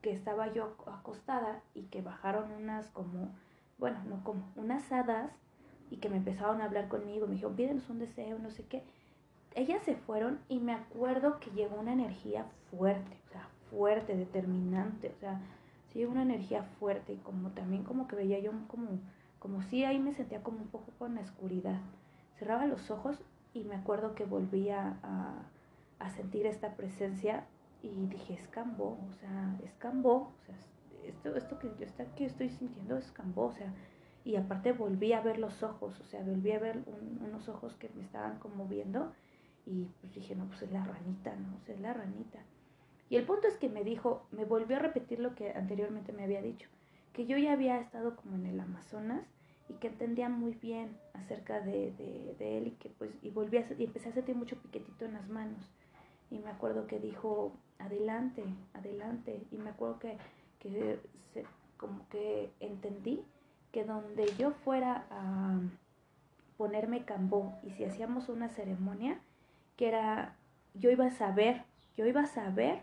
que 0.01 0.13
estaba 0.13 0.51
yo 0.51 0.75
acostada 0.87 1.63
y 1.75 1.83
que 1.83 2.01
bajaron 2.01 2.51
unas 2.53 2.89
como, 2.89 3.29
bueno, 3.77 3.99
no 4.09 4.25
como, 4.25 4.51
unas 4.57 4.91
hadas 4.91 5.31
y 5.91 5.99
que 5.99 6.09
me 6.09 6.17
empezaron 6.17 6.63
a 6.63 6.65
hablar 6.65 6.89
conmigo, 6.89 7.27
me 7.27 7.35
dijeron, 7.35 7.55
pídenos 7.55 7.91
un 7.91 7.99
deseo, 7.99 8.39
no 8.39 8.51
sé 8.51 8.65
qué. 8.65 8.83
Ellas 9.55 9.83
se 9.83 9.95
fueron 9.95 10.41
y 10.49 10.59
me 10.59 10.73
acuerdo 10.73 11.39
que 11.39 11.51
llegó 11.51 11.79
una 11.79 11.93
energía 11.93 12.47
fuerte, 12.71 13.19
o 13.27 13.33
sea, 13.33 13.47
fuerte, 13.71 14.17
determinante, 14.17 15.13
o 15.15 15.21
sea, 15.21 15.43
sí, 15.93 16.07
una 16.07 16.23
energía 16.23 16.63
fuerte 16.81 17.13
y 17.13 17.19
como 17.19 17.51
también 17.51 17.85
como 17.85 18.09
que 18.09 18.17
veía 18.17 18.39
yo 18.39 18.53
como, 18.69 19.01
como 19.39 19.61
si 19.61 19.85
ahí 19.85 19.99
me 19.99 20.15
sentía 20.15 20.43
como 20.43 20.63
un 20.63 20.69
poco 20.69 20.93
con 20.99 21.15
la 21.15 21.21
oscuridad. 21.21 21.79
Cerraba 22.39 22.65
los 22.65 22.91
ojos 22.91 23.23
y 23.53 23.65
me 23.65 23.75
acuerdo 23.75 24.15
que 24.15 24.25
volvía 24.25 24.97
a, 25.03 25.43
a 25.99 26.11
sentir 26.11 26.47
esta 26.47 26.77
presencia 26.77 27.47
y 27.83 28.07
dije, 28.07 28.35
es 28.35 28.49
Cambó, 28.49 28.99
o 29.09 29.13
sea, 29.21 29.59
es 29.63 29.75
Cambó, 29.75 30.15
o 30.15 30.45
sea, 30.47 30.57
esto, 31.05 31.37
esto 31.37 31.59
que 31.59 31.69
yo 31.79 31.85
está, 31.85 32.07
que 32.15 32.25
estoy 32.25 32.49
sintiendo 32.49 32.97
es 32.97 33.13
Cambó, 33.13 33.47
o 33.47 33.53
sea, 33.53 33.73
y 34.25 34.37
aparte 34.37 34.73
volví 34.73 35.13
a 35.13 35.21
ver 35.21 35.39
los 35.39 35.63
ojos, 35.63 36.01
o 36.01 36.05
sea, 36.05 36.23
volví 36.23 36.53
a 36.53 36.59
ver 36.59 36.83
unos 37.21 37.49
ojos 37.49 37.75
que 37.75 37.91
me 37.91 38.03
estaban 38.03 38.39
como 38.39 38.67
viendo 38.67 39.13
y 39.67 39.85
pues 40.01 40.15
dije, 40.15 40.35
no, 40.35 40.47
pues 40.47 40.63
es 40.63 40.73
la 40.73 40.83
ranita, 40.83 41.37
no, 41.37 41.59
es 41.67 41.81
la 41.81 41.93
ranita. 41.93 42.41
Y 43.11 43.17
el 43.17 43.27
punto 43.27 43.47
es 43.49 43.57
que 43.59 43.69
me 43.69 43.85
dijo, 43.85 44.27
me 44.31 44.47
volvió 44.47 44.77
a 44.77 44.81
repetir 44.81 45.21
lo 45.21 45.35
que 45.35 45.53
anteriormente 45.53 46.13
me 46.13 46.25
había 46.25 46.41
dicho, 46.41 46.69
que 47.13 47.27
yo 47.27 47.37
ya 47.37 47.53
había 47.53 47.79
estado 47.81 48.17
como 48.17 48.37
en 48.37 48.47
el 48.47 48.59
Amazonas 48.61 49.27
y 49.69 49.75
que 49.75 49.89
entendía 49.89 50.31
muy 50.31 50.55
bien 50.55 50.97
acerca 51.13 51.61
de, 51.61 51.93
de, 51.93 52.35
de 52.39 52.59
él 52.59 52.67
y 52.69 52.71
que 52.73 52.89
pues, 52.89 53.11
y 53.23 53.31
volví 53.31 53.59
a, 53.59 53.67
y 53.79 53.85
empecé 53.85 54.09
a 54.09 54.13
sentir 54.13 54.37
mucho 54.37 54.57
piquetito 54.57 55.05
en 55.05 55.15
las 55.15 55.29
manos 55.29 55.69
y 56.35 56.39
me 56.41 56.51
acuerdo 56.51 56.87
que 56.89 56.99
dijo, 56.99 57.53
adelante, 57.79 58.45
adelante. 58.75 59.47
Y 59.53 59.57
me 59.57 59.71
acuerdo 59.71 60.01
que, 60.01 60.19
que 60.59 60.99
como 61.77 62.09
que 62.09 62.51
entendí 62.61 63.23
que 63.71 63.85
donde 63.85 64.27
yo 64.37 64.51
fuera 64.51 65.07
a 65.11 65.61
ponerme 66.57 67.05
cambó 67.05 67.59
y 67.63 67.71
si 67.71 67.85
hacíamos 67.85 68.29
una 68.29 68.49
ceremonia, 68.49 69.21
que 69.77 69.89
era, 69.89 70.37
yo 70.75 70.91
iba 70.91 71.07
a 71.07 71.11
saber, 71.11 71.63
yo 71.97 72.07
iba 72.07 72.23
a 72.23 72.27
saber 72.27 72.83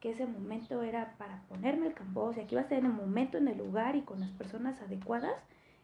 que 0.00 0.10
ese 0.10 0.26
momento 0.26 0.82
era 0.82 1.16
para 1.18 1.42
ponerme 1.48 1.88
el 1.88 1.94
cambó, 1.94 2.24
o 2.24 2.32
sea, 2.32 2.46
que 2.46 2.54
iba 2.54 2.62
a 2.62 2.68
ser 2.68 2.78
en 2.78 2.86
el 2.86 2.92
momento, 2.92 3.38
en 3.38 3.48
el 3.48 3.58
lugar 3.58 3.96
y 3.96 4.02
con 4.02 4.20
las 4.20 4.30
personas 4.30 4.80
adecuadas 4.80 5.34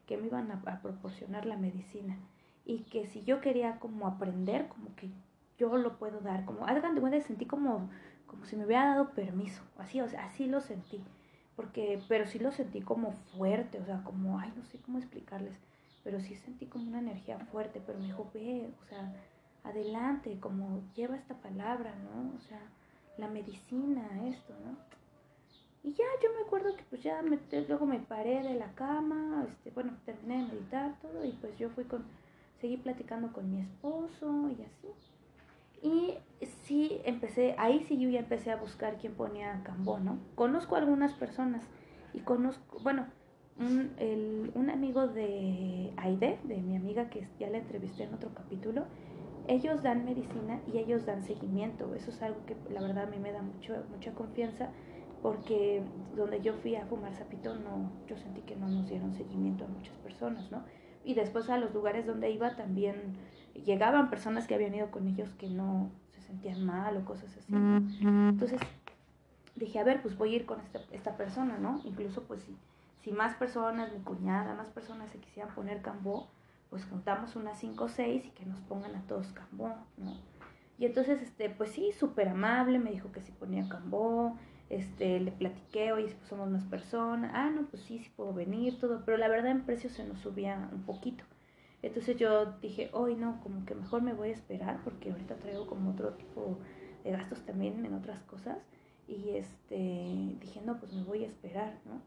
que 0.06 0.16
me 0.16 0.26
iban 0.26 0.50
a, 0.50 0.62
a 0.66 0.82
proporcionar 0.82 1.46
la 1.46 1.56
medicina. 1.56 2.16
Y 2.64 2.80
que 2.80 3.06
si 3.06 3.22
yo 3.22 3.40
quería 3.40 3.78
como 3.78 4.06
aprender, 4.06 4.68
como 4.68 4.94
que 4.96 5.10
yo 5.58 5.76
lo 5.76 5.98
puedo 5.98 6.20
dar. 6.20 6.44
Como, 6.44 6.66
hagan 6.66 6.94
de 6.94 7.00
cuenta, 7.00 7.20
sentí 7.20 7.44
como, 7.46 7.90
como 8.26 8.44
si 8.44 8.56
me 8.56 8.64
hubiera 8.64 8.86
dado 8.90 9.10
permiso. 9.10 9.62
Así, 9.76 10.00
o 10.00 10.08
sea, 10.08 10.24
así 10.26 10.46
lo 10.46 10.60
sentí. 10.60 11.02
Porque, 11.56 12.00
pero 12.08 12.26
sí 12.26 12.38
lo 12.38 12.52
sentí 12.52 12.80
como 12.80 13.12
fuerte, 13.36 13.80
o 13.80 13.84
sea, 13.84 14.02
como, 14.04 14.38
ay, 14.38 14.52
no 14.56 14.64
sé 14.64 14.78
cómo 14.78 14.98
explicarles. 14.98 15.58
Pero 16.04 16.20
sí 16.20 16.36
sentí 16.36 16.66
como 16.66 16.88
una 16.88 17.00
energía 17.00 17.38
fuerte, 17.38 17.82
pero 17.84 17.98
me 17.98 18.06
dijo, 18.06 18.30
ve, 18.32 18.70
o 18.80 18.84
sea, 18.86 19.12
adelante, 19.64 20.38
como 20.40 20.80
lleva 20.94 21.16
esta 21.16 21.34
palabra, 21.34 21.94
¿no? 21.96 22.34
O 22.36 22.40
sea, 22.40 22.60
la 23.18 23.28
medicina, 23.28 24.06
esto, 24.28 24.54
¿no? 24.64 24.76
Y 25.82 25.92
ya 25.92 26.04
yo 26.22 26.32
me 26.34 26.46
acuerdo 26.46 26.74
que 26.76 26.82
pues 26.90 27.02
ya 27.02 27.22
me, 27.22 27.38
luego 27.68 27.86
me 27.86 28.00
paré 28.00 28.42
de 28.42 28.54
la 28.54 28.72
cama, 28.74 29.46
este, 29.48 29.70
bueno, 29.70 29.96
terminé 30.04 30.42
de 30.42 30.52
meditar 30.52 30.98
todo 31.00 31.24
y 31.24 31.32
pues 31.32 31.56
yo 31.56 31.70
fui 31.70 31.84
con, 31.84 32.04
seguí 32.60 32.76
platicando 32.76 33.32
con 33.32 33.50
mi 33.50 33.60
esposo 33.60 34.50
y 34.50 34.62
así. 34.62 34.88
Y 35.82 36.14
sí, 36.64 37.00
empecé, 37.04 37.54
ahí 37.58 37.84
sí 37.84 37.98
yo 37.98 38.08
ya 38.08 38.20
empecé 38.20 38.50
a 38.50 38.56
buscar 38.56 38.96
quién 38.98 39.14
ponía 39.14 39.62
Cambó, 39.64 39.98
¿no? 39.98 40.18
Conozco 40.34 40.76
algunas 40.76 41.14
personas 41.14 41.64
y 42.14 42.20
conozco, 42.20 42.78
bueno, 42.82 43.06
un, 43.58 43.92
el, 43.98 44.50
un 44.54 44.70
amigo 44.70 45.08
de 45.08 45.92
Aide, 45.96 46.38
de 46.44 46.58
mi 46.58 46.76
amiga 46.76 47.10
que 47.10 47.28
ya 47.38 47.48
la 47.48 47.58
entrevisté 47.58 48.04
en 48.04 48.14
otro 48.14 48.30
capítulo, 48.34 48.84
ellos 49.48 49.82
dan 49.82 50.04
medicina 50.04 50.60
y 50.72 50.78
ellos 50.78 51.06
dan 51.06 51.22
seguimiento. 51.22 51.94
Eso 51.94 52.10
es 52.10 52.22
algo 52.22 52.44
que 52.46 52.56
la 52.72 52.80
verdad 52.80 53.04
a 53.04 53.06
mí 53.06 53.18
me 53.18 53.32
da 53.32 53.42
mucho, 53.42 53.74
mucha 53.90 54.12
confianza 54.12 54.70
porque 55.22 55.82
donde 56.16 56.40
yo 56.40 56.54
fui 56.54 56.76
a 56.76 56.86
fumar 56.86 57.14
sapito, 57.14 57.54
no, 57.54 57.90
yo 58.06 58.16
sentí 58.16 58.42
que 58.42 58.54
no 58.54 58.68
nos 58.68 58.88
dieron 58.88 59.12
seguimiento 59.14 59.64
a 59.64 59.68
muchas 59.68 59.96
personas, 59.98 60.50
¿no? 60.52 60.62
Y 61.04 61.14
después 61.14 61.48
a 61.50 61.58
los 61.58 61.72
lugares 61.74 62.06
donde 62.06 62.30
iba 62.30 62.54
también 62.54 63.14
llegaban 63.54 64.10
personas 64.10 64.46
que 64.46 64.54
habían 64.54 64.74
ido 64.74 64.90
con 64.90 65.06
ellos 65.08 65.30
que 65.38 65.48
no 65.48 65.90
se 66.14 66.22
sentían 66.22 66.64
mal 66.64 66.96
o 66.96 67.04
cosas 67.04 67.36
así. 67.36 67.54
Entonces 67.54 68.60
dije, 69.56 69.78
a 69.78 69.84
ver, 69.84 70.02
pues 70.02 70.16
voy 70.16 70.32
a 70.32 70.36
ir 70.36 70.46
con 70.46 70.60
esta, 70.60 70.80
esta 70.92 71.16
persona, 71.16 71.58
¿no? 71.58 71.80
Incluso 71.84 72.22
pues 72.24 72.42
si, 72.42 72.56
si 73.02 73.12
más 73.12 73.34
personas, 73.34 73.92
mi 73.92 74.00
cuñada, 74.00 74.54
más 74.54 74.68
personas 74.68 75.10
se 75.10 75.18
quisieran 75.18 75.54
poner 75.54 75.82
cambó, 75.82 76.28
pues 76.70 76.84
contamos 76.84 77.36
unas 77.36 77.58
cinco 77.58 77.84
o 77.84 77.88
seis 77.88 78.24
y 78.24 78.30
que 78.30 78.44
nos 78.46 78.60
pongan 78.60 78.94
a 78.94 79.02
todos 79.02 79.28
cambó, 79.28 79.74
¿no? 79.96 80.14
Y 80.78 80.86
entonces, 80.86 81.20
este, 81.22 81.50
pues 81.50 81.70
sí, 81.70 81.90
súper 81.92 82.28
amable, 82.28 82.78
me 82.78 82.92
dijo 82.92 83.10
que 83.10 83.20
si 83.20 83.32
ponía 83.32 83.68
cambó, 83.68 84.38
este, 84.70 85.18
le 85.18 85.32
platiqué, 85.32 85.92
oye, 85.92 86.14
pues 86.14 86.28
somos 86.28 86.48
unas 86.48 86.64
personas, 86.64 87.32
ah, 87.34 87.50
no, 87.50 87.62
pues 87.66 87.82
sí, 87.82 87.98
sí 87.98 88.10
puedo 88.14 88.32
venir, 88.32 88.78
todo, 88.78 89.02
pero 89.04 89.16
la 89.16 89.28
verdad 89.28 89.50
en 89.50 89.62
precio 89.62 89.90
se 89.90 90.04
nos 90.04 90.20
subía 90.20 90.68
un 90.72 90.82
poquito. 90.82 91.24
Entonces 91.82 92.16
yo 92.16 92.46
dije, 92.60 92.90
hoy 92.92 93.14
no, 93.14 93.40
como 93.40 93.64
que 93.64 93.74
mejor 93.74 94.02
me 94.02 94.12
voy 94.12 94.30
a 94.30 94.32
esperar 94.32 94.80
porque 94.82 95.10
ahorita 95.10 95.36
traigo 95.36 95.66
como 95.66 95.90
otro 95.90 96.14
tipo 96.14 96.58
de 97.04 97.12
gastos 97.12 97.40
también 97.42 97.84
en 97.84 97.94
otras 97.94 98.20
cosas. 98.22 98.58
Y 99.06 99.30
este, 99.30 100.36
dije, 100.40 100.60
no, 100.64 100.78
pues 100.78 100.92
me 100.92 101.02
voy 101.04 101.24
a 101.24 101.28
esperar, 101.28 101.78
¿no? 101.86 102.00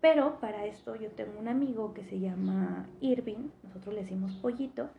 Pero 0.00 0.38
para 0.38 0.66
esto 0.66 0.94
yo 0.94 1.10
tengo 1.10 1.38
un 1.38 1.48
amigo 1.48 1.94
que 1.94 2.04
se 2.04 2.20
llama 2.20 2.86
Irving, 3.00 3.48
nosotros 3.62 3.94
le 3.94 4.02
decimos 4.02 4.36
pollito, 4.36 4.90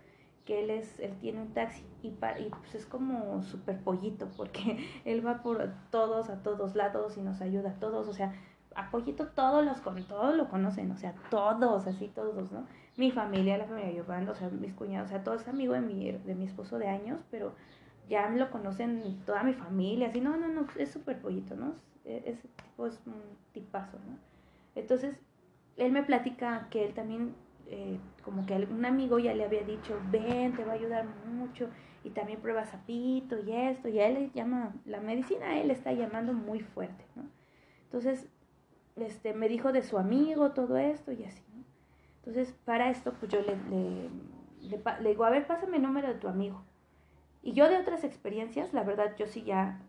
que 0.46 0.64
él 0.64 0.72
es, 0.72 1.00
él 1.00 1.14
tiene 1.20 1.42
un 1.42 1.54
taxi 1.54 1.84
y, 2.02 2.08
y 2.08 2.50
pues 2.50 2.76
es 2.76 2.86
como 2.86 3.44
súper 3.44 3.80
pollito 3.82 4.30
porque 4.36 4.78
él 5.06 5.26
va 5.26 5.44
por 5.44 5.72
todos, 5.92 6.30
a 6.30 6.42
todos 6.42 6.76
lados 6.76 7.18
y 7.18 7.22
nos 7.22 7.42
ayuda 7.42 7.72
a 7.72 7.80
todos, 7.80 8.08
o 8.08 8.14
sea, 8.14 8.34
a 8.76 8.90
pollito 8.90 9.28
todos 9.28 9.64
los 9.64 9.82
todos 10.08 10.36
lo 10.36 10.50
conocen, 10.50 10.92
o 10.92 10.98
sea, 10.98 11.14
todos, 11.30 11.86
así 11.88 12.08
todos, 12.08 12.52
¿no? 12.52 12.66
Mi 12.98 13.12
familia, 13.12 13.58
la 13.58 13.66
familia 13.66 13.90
de 13.90 13.96
Giovanni, 13.96 14.28
o 14.28 14.36
sea, 14.36 14.50
mis 14.50 14.74
cuñados, 14.74 15.10
o 15.10 15.14
sea, 15.14 15.24
todo 15.24 15.36
es 15.36 15.48
amigo 15.48 15.74
de 15.74 15.82
mi, 15.82 16.12
de 16.12 16.36
mi 16.36 16.46
esposo 16.46 16.80
de 16.80 16.88
años, 16.88 17.22
pero 17.30 17.54
ya 18.10 18.30
lo 18.30 18.50
conocen 18.50 19.20
toda 19.26 19.44
mi 19.44 19.54
familia, 19.54 20.08
así, 20.08 20.20
no, 20.20 20.36
no, 20.38 20.48
no, 20.48 20.66
es 20.78 20.92
súper 20.92 21.20
pollito, 21.20 21.56
¿no? 21.56 21.76
Ese 22.06 22.48
tipo 22.48 22.88
es 22.88 23.00
un 23.06 23.22
tipazo, 23.52 23.98
¿no? 24.00 24.18
Entonces, 24.76 25.16
él 25.76 25.92
me 25.92 26.04
platica 26.04 26.68
que 26.72 26.86
él 26.86 26.94
también, 26.94 27.36
eh, 27.68 28.00
como 28.24 28.46
que 28.46 28.56
un 28.56 28.86
amigo 28.86 29.20
ya 29.20 29.34
le 29.34 29.46
había 29.46 29.64
dicho, 29.64 30.00
ven, 30.10 30.56
te 30.56 30.66
va 30.66 30.72
a 30.72 30.76
ayudar 30.76 31.06
mucho, 31.28 31.70
y 32.04 32.10
también 32.12 32.40
prueba 32.40 32.66
sapito 32.66 33.38
y 33.40 33.52
esto, 33.52 33.90
y 33.90 34.00
a 34.00 34.08
él 34.08 34.14
le 34.16 34.30
llama, 34.34 34.74
la 34.86 35.02
medicina 35.02 35.60
él 35.60 35.70
está 35.70 35.92
llamando 35.92 36.34
muy 36.34 36.62
fuerte, 36.62 37.06
¿no? 37.16 37.24
Entonces, 37.84 38.28
este, 38.96 39.34
me 39.34 39.48
dijo 39.50 39.72
de 39.72 39.84
su 39.84 39.98
amigo, 39.98 40.52
todo 40.52 40.78
esto 40.78 41.12
y 41.12 41.24
así. 41.24 41.44
Entonces, 42.28 42.54
para 42.66 42.90
esto, 42.90 43.14
pues 43.14 43.32
yo 43.32 43.40
le, 43.40 43.56
le, 45.00 45.10
digo, 45.10 45.24
a 45.24 45.30
ver, 45.30 45.48
pásame 45.48 45.78
el 45.78 45.84
número 45.84 46.10
de 46.10 46.16
tu 46.16 46.28
amigo. 46.28 46.62
Y 47.42 47.54
yo 47.54 47.70
de 47.70 47.78
otras 47.78 48.04
experiencias, 48.04 48.74
la 48.74 48.84
verdad, 48.84 49.16
yo 49.18 49.28
sí 49.28 49.44
ya, 49.44 49.80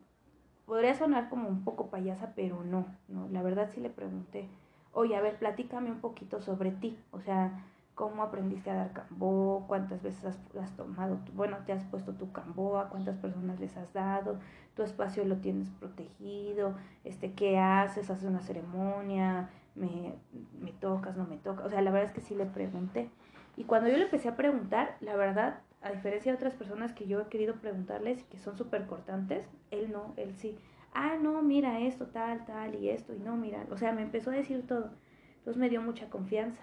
podría 0.64 0.94
sonar 0.94 1.30
como 1.30 1.48
un 1.48 1.64
poco 1.64 1.88
payasa, 1.90 2.34
pero 2.36 2.62
no, 2.62 2.86
no, 3.08 3.26
la 3.32 3.42
verdad 3.42 3.70
sí 3.74 3.80
le 3.80 3.90
pregunté, 3.90 4.48
oye, 4.92 5.16
a 5.16 5.20
ver, 5.20 5.36
platícame 5.36 5.90
un 5.90 6.00
poquito 6.00 6.40
sobre 6.40 6.70
ti, 6.70 6.96
o 7.10 7.20
sea, 7.20 7.64
cómo 7.98 8.22
aprendiste 8.22 8.70
a 8.70 8.74
dar 8.74 8.92
cambó, 8.92 9.64
cuántas 9.66 10.00
veces 10.04 10.24
has, 10.24 10.76
tomado, 10.76 11.18
bueno, 11.34 11.56
te 11.66 11.72
has 11.72 11.82
puesto 11.86 12.12
tu 12.12 12.30
cambó, 12.30 12.78
a 12.78 12.90
cuántas 12.90 13.16
personas 13.16 13.58
les 13.58 13.76
has 13.76 13.92
dado, 13.92 14.38
tu 14.76 14.84
espacio 14.84 15.24
lo 15.24 15.38
tienes 15.38 15.68
protegido, 15.70 16.76
este, 17.02 17.32
qué 17.32 17.58
haces, 17.58 18.08
haces 18.08 18.28
una 18.28 18.40
ceremonia, 18.40 19.50
me, 19.74 20.14
me 20.60 20.70
tocas, 20.70 21.16
no 21.16 21.26
me 21.26 21.38
tocas. 21.38 21.66
O 21.66 21.70
sea, 21.70 21.82
la 21.82 21.90
verdad 21.90 22.08
es 22.08 22.14
que 22.14 22.20
sí 22.20 22.36
le 22.36 22.46
pregunté. 22.46 23.10
Y 23.56 23.64
cuando 23.64 23.88
yo 23.88 23.96
le 23.96 24.04
empecé 24.04 24.28
a 24.28 24.36
preguntar, 24.36 24.96
la 25.00 25.16
verdad, 25.16 25.58
a 25.82 25.90
diferencia 25.90 26.30
de 26.30 26.36
otras 26.36 26.54
personas 26.54 26.92
que 26.92 27.08
yo 27.08 27.20
he 27.20 27.26
querido 27.26 27.56
preguntarles 27.56 28.20
y 28.20 28.24
que 28.26 28.38
son 28.38 28.56
súper 28.56 28.86
cortantes, 28.86 29.44
él 29.72 29.90
no, 29.90 30.14
él 30.16 30.36
sí. 30.36 30.56
Ah, 30.94 31.16
no, 31.20 31.42
mira 31.42 31.80
esto, 31.80 32.06
tal, 32.06 32.46
tal 32.46 32.76
y 32.76 32.90
esto, 32.90 33.12
y 33.12 33.18
no, 33.18 33.36
mira. 33.36 33.66
O 33.72 33.76
sea, 33.76 33.90
me 33.90 34.02
empezó 34.02 34.30
a 34.30 34.34
decir 34.34 34.64
todo. 34.68 34.92
Entonces 35.38 35.56
me 35.56 35.68
dio 35.68 35.82
mucha 35.82 36.08
confianza. 36.08 36.62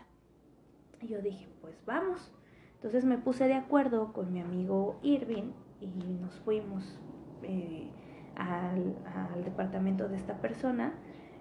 Y 1.05 1.07
yo 1.07 1.21
dije, 1.21 1.47
pues 1.61 1.75
vamos. 1.85 2.31
Entonces 2.75 3.05
me 3.05 3.19
puse 3.19 3.47
de 3.47 3.53
acuerdo 3.53 4.11
con 4.11 4.33
mi 4.33 4.41
amigo 4.41 4.97
Irving 5.03 5.51
y 5.79 5.87
nos 6.19 6.39
fuimos 6.39 6.97
eh, 7.43 7.91
al, 8.35 8.95
al, 9.05 9.43
departamento 9.43 10.07
de 10.07 10.15
esta 10.15 10.41
persona, 10.41 10.95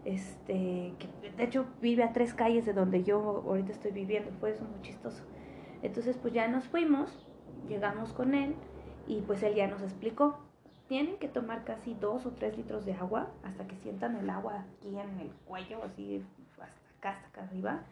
este, 0.05 0.93
que 0.99 1.31
de 1.35 1.45
hecho 1.45 1.65
vive 1.81 2.03
a 2.03 2.13
tres 2.13 2.35
calles 2.35 2.67
de 2.67 2.75
donde 2.75 3.05
yo 3.05 3.43
ahorita 3.47 3.73
estoy 3.73 3.93
viviendo, 3.93 4.33
fue 4.39 4.51
eso 4.51 4.65
muy 4.65 4.83
chistoso. 4.83 5.23
Entonces 5.81 6.19
pues 6.19 6.35
ya 6.35 6.47
nos 6.47 6.69
fuimos, 6.69 7.27
llegamos 7.67 8.13
con 8.13 8.35
él 8.35 8.57
y 9.07 9.23
pues 9.23 9.43
él 9.43 9.55
ya 9.55 9.67
nos 9.67 9.81
explicó, 9.81 10.41
tienen 10.89 11.17
que 11.17 11.29
tomar 11.29 11.65
casi 11.65 11.95
dos 11.95 12.27
o 12.27 12.33
tres 12.33 12.55
litros 12.59 12.85
de 12.85 12.93
agua 12.93 13.31
hasta 13.43 13.67
que 13.67 13.77
sientan 13.77 14.17
el 14.17 14.29
agua 14.29 14.67
aquí 14.77 14.99
en 14.99 15.21
el 15.21 15.31
cuello, 15.47 15.83
así 15.85 16.23
hasta 16.61 16.65
acá, 16.99 17.11
hasta 17.13 17.29
acá 17.29 17.43
arriba. 17.45 17.83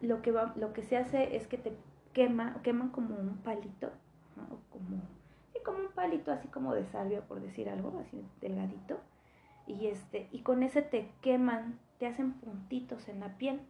Lo, 0.00 0.22
que 0.22 0.32
va, 0.32 0.52
lo 0.56 0.72
que 0.72 0.82
se 0.82 0.96
hace 0.96 1.36
es 1.36 1.46
que 1.46 1.56
te 1.56 1.72
quema, 2.12 2.60
queman 2.62 2.90
como 2.90 3.16
un 3.16 3.38
palito, 3.38 3.90
como, 4.70 5.02
como 5.64 5.78
un 5.78 5.92
palito 5.94 6.32
así 6.32 6.48
como 6.48 6.74
de 6.74 6.84
salvia, 6.86 7.22
por 7.22 7.40
decir 7.40 7.68
algo, 7.68 7.98
así 8.00 8.24
delgadito. 8.40 8.98
Y, 9.66 9.86
este, 9.86 10.28
y 10.32 10.40
con 10.40 10.62
ese 10.62 10.82
te 10.82 11.08
queman, 11.20 11.78
te 11.98 12.06
hacen 12.06 12.32
puntitos 12.34 13.08
en 13.08 13.20
la 13.20 13.36
piel. 13.38 13.60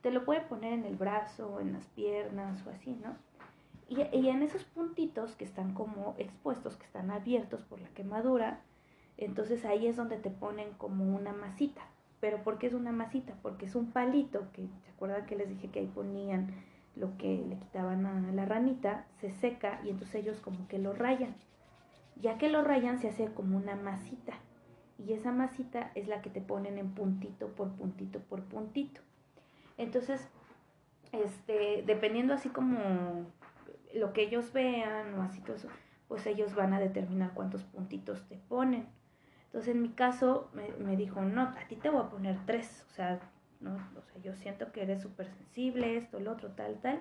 Te 0.00 0.10
lo 0.10 0.24
puede 0.24 0.42
poner 0.42 0.72
en 0.72 0.84
el 0.84 0.96
brazo, 0.96 1.60
en 1.60 1.72
las 1.72 1.86
piernas 1.86 2.64
o 2.66 2.70
así, 2.70 2.92
¿no? 3.02 3.16
Y, 3.88 4.02
y, 4.16 4.28
en 4.28 4.42
esos 4.42 4.64
puntitos 4.64 5.34
que 5.34 5.44
están 5.44 5.74
como 5.74 6.14
expuestos, 6.18 6.76
que 6.76 6.86
están 6.86 7.10
abiertos 7.10 7.62
por 7.64 7.80
la 7.80 7.88
quemadura, 7.88 8.60
entonces 9.16 9.64
ahí 9.64 9.86
es 9.86 9.96
donde 9.96 10.16
te 10.16 10.30
ponen 10.30 10.72
como 10.74 11.04
una 11.04 11.32
masita. 11.32 11.82
Pero 12.20 12.42
¿por 12.42 12.58
qué 12.58 12.66
es 12.66 12.74
una 12.74 12.92
masita? 12.92 13.34
Porque 13.42 13.66
es 13.66 13.74
un 13.74 13.92
palito, 13.92 14.50
que 14.52 14.66
se 14.84 14.90
acuerdan 14.90 15.26
que 15.26 15.36
les 15.36 15.48
dije 15.48 15.68
que 15.68 15.80
ahí 15.80 15.86
ponían 15.86 16.54
lo 16.96 17.16
que 17.18 17.44
le 17.48 17.58
quitaban 17.58 18.06
a 18.06 18.32
la 18.32 18.44
ranita, 18.44 19.06
se 19.20 19.30
seca 19.30 19.80
y 19.84 19.90
entonces 19.90 20.16
ellos 20.16 20.40
como 20.40 20.68
que 20.68 20.78
lo 20.78 20.92
rayan. 20.92 21.34
Ya 22.16 22.38
que 22.38 22.48
lo 22.48 22.62
rayan 22.62 22.98
se 22.98 23.08
hace 23.08 23.26
como 23.32 23.56
una 23.56 23.74
masita. 23.74 24.34
Y 24.98 25.12
esa 25.12 25.32
masita 25.32 25.90
es 25.94 26.06
la 26.06 26.22
que 26.22 26.30
te 26.30 26.40
ponen 26.40 26.78
en 26.78 26.94
puntito 26.94 27.48
por 27.48 27.72
puntito 27.72 28.20
por 28.20 28.44
puntito. 28.44 29.00
Entonces, 29.76 30.28
este, 31.12 31.82
dependiendo 31.84 32.34
así 32.34 32.48
como 32.48 33.26
lo 33.94 34.12
que 34.12 34.22
ellos 34.22 34.52
vean 34.52 35.14
o 35.18 35.22
así 35.22 35.40
todo 35.40 35.56
eso, 35.56 35.68
pues 36.08 36.26
ellos 36.26 36.54
van 36.54 36.72
a 36.72 36.80
determinar 36.80 37.32
cuántos 37.34 37.64
puntitos 37.64 38.26
te 38.28 38.36
ponen. 38.36 38.86
Entonces 39.54 39.76
en 39.76 39.82
mi 39.82 39.90
caso 39.90 40.50
me, 40.52 40.68
me 40.84 40.96
dijo, 40.96 41.22
no, 41.22 41.42
a 41.42 41.68
ti 41.68 41.76
te 41.76 41.88
voy 41.88 42.02
a 42.02 42.10
poner 42.10 42.36
tres, 42.44 42.84
o 42.90 42.90
sea, 42.90 43.20
no, 43.60 43.76
o 43.96 44.02
sea, 44.02 44.20
yo 44.20 44.34
siento 44.34 44.72
que 44.72 44.82
eres 44.82 45.00
súper 45.00 45.28
sensible, 45.28 45.96
esto, 45.96 46.18
el 46.18 46.26
otro, 46.26 46.50
tal, 46.50 46.80
tal. 46.80 46.98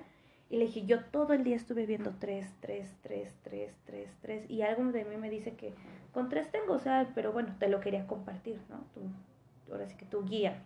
Y 0.52 0.58
le 0.58 0.66
dije, 0.66 0.86
yo 0.86 1.04
todo 1.06 1.34
el 1.34 1.44
día 1.44 1.56
estuve 1.56 1.88
viendo 1.88 2.14
tres, 2.20 2.54
tres, 2.60 2.96
tres, 3.02 3.36
tres, 3.42 3.76
tres, 3.88 4.16
tres. 4.22 4.48
Y 4.52 4.62
algo 4.62 4.84
de 4.92 5.04
mí 5.04 5.18
me 5.18 5.32
dice 5.32 5.56
que 5.56 5.74
con 6.12 6.30
tres 6.30 6.52
tengo, 6.52 6.74
o 6.74 6.80
sea, 6.80 7.10
pero 7.16 7.32
bueno, 7.32 7.56
te 7.58 7.70
lo 7.70 7.80
quería 7.80 8.06
compartir, 8.06 8.60
¿no? 8.70 8.86
Tú, 8.94 9.02
ahora 9.72 9.88
sí 9.88 9.98
que 9.98 10.06
tú 10.06 10.24
guía. 10.24 10.62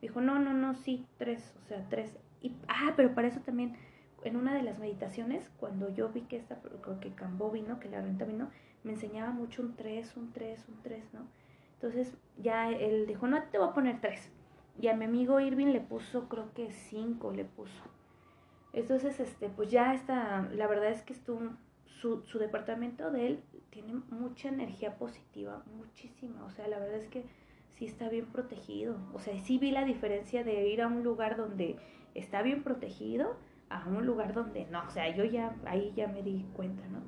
Dijo, 0.00 0.20
no, 0.20 0.38
no, 0.38 0.54
no, 0.54 0.74
sí, 0.74 1.04
tres, 1.18 1.52
o 1.64 1.66
sea, 1.66 1.84
tres. 1.88 2.16
Y, 2.42 2.54
ah, 2.68 2.92
pero 2.94 3.12
para 3.12 3.26
eso 3.26 3.40
también 3.40 3.74
en 4.22 4.36
una 4.36 4.54
de 4.54 4.62
las 4.62 4.78
meditaciones, 4.78 5.50
cuando 5.58 5.92
yo 5.92 6.10
vi 6.10 6.20
que 6.20 6.36
esta, 6.36 6.60
que 7.00 7.10
Cambó 7.10 7.50
vino, 7.50 7.80
que 7.80 7.88
la 7.88 8.00
renta 8.00 8.24
vino, 8.24 8.52
me 8.84 8.92
enseñaba 8.92 9.30
mucho 9.32 9.62
un 9.62 9.74
3, 9.74 10.16
un 10.16 10.32
3, 10.32 10.68
un 10.68 10.82
3, 10.82 11.14
¿no? 11.14 11.26
Entonces 11.74 12.16
ya 12.38 12.70
él 12.70 13.06
dijo, 13.06 13.26
no, 13.26 13.42
te 13.44 13.58
voy 13.58 13.68
a 13.68 13.72
poner 13.72 14.00
3. 14.00 14.30
Y 14.80 14.88
a 14.88 14.96
mi 14.96 15.04
amigo 15.04 15.40
Irving 15.40 15.68
le 15.68 15.80
puso, 15.80 16.28
creo 16.28 16.52
que 16.54 16.70
5 16.70 17.32
le 17.32 17.44
puso. 17.44 17.82
Entonces, 18.72 19.20
este, 19.20 19.48
pues 19.48 19.70
ya 19.70 19.94
está, 19.94 20.48
la 20.52 20.66
verdad 20.66 20.90
es 20.90 21.02
que 21.02 21.12
estuvo, 21.12 21.40
su, 21.86 22.22
su 22.24 22.38
departamento 22.38 23.10
de 23.10 23.26
él 23.28 23.42
tiene 23.70 23.94
mucha 24.10 24.48
energía 24.48 24.96
positiva, 24.98 25.62
muchísima. 25.76 26.44
O 26.44 26.50
sea, 26.50 26.66
la 26.68 26.78
verdad 26.78 26.96
es 26.96 27.08
que 27.08 27.24
sí 27.76 27.86
está 27.86 28.08
bien 28.08 28.26
protegido. 28.26 28.96
O 29.12 29.20
sea, 29.20 29.38
sí 29.38 29.58
vi 29.58 29.70
la 29.70 29.84
diferencia 29.84 30.42
de 30.42 30.68
ir 30.68 30.82
a 30.82 30.88
un 30.88 31.04
lugar 31.04 31.36
donde 31.36 31.76
está 32.14 32.42
bien 32.42 32.62
protegido 32.62 33.36
a 33.68 33.88
un 33.88 34.06
lugar 34.06 34.34
donde 34.34 34.66
no, 34.66 34.84
o 34.86 34.90
sea, 34.90 35.14
yo 35.14 35.24
ya 35.24 35.56
ahí 35.66 35.92
ya 35.96 36.06
me 36.06 36.22
di 36.22 36.44
cuenta, 36.52 36.86
¿no? 36.88 37.00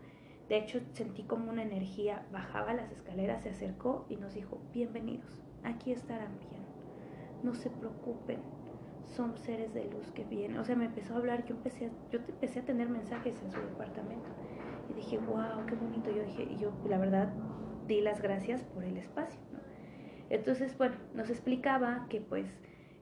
De 0.49 0.59
hecho, 0.59 0.81
sentí 0.93 1.25
como 1.25 1.51
una 1.51 1.63
energía, 1.63 2.25
bajaba 2.31 2.73
las 2.73 2.93
escaleras, 2.93 3.43
se 3.43 3.51
acercó 3.51 4.07
y 4.09 4.17
nos 4.17 4.35
dijo, 4.35 4.61
bienvenidos, 4.73 5.43
aquí 5.65 5.91
estarán 5.91 6.39
bien, 6.39 6.63
no 7.43 7.55
se 7.55 7.69
preocupen, 7.69 8.39
son 9.03 9.37
seres 9.39 9.75
de 9.75 9.85
luz 9.91 10.13
que 10.13 10.25
vienen. 10.25 10.59
O 10.59 10.65
sea, 10.65 10.77
me 10.77 10.85
empezó 10.85 11.15
a 11.15 11.17
hablar, 11.19 11.45
yo 11.47 11.57
empecé 11.57 11.87
a, 11.87 11.91
yo 12.11 12.21
empecé 12.29 12.61
a 12.61 12.65
tener 12.65 12.89
mensajes 12.89 13.41
en 13.43 13.51
su 13.51 13.61
departamento 13.61 14.29
y 14.91 14.95
dije, 14.95 15.19
wow, 15.19 15.67
qué 15.67 15.75
bonito. 15.75 16.11
Yo 16.11 16.23
dije, 16.23 16.45
y 16.45 16.57
yo 16.59 16.73
la 16.89 16.99
verdad 16.99 17.33
di 17.89 18.01
las 18.01 18.23
gracias 18.23 18.63
por 18.63 18.85
el 18.85 18.97
espacio, 18.97 19.41
¿no? 19.53 19.61
Entonces, 20.29 20.77
bueno, 20.79 20.97
nos 21.15 21.31
explicaba 21.31 22.07
que 22.09 22.21
pues 22.21 22.47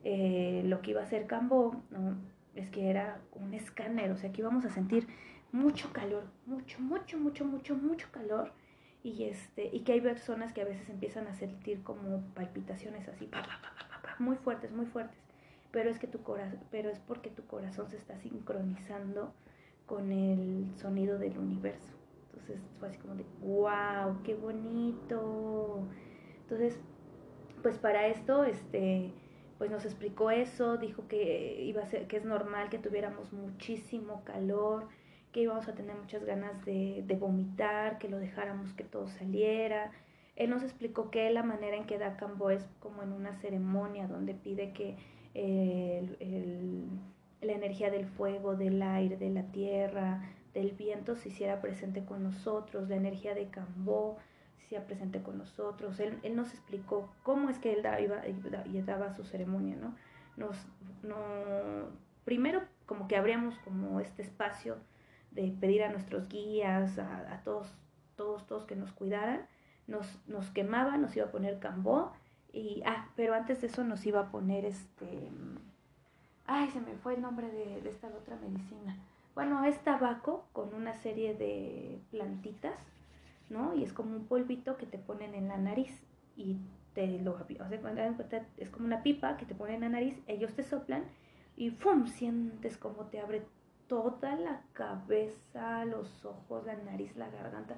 eh, 0.03 0.61
lo 0.65 0.81
que 0.81 0.91
iba 0.91 1.01
a 1.01 1.03
hacer 1.03 1.25
Cambó, 1.25 1.83
¿no? 1.89 2.17
es 2.55 2.69
que 2.69 2.89
era 2.89 3.19
un 3.33 3.53
escáner, 3.53 4.11
o 4.11 4.17
sea 4.17 4.31
que 4.31 4.41
íbamos 4.41 4.65
a 4.65 4.69
sentir 4.69 5.07
mucho 5.55 5.91
calor, 5.93 6.25
mucho, 6.45 6.79
mucho, 6.81 7.17
mucho, 7.17 7.45
mucho, 7.45 7.75
mucho 7.75 8.07
calor. 8.11 8.51
Y, 9.03 9.25
este, 9.25 9.69
y 9.71 9.81
que 9.81 9.93
hay 9.93 10.01
personas 10.01 10.51
que 10.51 10.61
a 10.61 10.65
veces 10.65 10.89
empiezan 10.89 11.27
a 11.27 11.35
sentir 11.35 11.83
como 11.83 12.21
palpitaciones 12.33 13.07
así, 13.07 13.29
muy 14.19 14.35
fuertes, 14.37 14.71
muy 14.71 14.85
fuertes. 14.85 15.17
Pero 15.71 15.89
es, 15.89 15.99
que 15.99 16.07
tu 16.07 16.23
corazón, 16.23 16.59
pero 16.71 16.89
es 16.89 16.99
porque 16.99 17.29
tu 17.29 17.45
corazón 17.45 17.89
se 17.89 17.97
está 17.97 18.17
sincronizando 18.17 19.33
con 19.85 20.11
el 20.11 20.71
sonido 20.77 21.17
del 21.19 21.37
universo. 21.37 21.89
Entonces 22.31 22.59
fue 22.79 22.89
así 22.89 22.97
como 22.97 23.15
de, 23.15 23.25
wow, 23.41 24.21
qué 24.23 24.35
bonito. 24.35 25.87
Entonces, 26.41 26.79
pues 27.61 27.77
para 27.77 28.07
esto, 28.07 28.43
este, 28.43 29.13
pues 29.57 29.69
nos 29.69 29.85
explicó 29.85 30.31
eso, 30.31 30.77
dijo 30.77 31.07
que 31.07 31.61
iba 31.63 31.83
a 31.83 31.87
ser, 31.87 32.07
que 32.07 32.17
es 32.17 32.25
normal 32.25 32.69
que 32.69 32.79
tuviéramos 32.79 33.31
muchísimo 33.33 34.23
calor, 34.23 34.87
que 35.35 35.41
íbamos 35.41 35.67
a 35.67 35.75
tener 35.75 35.93
muchas 35.97 36.23
ganas 36.23 36.63
de, 36.63 37.03
de 37.05 37.15
vomitar, 37.17 37.97
que 37.97 38.07
lo 38.07 38.19
dejáramos 38.19 38.71
que 38.71 38.85
todo 38.85 39.09
saliera. 39.09 39.91
Él 40.37 40.49
nos 40.49 40.63
explicó 40.63 41.11
que 41.11 41.29
la 41.29 41.43
manera 41.43 41.75
en 41.75 41.85
que 41.85 41.97
da 41.97 42.15
Cambo 42.15 42.51
es 42.51 42.65
como 42.79 43.03
en 43.03 43.11
una 43.11 43.33
ceremonia 43.33 44.07
donde 44.07 44.33
pide 44.33 44.71
que 44.71 44.95
el, 45.33 46.15
el, 46.21 46.85
la 47.41 47.51
energía 47.51 47.91
del 47.91 48.05
fuego, 48.05 48.55
del 48.55 48.81
aire, 48.81 49.17
de 49.17 49.29
la 49.29 49.43
tierra, 49.51 50.21
del 50.53 50.71
viento 50.71 51.17
se 51.17 51.27
hiciera 51.27 51.59
presente 51.59 52.05
con 52.05 52.23
nosotros, 52.23 52.87
la 52.87 52.95
energía 52.95 53.35
de 53.35 53.49
Cambó 53.49 54.15
sea 54.69 54.87
presente 54.87 55.21
con 55.21 55.37
nosotros. 55.37 55.99
Él, 55.99 56.17
él 56.23 56.37
nos 56.37 56.53
explicó 56.53 57.13
cómo 57.23 57.49
es 57.49 57.59
que 57.59 57.73
él 57.73 57.83
da, 57.83 57.99
iba, 57.99 58.21
y 58.25 58.81
daba 58.83 59.13
su 59.13 59.25
ceremonia, 59.25 59.75
¿no? 59.75 59.97
Nos, 60.37 60.55
no, 61.03 61.17
primero 62.23 62.61
como 62.85 63.09
que 63.09 63.17
abríamos 63.17 63.57
como 63.65 63.99
este 63.99 64.21
espacio 64.21 64.77
de 65.35 65.55
pedir 65.59 65.83
a 65.83 65.91
nuestros 65.91 66.27
guías, 66.27 66.97
a, 66.97 67.41
todos, 67.43 67.71
todos, 68.15 68.47
todos 68.47 68.65
que 68.65 68.75
nos 68.75 68.91
cuidaran, 68.91 69.47
nos, 69.87 70.07
nos 70.27 70.49
quemaba, 70.49 70.97
nos 70.97 71.15
iba 71.15 71.27
a 71.27 71.31
poner 71.31 71.59
cambó 71.59 72.11
y, 72.51 72.81
ah, 72.85 73.09
pero 73.15 73.35
antes 73.35 73.61
de 73.61 73.67
eso 73.67 73.83
nos 73.83 74.05
iba 74.05 74.21
a 74.21 74.31
poner 74.31 74.65
este, 74.65 75.29
ay, 76.47 76.69
se 76.71 76.81
me 76.81 76.95
fue 76.95 77.15
el 77.15 77.21
nombre 77.21 77.49
de, 77.49 77.81
de 77.81 77.89
esta 77.89 78.07
otra 78.07 78.37
medicina. 78.37 78.97
Bueno, 79.35 79.63
es 79.65 79.77
tabaco 79.83 80.47
con 80.53 80.73
una 80.73 80.93
serie 80.93 81.35
de 81.35 81.99
plantitas 82.09 82.79
¿no? 83.49 83.75
Y 83.75 83.83
es 83.83 83.93
como 83.93 84.15
un 84.15 84.25
polvito 84.25 84.77
que 84.77 84.85
te 84.85 84.97
ponen 84.97 85.35
en 85.35 85.47
la 85.47 85.57
nariz 85.57 85.91
y 86.35 86.57
te 86.93 87.19
lo, 87.19 87.33
o 87.33 87.69
sea, 87.69 88.47
es 88.57 88.69
como 88.69 88.85
una 88.85 89.03
pipa 89.03 89.37
que 89.37 89.45
te 89.45 89.55
ponen 89.55 89.75
en 89.75 89.81
la 89.81 89.89
nariz, 89.89 90.19
ellos 90.27 90.53
te 90.53 90.63
soplan 90.63 91.03
y 91.57 91.69
¡fum! 91.69 92.07
sientes 92.07 92.77
como 92.77 93.05
te 93.05 93.19
abre 93.19 93.43
toda 93.87 94.35
la 94.35 94.61
cabeza, 94.73 95.85
los 95.85 96.25
ojos, 96.25 96.65
la 96.65 96.75
nariz, 96.75 97.15
la 97.15 97.29
garganta. 97.29 97.75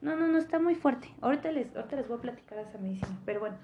No, 0.00 0.16
no, 0.16 0.26
no, 0.26 0.38
está 0.38 0.58
muy 0.58 0.74
fuerte. 0.74 1.14
Ahorita 1.20 1.52
les, 1.52 1.74
ahorita 1.76 1.96
les 1.96 2.08
voy 2.08 2.18
a 2.18 2.22
platicar 2.22 2.58
esa 2.58 2.78
medicina, 2.78 3.18
pero 3.24 3.40
bueno. 3.40 3.56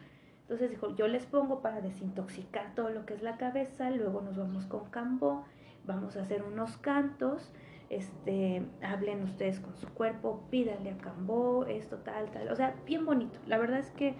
Entonces 0.42 0.70
dijo, 0.70 0.94
yo 0.94 1.08
les 1.08 1.26
pongo 1.26 1.60
para 1.60 1.80
desintoxicar 1.80 2.74
todo 2.76 2.90
lo 2.90 3.04
que 3.04 3.14
es 3.14 3.22
la 3.22 3.36
cabeza, 3.36 3.90
luego 3.90 4.20
nos 4.20 4.36
vamos 4.36 4.66
con 4.66 4.90
cambo, 4.90 5.44
vamos 5.84 6.16
a 6.16 6.22
hacer 6.22 6.44
unos 6.44 6.76
cantos 6.76 7.52
este, 7.88 8.66
hablen 8.82 9.22
ustedes 9.22 9.60
con 9.60 9.76
su 9.76 9.88
cuerpo, 9.88 10.44
pídanle 10.50 10.90
a 10.90 10.98
Cambó, 10.98 11.66
esto, 11.66 11.98
tal, 11.98 12.30
tal. 12.30 12.48
O 12.50 12.56
sea, 12.56 12.74
bien 12.84 13.06
bonito. 13.06 13.38
La 13.46 13.58
verdad 13.58 13.78
es 13.78 13.90
que 13.90 14.14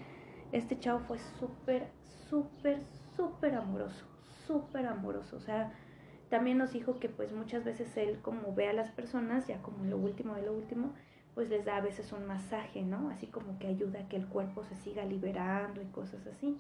este 0.53 0.79
chavo 0.79 1.01
fue 1.01 1.19
súper, 1.19 1.89
súper, 2.29 2.81
súper 3.17 3.55
amoroso, 3.55 4.07
súper 4.47 4.87
amoroso. 4.87 5.37
O 5.37 5.41
sea, 5.41 5.73
también 6.29 6.59
nos 6.59 6.73
dijo 6.73 6.99
que 6.99 7.09
pues 7.09 7.33
muchas 7.33 7.65
veces 7.65 7.97
él 7.97 8.19
como 8.23 8.55
ve 8.55 8.69
a 8.69 8.73
las 8.73 8.91
personas, 8.91 9.47
ya 9.47 9.63
como 9.63 9.85
lo 9.85 9.97
último 9.97 10.35
de 10.35 10.43
lo 10.43 10.53
último, 10.53 10.93
pues 11.35 11.49
les 11.51 11.65
da 11.65 11.77
a 11.77 11.81
veces 11.81 12.13
un 12.13 12.27
masaje, 12.27 12.83
¿no? 12.83 13.11
Así 13.11 13.27
como 13.27 13.59
que 13.59 13.67
ayuda 13.67 14.01
a 14.01 14.09
que 14.09 14.17
el 14.17 14.27
cuerpo 14.27 14.65
se 14.65 14.77
siga 14.77 15.05
liberando 15.05 15.83
y 15.83 15.87
cosas 15.87 16.27
así. 16.27 16.59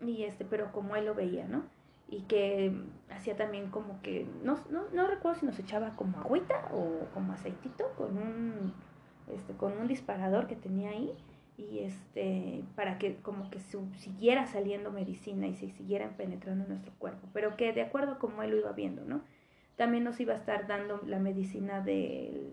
Y 0.00 0.24
este, 0.24 0.44
pero 0.44 0.72
como 0.72 0.96
él 0.96 1.06
lo 1.06 1.14
veía, 1.14 1.46
¿no? 1.46 1.64
y 2.10 2.22
que 2.22 2.72
hacía 3.10 3.36
también 3.36 3.70
como 3.70 4.00
que, 4.00 4.26
no, 4.42 4.58
no, 4.70 4.84
no 4.92 5.06
recuerdo 5.06 5.40
si 5.40 5.46
nos 5.46 5.58
echaba 5.58 5.94
como 5.94 6.18
agüita 6.18 6.68
o 6.72 7.06
como 7.12 7.34
aceitito 7.34 7.84
con 7.96 8.16
un, 8.16 8.72
este, 9.28 9.52
con 9.54 9.76
un 9.76 9.86
disparador 9.86 10.46
que 10.46 10.56
tenía 10.56 10.90
ahí 10.90 11.14
y 11.58 11.80
este 11.80 12.62
para 12.76 12.98
que 12.98 13.16
como 13.16 13.50
que 13.50 13.58
siguiera 13.58 14.46
saliendo 14.46 14.92
medicina 14.92 15.48
y 15.48 15.54
se 15.54 15.68
siguieran 15.70 16.14
penetrando 16.16 16.64
en 16.64 16.70
nuestro 16.70 16.92
cuerpo, 16.98 17.28
pero 17.34 17.56
que 17.56 17.72
de 17.72 17.82
acuerdo 17.82 18.12
a 18.12 18.18
como 18.18 18.42
él 18.42 18.52
lo 18.52 18.58
iba 18.58 18.72
viendo, 18.72 19.04
¿no? 19.04 19.22
También 19.76 20.04
nos 20.04 20.18
iba 20.20 20.34
a 20.34 20.36
estar 20.36 20.66
dando 20.68 21.00
la 21.04 21.18
medicina 21.18 21.80
del, 21.80 22.52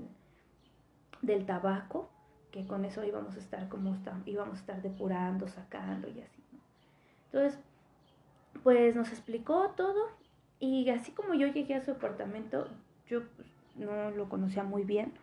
del 1.21 1.45
tabaco, 1.45 2.09
que 2.51 2.65
con 2.65 2.83
eso 2.83 3.03
íbamos 3.03 3.35
a 3.35 3.39
estar 3.39 3.69
como 3.69 3.95
íbamos 4.25 4.57
a 4.57 4.59
estar 4.59 4.81
depurando, 4.81 5.47
sacando 5.47 6.07
y 6.07 6.21
así. 6.21 6.43
Entonces, 7.27 7.59
pues 8.63 8.95
nos 8.95 9.09
explicó 9.09 9.71
todo 9.77 10.09
y 10.59 10.89
así 10.89 11.11
como 11.11 11.35
yo 11.35 11.47
llegué 11.47 11.75
a 11.75 11.83
su 11.83 11.91
apartamento, 11.91 12.67
yo 13.07 13.21
pues, 13.35 13.47
no 13.75 14.09
lo 14.11 14.29
conocía 14.29 14.63
muy 14.63 14.83
bien. 14.83 15.13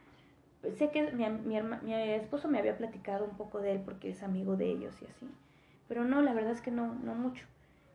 Sé 0.77 0.91
que 0.91 1.11
mi, 1.11 1.29
mi, 1.29 1.61
mi, 1.61 1.95
esposo 1.95 2.49
me 2.49 2.59
había 2.59 2.77
platicado 2.77 3.25
un 3.25 3.37
poco 3.37 3.61
de 3.61 3.73
él 3.73 3.83
porque 3.85 4.11
es 4.11 4.23
amigo 4.23 4.57
de 4.57 4.71
ellos 4.71 4.95
y 5.03 5.07
así. 5.07 5.29
Pero 5.89 6.05
no, 6.05 6.23
la 6.23 6.33
verdad 6.33 6.53
es 6.53 6.61
que 6.61 6.71
no, 6.71 6.95
no 6.95 7.15
mucho. 7.15 7.47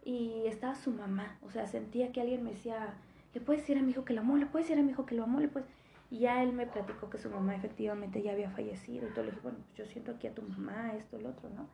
Y 0.03 0.43
estaba 0.45 0.75
su 0.75 0.91
mamá, 0.91 1.37
o 1.45 1.51
sea, 1.51 1.65
sentía 1.65 2.11
que 2.11 2.21
alguien 2.21 2.43
me 2.43 2.51
decía, 2.51 2.93
le 3.33 3.41
puedes 3.41 3.61
decir 3.61 3.77
a 3.77 3.81
mi 3.81 3.91
hijo 3.91 4.05
que 4.05 4.13
lo 4.13 4.21
amo, 4.21 4.37
le 4.37 4.45
puedes 4.45 4.67
decir 4.67 4.79
a 4.79 4.83
mi 4.83 4.91
hijo 4.91 5.05
que 5.05 5.15
lo 5.15 5.23
amo, 5.23 5.39
le 5.39 5.47
puedes... 5.47 5.67
Y 6.09 6.19
ya 6.19 6.41
él 6.41 6.53
me 6.53 6.65
platicó 6.65 7.09
que 7.09 7.17
su 7.17 7.29
mamá 7.29 7.55
efectivamente 7.55 8.21
ya 8.21 8.31
había 8.31 8.49
fallecido 8.49 9.07
y 9.07 9.11
todo. 9.11 9.25
Le 9.25 9.31
dije, 9.31 9.43
bueno, 9.43 9.59
pues 9.65 9.77
yo 9.77 9.85
siento 9.85 10.11
aquí 10.11 10.27
a 10.27 10.33
tu 10.33 10.41
mamá, 10.41 10.93
esto, 10.93 11.17
lo 11.19 11.29
otro, 11.29 11.49
¿no? 11.49 11.67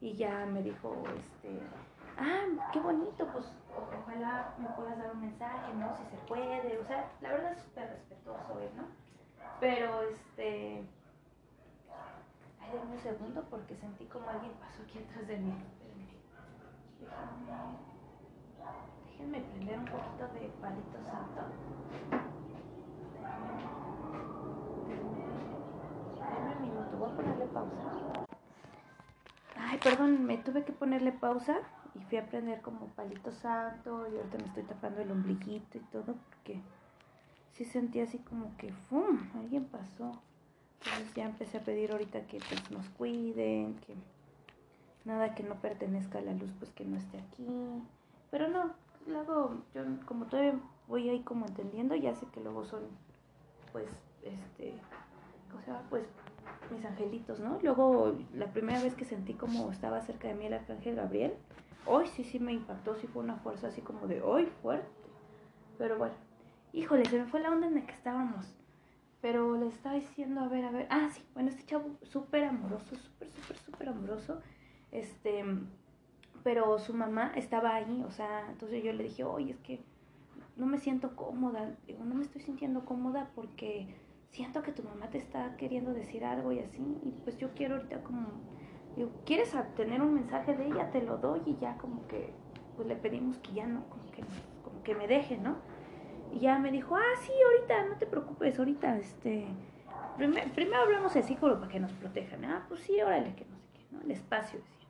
Y 0.00 0.14
ya 0.14 0.46
me 0.46 0.62
dijo, 0.62 1.02
este, 1.16 1.58
ah, 2.18 2.70
qué 2.72 2.80
bonito, 2.80 3.26
pues 3.32 3.46
ojalá 3.76 4.54
me 4.58 4.68
puedas 4.68 4.98
dar 4.98 5.10
un 5.12 5.20
mensaje, 5.20 5.74
¿no? 5.74 5.94
Si 5.96 6.04
se 6.04 6.16
puede, 6.26 6.78
o 6.78 6.84
sea, 6.86 7.10
la 7.20 7.32
verdad 7.32 7.52
es 7.52 7.62
súper 7.62 7.90
respetuoso 7.90 8.54
¿no? 8.76 9.03
Pero, 9.60 10.02
este, 10.02 10.84
ay, 12.60 12.70
denme 12.72 12.92
un 12.92 12.98
segundo 12.98 13.44
porque 13.48 13.74
sentí 13.76 14.04
como 14.06 14.28
alguien 14.28 14.52
pasó 14.60 14.82
aquí 14.82 14.98
atrás 14.98 15.26
de 15.26 15.38
mí. 15.38 15.54
Déjenme, 17.00 17.78
déjenme 19.06 19.40
prender 19.40 19.78
un 19.78 19.84
poquito 19.84 20.28
de 20.34 20.48
palito 20.60 20.98
santo. 21.02 21.40
Denme 26.18 26.56
un 26.56 26.62
minuto, 26.62 26.96
voy 26.98 27.10
a 27.10 27.16
ponerle 27.16 27.46
pausa. 27.46 28.24
Ay, 29.56 29.78
perdón, 29.78 30.24
me 30.24 30.38
tuve 30.38 30.64
que 30.64 30.72
ponerle 30.72 31.12
pausa 31.12 31.58
y 31.94 32.00
fui 32.00 32.18
a 32.18 32.26
prender 32.26 32.60
como 32.60 32.88
palito 32.88 33.30
santo 33.30 34.06
y 34.08 34.16
ahorita 34.16 34.38
me 34.38 34.44
estoy 34.44 34.62
tapando 34.64 35.00
el 35.00 35.10
ombliguito 35.10 35.78
y 35.78 35.80
todo 35.80 36.14
porque 36.14 36.60
sí 37.54 37.64
sentí 37.64 38.00
así 38.00 38.18
como 38.18 38.56
que 38.56 38.72
¡fum! 38.72 39.18
alguien 39.34 39.64
pasó. 39.64 40.12
Entonces 40.84 41.14
ya 41.14 41.24
empecé 41.24 41.58
a 41.58 41.62
pedir 41.62 41.92
ahorita 41.92 42.26
que 42.26 42.38
pues 42.38 42.70
nos 42.70 42.88
cuiden, 42.90 43.74
que 43.86 43.94
nada 45.04 45.34
que 45.34 45.42
no 45.42 45.54
pertenezca 45.56 46.18
a 46.18 46.22
la 46.22 46.34
luz 46.34 46.50
pues 46.58 46.70
que 46.72 46.84
no 46.84 46.96
esté 46.98 47.18
aquí. 47.18 47.46
Pero 48.30 48.48
no, 48.48 48.72
luego 49.06 49.62
yo 49.74 49.82
como 50.06 50.26
todavía 50.26 50.60
voy 50.88 51.08
ahí 51.08 51.20
como 51.20 51.46
entendiendo, 51.46 51.94
ya 51.94 52.14
sé 52.14 52.26
que 52.26 52.40
luego 52.40 52.64
son 52.64 52.82
pues 53.72 53.88
este, 54.22 54.74
¿cómo 55.50 55.62
se 55.62 55.68
llama? 55.68 55.86
Pues 55.88 56.04
mis 56.70 56.84
angelitos, 56.84 57.40
¿no? 57.40 57.58
Luego 57.62 58.14
la 58.34 58.52
primera 58.52 58.82
vez 58.82 58.94
que 58.94 59.04
sentí 59.04 59.34
como 59.34 59.70
estaba 59.70 60.00
cerca 60.02 60.28
de 60.28 60.34
mí 60.34 60.46
el 60.46 60.54
arcángel 60.54 60.96
Gabriel, 60.96 61.34
Hoy 61.86 62.06
sí, 62.06 62.24
sí 62.24 62.38
me 62.38 62.52
impactó, 62.52 62.96
sí 62.96 63.06
fue 63.06 63.22
una 63.22 63.36
fuerza 63.36 63.68
así 63.68 63.82
como 63.82 64.06
de 64.06 64.22
hoy 64.22 64.46
fuerte. 64.62 64.88
Pero 65.76 65.98
bueno, 65.98 66.14
híjole, 66.74 67.04
se 67.06 67.18
me 67.18 67.26
fue 67.26 67.40
la 67.40 67.50
onda 67.50 67.66
en 67.66 67.74
la 67.76 67.86
que 67.86 67.94
estábamos. 67.94 68.54
Pero 69.20 69.56
le 69.56 69.68
estaba 69.68 69.94
diciendo, 69.94 70.42
a 70.42 70.48
ver, 70.48 70.64
a 70.64 70.70
ver. 70.70 70.86
Ah, 70.90 71.08
sí, 71.10 71.22
bueno, 71.32 71.48
este 71.48 71.64
chavo 71.64 71.96
súper 72.02 72.44
amoroso, 72.44 72.94
súper, 72.96 73.30
súper, 73.30 73.56
súper 73.56 73.88
amoroso. 73.88 74.42
Este, 74.92 75.44
pero 76.42 76.78
su 76.78 76.92
mamá 76.92 77.32
estaba 77.34 77.74
ahí, 77.74 78.04
o 78.06 78.10
sea, 78.10 78.50
entonces 78.50 78.84
yo 78.84 78.92
le 78.92 79.04
dije, 79.04 79.24
oye, 79.24 79.52
es 79.52 79.60
que 79.60 79.82
no 80.56 80.66
me 80.66 80.78
siento 80.78 81.16
cómoda. 81.16 81.74
Digo, 81.86 82.04
no 82.04 82.14
me 82.14 82.22
estoy 82.22 82.42
sintiendo 82.42 82.84
cómoda 82.84 83.30
porque 83.34 83.88
siento 84.30 84.62
que 84.62 84.72
tu 84.72 84.82
mamá 84.82 85.08
te 85.08 85.18
está 85.18 85.56
queriendo 85.56 85.94
decir 85.94 86.24
algo 86.24 86.52
y 86.52 86.58
así. 86.58 86.82
Y 87.02 87.12
pues 87.22 87.38
yo 87.38 87.54
quiero 87.54 87.76
ahorita 87.76 88.02
como 88.02 88.28
¿quieres 89.24 89.54
tener 89.76 90.02
un 90.02 90.14
mensaje 90.14 90.54
de 90.54 90.66
ella? 90.66 90.90
Te 90.90 91.02
lo 91.02 91.16
doy 91.18 91.42
y 91.46 91.56
ya 91.56 91.76
como 91.78 92.06
que 92.06 92.32
pues 92.76 92.88
le 92.88 92.96
pedimos 92.96 93.38
que 93.38 93.52
ya 93.52 93.66
no, 93.66 93.84
como 93.88 94.10
que, 94.10 94.22
como 94.62 94.82
que 94.82 94.94
me 94.94 95.06
deje, 95.06 95.38
¿no? 95.38 95.56
Y 96.34 96.40
ya 96.40 96.58
me 96.58 96.72
dijo, 96.72 96.96
ah, 96.96 97.16
sí, 97.20 97.32
ahorita, 97.46 97.84
no 97.86 97.96
te 97.96 98.06
preocupes, 98.06 98.58
ahorita, 98.58 98.98
este, 98.98 99.46
primero, 100.16 100.82
hablamos 100.82 101.14
así 101.14 101.36
como 101.36 101.54
para 101.60 101.70
que 101.70 101.78
nos 101.78 101.92
protejan. 101.92 102.44
Ah, 102.44 102.64
pues 102.68 102.80
sí, 102.80 103.00
órale, 103.00 103.36
que 103.36 103.44
no 103.44 103.56
sé 103.56 103.68
qué, 103.72 103.86
¿no? 103.92 104.00
El 104.00 104.10
espacio, 104.10 104.58
decía. 104.58 104.88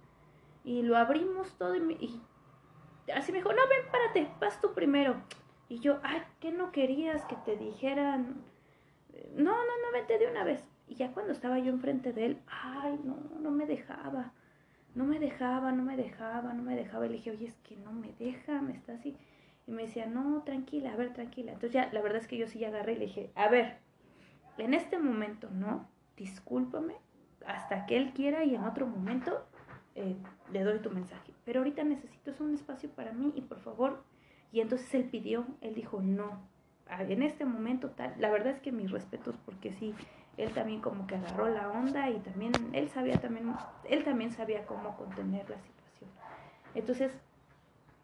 Y 0.64 0.82
lo 0.82 0.96
abrimos 0.96 1.52
todo 1.58 1.76
y, 1.76 1.80
y 2.00 3.10
así 3.14 3.30
me 3.30 3.38
dijo, 3.38 3.52
no, 3.52 3.60
ven, 3.68 3.92
párate, 3.92 4.32
vas 4.40 4.58
tú 4.62 4.72
primero. 4.72 5.16
Y 5.68 5.80
yo, 5.80 5.98
ay, 6.02 6.22
¿qué 6.40 6.50
no 6.50 6.72
querías 6.72 7.26
que 7.26 7.36
te 7.36 7.56
dijeran? 7.56 8.42
No, 9.34 9.52
no, 9.52 9.52
no, 9.54 9.92
vete 9.92 10.18
de 10.18 10.30
una 10.30 10.44
vez. 10.44 10.66
Y 10.88 10.94
ya 10.94 11.12
cuando 11.12 11.32
estaba 11.32 11.58
yo 11.58 11.70
enfrente 11.72 12.14
de 12.14 12.24
él, 12.24 12.42
ay, 12.46 12.98
no, 13.04 13.18
no 13.38 13.50
me 13.50 13.66
dejaba. 13.66 14.32
No 14.94 15.04
me 15.04 15.18
dejaba, 15.18 15.72
no 15.72 15.82
me 15.82 15.96
dejaba, 15.98 16.54
no 16.54 16.62
me 16.62 16.74
dejaba. 16.74 17.04
Y 17.04 17.10
le 17.10 17.14
dije, 17.16 17.32
oye, 17.32 17.46
es 17.46 17.56
que 17.58 17.76
no 17.76 17.92
me 17.92 18.12
deja, 18.18 18.62
me 18.62 18.72
está 18.72 18.94
así. 18.94 19.14
Y 19.66 19.72
me 19.72 19.82
decía, 19.82 20.06
no, 20.06 20.42
tranquila, 20.42 20.92
a 20.92 20.96
ver, 20.96 21.12
tranquila. 21.12 21.52
Entonces 21.52 21.72
ya, 21.72 21.90
la 21.92 22.02
verdad 22.02 22.20
es 22.20 22.28
que 22.28 22.36
yo 22.36 22.46
sí 22.46 22.58
ya 22.58 22.68
agarré 22.68 22.92
y 22.92 22.98
le 22.98 23.06
dije, 23.06 23.30
a 23.34 23.48
ver, 23.48 23.78
en 24.58 24.74
este 24.74 24.98
momento 24.98 25.48
no, 25.50 25.88
discúlpame, 26.16 26.94
hasta 27.46 27.86
que 27.86 27.96
él 27.96 28.12
quiera 28.12 28.44
y 28.44 28.54
en 28.54 28.64
otro 28.64 28.86
momento 28.86 29.46
eh, 29.94 30.16
le 30.52 30.62
doy 30.62 30.78
tu 30.80 30.90
mensaje. 30.90 31.32
Pero 31.44 31.60
ahorita 31.60 31.84
necesito 31.84 32.32
un 32.40 32.54
espacio 32.54 32.90
para 32.90 33.12
mí 33.12 33.32
y 33.34 33.40
por 33.40 33.60
favor. 33.60 34.02
Y 34.52 34.60
entonces 34.60 34.92
él 34.94 35.04
pidió, 35.04 35.46
él 35.60 35.74
dijo, 35.74 36.00
no, 36.00 36.46
en 36.88 37.22
este 37.22 37.44
momento 37.44 37.90
tal. 37.90 38.14
La 38.18 38.30
verdad 38.30 38.52
es 38.52 38.60
que 38.60 38.70
mis 38.70 38.90
respetos 38.90 39.36
porque 39.44 39.72
sí, 39.72 39.94
él 40.36 40.52
también 40.52 40.80
como 40.80 41.06
que 41.06 41.16
agarró 41.16 41.48
la 41.48 41.70
onda 41.70 42.10
y 42.10 42.18
también 42.18 42.52
él 42.72 42.88
sabía 42.88 43.18
también 43.20 43.54
él 43.88 44.04
también 44.04 44.32
sabía 44.32 44.66
cómo 44.66 44.96
contener 44.96 45.48
la 45.48 45.58
situación 45.60 46.10
entonces 46.74 47.12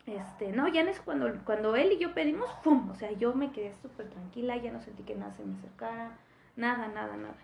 este 0.06 0.52
no 0.52 0.66
ya 0.68 0.82
no 0.82 0.90
es 0.90 1.00
cuando 1.00 1.30
cuando 1.44 1.76
él 1.76 1.92
y 1.92 1.98
yo 1.98 2.14
pedimos 2.14 2.50
pum 2.64 2.90
o 2.90 2.94
sea 2.94 3.12
yo 3.12 3.34
me 3.34 3.52
quedé 3.52 3.72
súper 3.74 4.08
tranquila 4.08 4.56
ya 4.56 4.72
no 4.72 4.80
sentí 4.80 5.02
que 5.02 5.14
nada 5.14 5.32
se 5.32 5.44
me 5.44 5.56
acercara 5.56 6.18
nada 6.56 6.88
nada 6.88 7.16
nada. 7.16 7.36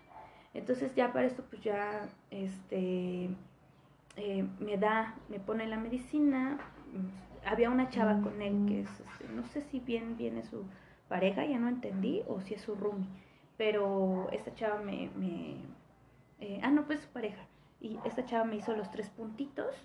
Entonces 0.53 0.93
ya 0.95 1.13
para 1.13 1.25
esto 1.25 1.43
pues 1.49 1.61
ya 1.61 2.07
este 2.31 3.29
eh, 4.15 4.47
me 4.59 4.77
da 4.77 5.15
me 5.29 5.39
pone 5.39 5.67
la 5.67 5.77
medicina 5.77 6.57
había 7.45 7.69
una 7.69 7.89
chava 7.89 8.19
con 8.21 8.41
él 8.41 8.65
que 8.67 8.81
es 8.81 8.89
este, 8.99 9.27
no 9.33 9.45
sé 9.45 9.61
si 9.61 9.79
bien 9.79 10.17
viene 10.17 10.43
su 10.43 10.65
pareja 11.07 11.45
ya 11.45 11.59
no 11.59 11.69
entendí 11.69 12.23
o 12.27 12.41
si 12.41 12.55
es 12.55 12.61
su 12.61 12.75
roomie 12.75 13.07
pero 13.57 14.29
esta 14.31 14.53
chava 14.55 14.79
me, 14.79 15.09
me 15.15 15.57
eh, 16.39 16.59
ah, 16.63 16.69
no, 16.69 16.85
pues 16.85 17.01
su 17.01 17.07
pareja, 17.07 17.41
y 17.81 17.97
esta 18.05 18.25
chava 18.25 18.43
me 18.43 18.57
hizo 18.57 18.75
los 18.75 18.91
tres 18.91 19.09
puntitos, 19.09 19.75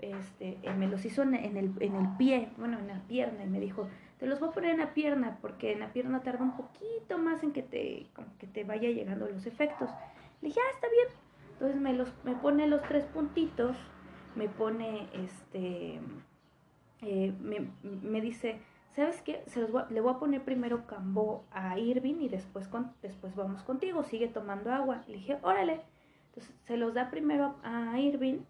este, 0.00 0.58
eh, 0.62 0.74
me 0.74 0.88
los 0.88 1.04
hizo 1.04 1.22
en, 1.22 1.34
el, 1.34 1.72
en 1.80 1.96
el 1.96 2.16
pie, 2.16 2.50
bueno, 2.56 2.78
en 2.78 2.88
la 2.88 3.00
pierna, 3.06 3.44
y 3.44 3.48
me 3.48 3.60
dijo, 3.60 3.88
te 4.18 4.26
los 4.26 4.40
voy 4.40 4.50
a 4.50 4.52
poner 4.52 4.70
en 4.72 4.78
la 4.78 4.94
pierna, 4.94 5.38
porque 5.40 5.72
en 5.72 5.80
la 5.80 5.92
pierna 5.92 6.22
tarda 6.22 6.44
un 6.44 6.56
poquito 6.56 7.18
más 7.18 7.42
en 7.42 7.52
que 7.52 7.62
te, 7.62 8.06
como 8.14 8.28
que 8.38 8.46
te 8.46 8.64
vaya 8.64 8.90
llegando 8.90 9.28
los 9.28 9.46
efectos. 9.46 9.90
Le 10.42 10.48
dije, 10.48 10.60
ah, 10.60 10.74
está 10.74 10.88
bien. 10.88 11.08
Entonces 11.52 11.80
me, 11.80 11.92
los, 11.92 12.12
me 12.24 12.34
pone 12.34 12.66
los 12.66 12.82
tres 12.82 13.04
puntitos, 13.04 13.76
me 14.34 14.48
pone, 14.48 15.08
este, 15.12 16.00
eh, 17.02 17.34
me, 17.40 17.70
me 17.82 18.20
dice, 18.20 18.60
¿sabes 18.92 19.20
qué? 19.22 19.42
Se 19.46 19.60
los 19.60 19.90
le 19.90 20.00
voy 20.00 20.12
a 20.12 20.18
poner 20.18 20.42
primero 20.42 20.86
cambó 20.86 21.44
a 21.50 21.78
Irving 21.78 22.16
y 22.20 22.28
después, 22.28 22.68
con, 22.68 22.92
después 23.02 23.34
vamos 23.34 23.62
contigo, 23.62 24.02
sigue 24.04 24.28
tomando 24.28 24.72
agua. 24.72 25.02
Le 25.06 25.14
dije, 25.14 25.38
órale. 25.42 25.82
Entonces 26.28 26.54
se 26.66 26.76
los 26.76 26.94
da 26.94 27.10
primero 27.10 27.56
a 27.62 27.98
Irving 27.98 28.40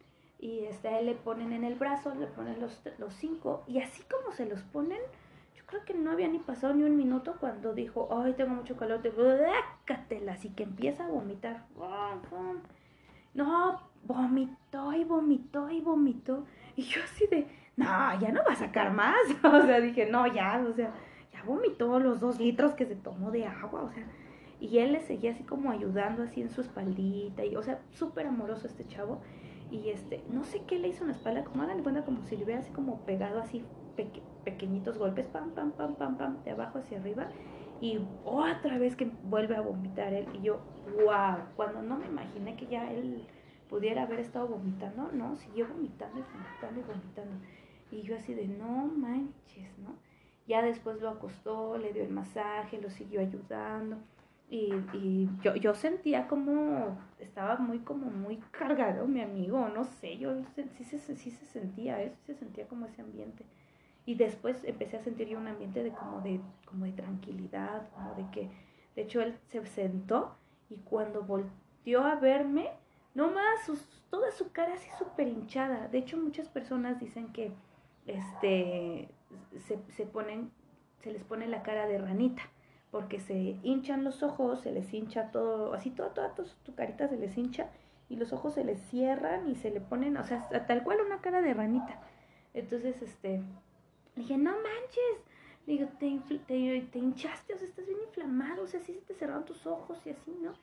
y 0.40 0.60
este, 0.64 1.02
le 1.02 1.14
ponen 1.14 1.52
en 1.52 1.64
el 1.64 1.74
brazo, 1.74 2.14
le 2.14 2.26
ponen 2.26 2.60
los, 2.60 2.82
los 2.98 3.12
cinco 3.14 3.62
y 3.66 3.80
así 3.80 4.02
como 4.04 4.34
se 4.34 4.46
los 4.46 4.62
ponen, 4.62 5.00
yo 5.54 5.64
creo 5.66 5.84
que 5.84 5.94
no 5.94 6.10
había 6.10 6.28
ni 6.28 6.38
pasado 6.38 6.72
ni 6.72 6.82
un 6.82 6.96
minuto 6.96 7.36
cuando 7.38 7.74
dijo, 7.74 8.08
ay, 8.10 8.32
tengo 8.32 8.54
mucho 8.54 8.76
calor, 8.76 9.02
te 9.02 9.12
cácatela, 9.86 10.32
así 10.32 10.48
que 10.50 10.62
empieza 10.62 11.04
a 11.04 11.08
vomitar. 11.08 11.66
No, 13.34 13.80
vomitó 14.04 14.92
y 14.92 15.04
vomitó 15.04 15.70
y 15.70 15.80
vomitó. 15.80 16.44
Y 16.74 16.82
yo 16.82 17.02
así 17.04 17.26
de, 17.26 17.46
no, 17.76 17.86
ya 18.18 18.32
no 18.32 18.42
va 18.44 18.52
a 18.52 18.56
sacar 18.56 18.92
más. 18.92 19.16
o 19.44 19.62
sea, 19.62 19.80
dije, 19.80 20.06
no, 20.10 20.26
ya, 20.26 20.64
o 20.66 20.72
sea, 20.72 20.92
ya 21.32 21.42
vomitó 21.44 22.00
los 22.00 22.20
dos 22.20 22.38
litros 22.38 22.72
que 22.74 22.86
se 22.86 22.96
tomó 22.96 23.30
de 23.30 23.46
agua, 23.46 23.82
o 23.82 23.92
sea. 23.92 24.06
Y 24.60 24.78
él 24.78 24.92
le 24.92 25.00
seguía 25.00 25.32
así 25.32 25.42
como 25.42 25.70
ayudando 25.70 26.22
así 26.22 26.42
en 26.42 26.50
su 26.50 26.60
espaldita, 26.60 27.44
y, 27.44 27.56
o 27.56 27.62
sea, 27.62 27.80
súper 27.92 28.26
amoroso 28.26 28.66
este 28.66 28.86
chavo. 28.86 29.20
Y 29.70 29.90
este, 29.90 30.22
no 30.30 30.44
sé 30.44 30.62
qué 30.66 30.78
le 30.78 30.88
hizo 30.88 31.04
en 31.04 31.10
la 31.10 31.16
espalda, 31.16 31.44
como 31.44 31.62
hagan 31.62 31.82
cuenta 31.82 32.04
como 32.04 32.24
si 32.24 32.36
le 32.36 32.44
hubiera 32.44 32.60
así 32.60 32.70
como 32.70 33.00
pegado 33.02 33.40
así 33.40 33.64
pequeñitos 34.44 34.98
golpes, 34.98 35.26
pam, 35.26 35.50
pam, 35.50 35.72
pam, 35.72 35.94
pam, 35.94 36.16
pam, 36.16 36.42
de 36.44 36.50
abajo 36.50 36.78
hacia 36.78 36.98
arriba. 36.98 37.28
Y 37.80 38.00
otra 38.24 38.78
vez 38.78 38.96
que 38.96 39.10
vuelve 39.24 39.56
a 39.56 39.60
vomitar 39.60 40.12
él. 40.12 40.26
Y 40.34 40.42
yo, 40.42 40.60
wow, 41.04 41.44
cuando 41.56 41.82
no 41.82 41.98
me 41.98 42.06
imaginé 42.06 42.56
que 42.56 42.66
ya 42.66 42.90
él 42.92 43.26
pudiera 43.68 44.02
haber 44.02 44.20
estado 44.20 44.48
vomitando, 44.48 45.10
no, 45.12 45.36
siguió 45.36 45.68
vomitando 45.68 46.18
y 46.18 46.22
vomitando 46.22 46.80
y 46.80 46.82
vomitando. 46.82 47.46
Y 47.90 48.02
yo 48.02 48.16
así 48.16 48.34
de, 48.34 48.46
no 48.46 48.86
manches, 48.86 49.78
¿no? 49.78 49.94
Ya 50.46 50.62
después 50.62 51.00
lo 51.00 51.08
acostó, 51.08 51.78
le 51.78 51.92
dio 51.92 52.02
el 52.02 52.10
masaje, 52.10 52.80
lo 52.80 52.90
siguió 52.90 53.20
ayudando. 53.20 53.98
Y, 54.50 54.74
y 54.94 55.30
yo, 55.42 55.54
yo 55.54 55.74
sentía 55.74 56.26
como, 56.26 56.98
estaba 57.20 57.56
muy 57.58 57.78
como 57.78 58.10
muy 58.10 58.38
cargado 58.50 59.06
mi 59.06 59.20
amigo, 59.20 59.68
no 59.68 59.84
sé, 59.84 60.18
yo 60.18 60.42
sí 60.76 60.82
se, 60.82 60.98
sí 60.98 61.30
se 61.30 61.46
sentía 61.46 62.02
eso, 62.02 62.16
se 62.26 62.34
sentía 62.34 62.66
como 62.66 62.86
ese 62.86 63.00
ambiente. 63.00 63.44
Y 64.06 64.16
después 64.16 64.64
empecé 64.64 64.96
a 64.96 65.04
sentir 65.04 65.28
yo 65.28 65.38
un 65.38 65.46
ambiente 65.46 65.84
de 65.84 65.92
como 65.92 66.20
de, 66.20 66.40
como 66.64 66.84
de 66.84 66.92
tranquilidad, 66.92 67.88
como 67.90 68.12
de 68.16 68.28
que, 68.32 68.50
de 68.96 69.02
hecho 69.02 69.22
él 69.22 69.38
se 69.52 69.64
sentó 69.66 70.36
y 70.68 70.78
cuando 70.78 71.22
volteó 71.22 72.02
a 72.02 72.16
verme, 72.16 72.70
no 73.14 73.30
más, 73.30 73.70
toda 74.10 74.32
su 74.32 74.50
cara 74.50 74.74
así 74.74 74.90
súper 74.98 75.28
hinchada. 75.28 75.86
De 75.86 75.98
hecho 75.98 76.16
muchas 76.16 76.48
personas 76.48 76.98
dicen 76.98 77.32
que 77.32 77.52
este, 78.06 79.10
se, 79.60 79.78
se 79.92 80.06
ponen, 80.06 80.50
se 81.04 81.12
les 81.12 81.22
pone 81.22 81.46
la 81.46 81.62
cara 81.62 81.86
de 81.86 81.98
ranita 81.98 82.42
porque 82.90 83.20
se 83.20 83.56
hinchan 83.62 84.04
los 84.04 84.22
ojos, 84.22 84.60
se 84.60 84.72
les 84.72 84.92
hincha 84.92 85.30
todo, 85.30 85.74
así 85.74 85.90
toda, 85.90 86.12
toda, 86.12 86.34
tu 86.64 86.74
carita 86.74 87.08
se 87.08 87.16
les 87.16 87.36
hincha 87.36 87.70
y 88.08 88.16
los 88.16 88.32
ojos 88.32 88.54
se 88.54 88.64
les 88.64 88.80
cierran 88.80 89.48
y 89.48 89.54
se 89.54 89.70
le 89.70 89.80
ponen, 89.80 90.16
o 90.16 90.24
sea, 90.24 90.48
tal 90.66 90.82
cual 90.82 90.98
una 91.06 91.20
cara 91.20 91.40
de 91.40 91.54
ranita. 91.54 92.00
Entonces, 92.52 93.00
este, 93.00 93.40
dije, 94.16 94.36
no 94.36 94.50
manches, 94.50 95.24
digo, 95.66 95.88
te, 96.00 96.20
te, 96.46 96.88
te 96.90 96.98
hinchaste, 96.98 97.54
o 97.54 97.58
sea, 97.58 97.68
estás 97.68 97.86
bien 97.86 98.00
inflamado, 98.04 98.64
o 98.64 98.66
sea, 98.66 98.80
así 98.80 98.94
se 98.94 99.00
te 99.02 99.14
cerraron 99.14 99.44
tus 99.44 99.64
ojos 99.66 99.98
y 100.04 100.10
así, 100.10 100.36
¿no? 100.42 100.54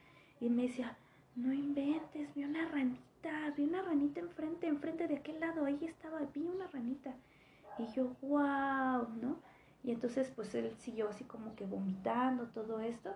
Y 0.42 0.50
me 0.50 0.64
decía, 0.64 0.98
no 1.38 1.54
inventes, 1.54 2.34
vi 2.36 2.44
una 2.44 2.68
ranita, 2.68 3.54
vi 3.56 3.64
una 3.64 3.82
ranita 3.82 4.20
enfrente, 4.20 4.68
enfrente 4.68 5.08
de 5.08 5.16
aquel 5.16 5.40
lado, 5.40 5.64
ahí 5.64 5.80
estaba, 5.84 6.20
vi 6.34 6.46
una 6.46 6.68
ranita. 6.68 7.16
Y 7.80 7.88
yo, 7.94 8.12
wow, 8.22 9.08
¿no? 9.22 9.40
Y 9.88 9.92
entonces 9.92 10.30
pues 10.36 10.54
él 10.54 10.74
siguió 10.80 11.08
así 11.08 11.24
como 11.24 11.56
que 11.56 11.66
vomitando 11.66 12.44
todo 12.48 12.82
esto. 12.82 13.10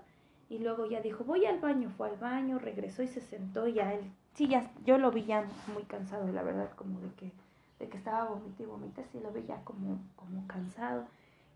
Y 0.47 0.59
luego 0.59 0.85
ya 0.85 1.01
dijo, 1.01 1.25
voy 1.25 1.45
al 1.45 1.59
baño, 1.59 1.89
fue 1.89 2.09
al 2.09 2.15
baño, 2.15 2.59
regresó 2.59 3.03
y 3.03 3.09
se 3.09 3.19
sentó 3.19 3.67
y 3.67 3.73
ya 3.73 3.93
él, 3.93 4.09
sí, 4.35 4.47
ya, 4.47 4.71
yo 4.85 4.97
lo 4.97 5.11
vi 5.11 5.25
ya 5.25 5.45
muy 5.73 5.83
cansado, 5.83 6.31
la 6.31 6.43
verdad, 6.43 6.71
como 6.77 7.01
de 7.01 7.09
que, 7.15 7.33
de 7.79 7.89
que 7.89 7.97
estaba 7.97 8.29
vomita 8.29 8.63
y 8.63 8.65
vomita, 8.65 9.03
sí 9.03 9.19
lo 9.19 9.31
vi 9.33 9.43
ya 9.43 9.61
como, 9.65 9.99
como 10.15 10.47
cansado. 10.47 11.07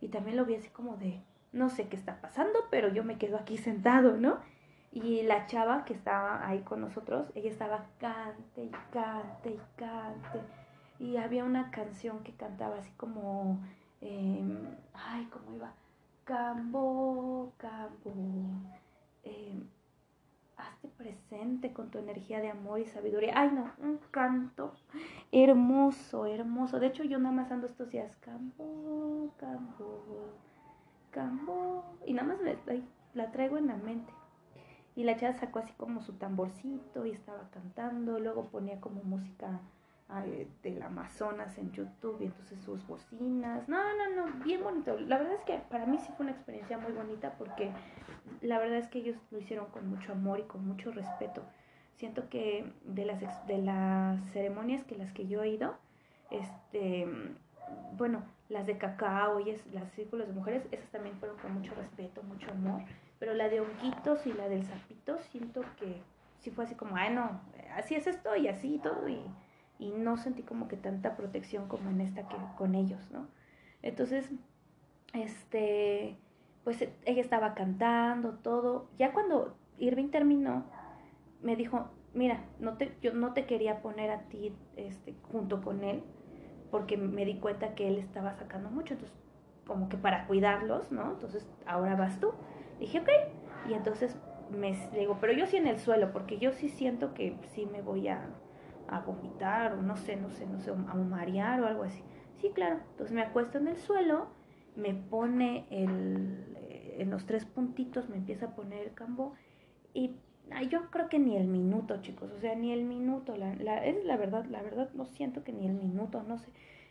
Y 0.02 0.10
también 0.10 0.36
lo 0.36 0.44
vi 0.44 0.56
así 0.56 0.68
como 0.68 0.98
de, 0.98 1.22
no 1.54 1.70
sé 1.70 1.88
qué 1.88 1.96
está 1.96 2.20
pasando, 2.20 2.60
pero 2.70 2.90
yo 2.90 3.06
me 3.06 3.18
quedo 3.18 3.38
aquí 3.38 3.58
sentado, 3.58 4.18
¿no? 4.18 4.40
Y 4.92 5.24
la 5.24 5.48
chava 5.48 5.86
que 5.86 5.94
estaba 5.94 6.46
ahí 6.46 6.60
con 6.60 6.82
nosotros, 6.82 7.32
ella 7.36 7.50
estaba 7.50 7.86
cante 8.00 8.66
y 8.66 8.72
cante 8.92 9.52
y 9.52 9.60
cante. 9.78 10.42
Y 11.00 11.16
había 11.16 11.46
una 11.46 11.72
canción 11.72 12.22
que 12.24 12.34
cantaba 12.34 12.80
así 12.80 12.92
como 12.98 13.62
Em, 14.06 14.78
ay, 14.94 15.26
¿cómo 15.32 15.56
iba? 15.56 15.74
Cambo, 16.26 17.52
cambo, 17.58 18.14
eh, 19.24 19.64
hazte 20.58 20.88
presente 20.90 21.74
con 21.74 21.90
tu 21.90 21.98
energía 21.98 22.40
de 22.40 22.52
amor 22.52 22.80
y 22.80 22.86
sabiduría. 22.86 23.34
Ay, 23.36 23.50
no, 23.52 23.72
un 23.80 23.98
canto 24.12 24.74
hermoso, 25.32 26.28
hermoso. 26.28 26.80
De 26.80 26.88
hecho, 26.88 27.04
yo 27.04 27.18
nada 27.18 27.34
más 27.34 27.52
ando 27.52 27.66
estos 27.66 27.90
días, 27.90 28.16
cambo, 28.18 29.34
cambo, 29.38 30.04
cambo. 31.10 31.84
Y 32.06 32.14
nada 32.14 32.28
más 32.28 32.38
la 33.16 33.32
traigo 33.32 33.58
en 33.58 33.68
la 33.68 33.78
mente. 33.78 34.14
Y 34.96 35.04
la 35.04 35.18
chava 35.18 35.34
sacó 35.34 35.60
así 35.60 35.74
como 35.74 36.02
su 36.02 36.14
tamborcito 36.14 37.08
y 37.08 37.12
estaba 37.12 37.50
cantando. 37.50 38.20
Luego 38.20 38.46
ponía 38.52 38.80
como 38.80 39.02
música 39.04 39.62
del 40.62 40.82
Amazonas 40.84 41.58
en 41.58 41.72
YouTube 41.72 42.22
y 42.22 42.26
entonces 42.26 42.62
sus 42.62 42.86
bocinas. 42.86 43.68
No, 43.68 43.78
no, 43.98 44.28
no, 44.28 44.46
bien 44.46 44.64
bonito. 44.64 44.98
La 45.00 45.18
verdad 45.18 45.34
es 45.34 45.42
que 45.42 45.58
para 45.70 45.86
mí 45.86 45.98
sí 45.98 46.12
fue 46.16 46.26
una 46.26 46.36
experiencia 46.36 46.78
muy 46.78 46.92
bonita 46.92 47.34
porque 47.38 47.72
la 48.42 48.60
verdad 48.60 48.78
es 48.78 48.88
que 48.88 49.00
ellos 49.00 49.18
lo 49.32 49.40
hicieron 49.40 49.66
con 49.68 49.90
mucho 49.90 50.12
amor 50.12 50.40
y 50.40 50.44
con 50.44 50.66
mucho 50.66 50.92
respeto. 50.92 51.44
Siento 51.96 52.30
que 52.30 52.72
de 52.84 53.06
las, 53.06 53.48
de 53.48 53.58
las 53.58 54.22
ceremonias 54.32 54.84
que 54.84 54.96
las 54.96 55.12
que 55.12 55.28
yo 55.28 55.44
he 55.44 55.50
ido, 55.50 55.76
este, 56.30 57.08
bueno, 57.98 58.24
las 58.50 58.68
de 58.68 58.78
cacao 58.78 59.40
y 59.40 59.58
las 59.74 59.92
círculos 59.94 60.28
de 60.28 60.34
mujeres, 60.34 60.68
esas 60.72 60.90
también 60.92 61.18
fueron 61.18 61.38
con 61.38 61.54
mucho 61.54 61.74
respeto, 61.74 62.22
mucho 62.24 62.52
amor. 62.52 62.82
Pero 63.18 63.34
la 63.34 63.50
de 63.50 63.62
honguitos 63.62 64.28
y 64.28 64.34
la 64.34 64.48
del 64.50 64.64
sapito, 64.66 65.18
siento 65.32 65.62
que 65.80 66.02
sí 66.40 66.52
fue 66.52 66.66
así 66.66 66.76
como, 66.76 66.96
ay 66.96 67.14
no, 67.14 67.42
así 67.76 67.96
es 67.96 68.06
esto 68.06 68.36
y 68.36 68.48
así 68.48 68.76
y 68.76 68.80
todo 68.80 69.08
y 69.80 69.92
no 69.92 70.18
sentí 70.18 70.44
como 70.44 70.68
que 70.68 70.78
tanta 70.78 71.16
protección 71.16 71.68
como 71.68 71.90
en 71.90 72.02
esta 72.02 72.28
que 72.28 72.38
con 72.58 72.76
ellos, 72.76 73.12
¿no? 73.12 73.28
Entonces, 73.82 74.30
este, 75.14 76.18
pues 76.64 76.82
ella 77.06 77.22
estaba 77.22 77.54
cantando 77.54 78.34
todo. 78.34 78.90
Ya 78.98 79.14
cuando 79.14 79.56
Irving 79.78 80.10
terminó, 80.10 80.66
me 81.42 81.56
dijo, 81.56 81.90
mira, 82.14 82.46
no 82.60 82.78
te, 82.78 82.96
yo 83.02 83.14
no 83.14 83.34
te 83.34 83.46
quería 83.46 83.82
poner 83.82 84.10
a 84.12 84.24
ti 84.30 84.54
este, 84.76 85.16
junto 85.32 85.62
con 85.62 85.84
él, 85.84 86.04
porque 86.72 86.98
me 86.98 87.26
di 87.26 87.40
cuenta 87.40 87.76
que 87.76 87.88
él 87.88 87.98
estaba 87.98 88.34
sacando 88.34 88.70
mucho, 88.70 88.96
entonces 88.96 89.18
como 89.66 89.90
que 89.90 89.98
para 89.98 90.28
cuidarlos, 90.28 90.92
¿no? 90.92 91.12
Entonces 91.12 91.48
ahora 91.66 91.96
vas 91.96 92.20
tú. 92.20 92.32
Dije, 92.80 93.00
ok. 93.00 93.10
Y 93.64 93.74
entonces 93.74 94.18
me 94.50 94.78
digo, 94.94 95.18
pero 95.20 95.34
yo 95.34 95.46
sí 95.48 95.58
en 95.58 95.68
el 95.68 95.80
suelo, 95.80 96.12
porque 96.12 96.38
yo 96.38 96.52
sí 96.52 96.70
siento 96.70 97.14
que 97.14 97.38
sí 97.54 97.66
me 97.66 97.82
voy 97.82 98.08
a, 98.08 98.30
a 98.88 99.02
vomitar 99.02 99.74
o 99.74 99.82
no 99.82 99.98
sé, 99.98 100.16
no 100.16 100.30
sé, 100.30 100.46
no 100.46 100.60
sé, 100.60 100.72
a 100.72 100.94
marear 100.94 101.62
o 101.62 101.68
algo 101.68 101.84
así. 101.84 102.04
Sí, 102.42 102.52
claro. 102.54 102.80
Entonces 102.92 103.16
me 103.16 103.22
acuesto 103.22 103.58
en 103.58 103.68
el 103.68 103.78
suelo, 103.78 104.28
me 104.76 104.94
pone 104.94 105.66
el, 105.70 106.56
eh, 106.58 106.98
en 107.00 107.10
los 107.10 107.26
tres 107.26 107.46
puntitos, 107.46 108.10
me 108.10 108.18
empieza 108.18 108.48
a 108.48 108.56
poner 108.56 108.88
el 108.88 108.94
cambo 108.94 109.34
y 109.94 110.16
yo 110.70 110.90
creo 110.92 111.10
que 111.10 111.20
ni 111.20 111.38
el 111.38 111.48
minuto, 111.48 112.02
chicos, 112.02 112.32
o 112.32 112.40
sea, 112.40 112.56
ni 112.56 112.72
el 112.72 112.84
minuto, 112.84 113.36
la, 113.36 113.56
la, 113.56 113.84
es 113.86 114.04
la 114.06 114.18
verdad, 114.18 114.46
la 114.46 114.62
verdad 114.62 114.90
no 114.94 115.06
siento 115.06 115.44
que 115.44 115.52
ni 115.52 115.66
el 115.66 115.74
minuto, 115.74 116.24
no 116.24 116.38
sé, 116.38 116.50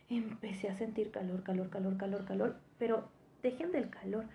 empecé 0.09 0.69
a 0.69 0.75
sentir 0.75 1.11
calor, 1.11 1.43
calor, 1.43 1.69
calor, 1.69 1.97
calor, 1.97 2.25
calor, 2.25 2.55
pero 2.77 3.07
dejen 3.41 3.71
del 3.71 3.89
calor, 3.89 4.25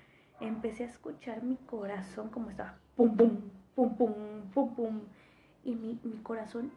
empecé 0.41 0.85
a 0.85 0.87
escuchar 0.87 1.43
mi 1.43 1.57
corazón 1.57 2.31
como 2.31 2.51
estaba, 2.51 2.79
pum, 2.97 3.17
pum, 3.17 3.41
pum, 3.75 3.97
pum, 3.97 4.15
pum, 4.55 4.75
pum, 4.75 5.01
y 5.65 5.75
mi, 5.75 5.99
mi 6.03 6.17
corazón 6.23 6.73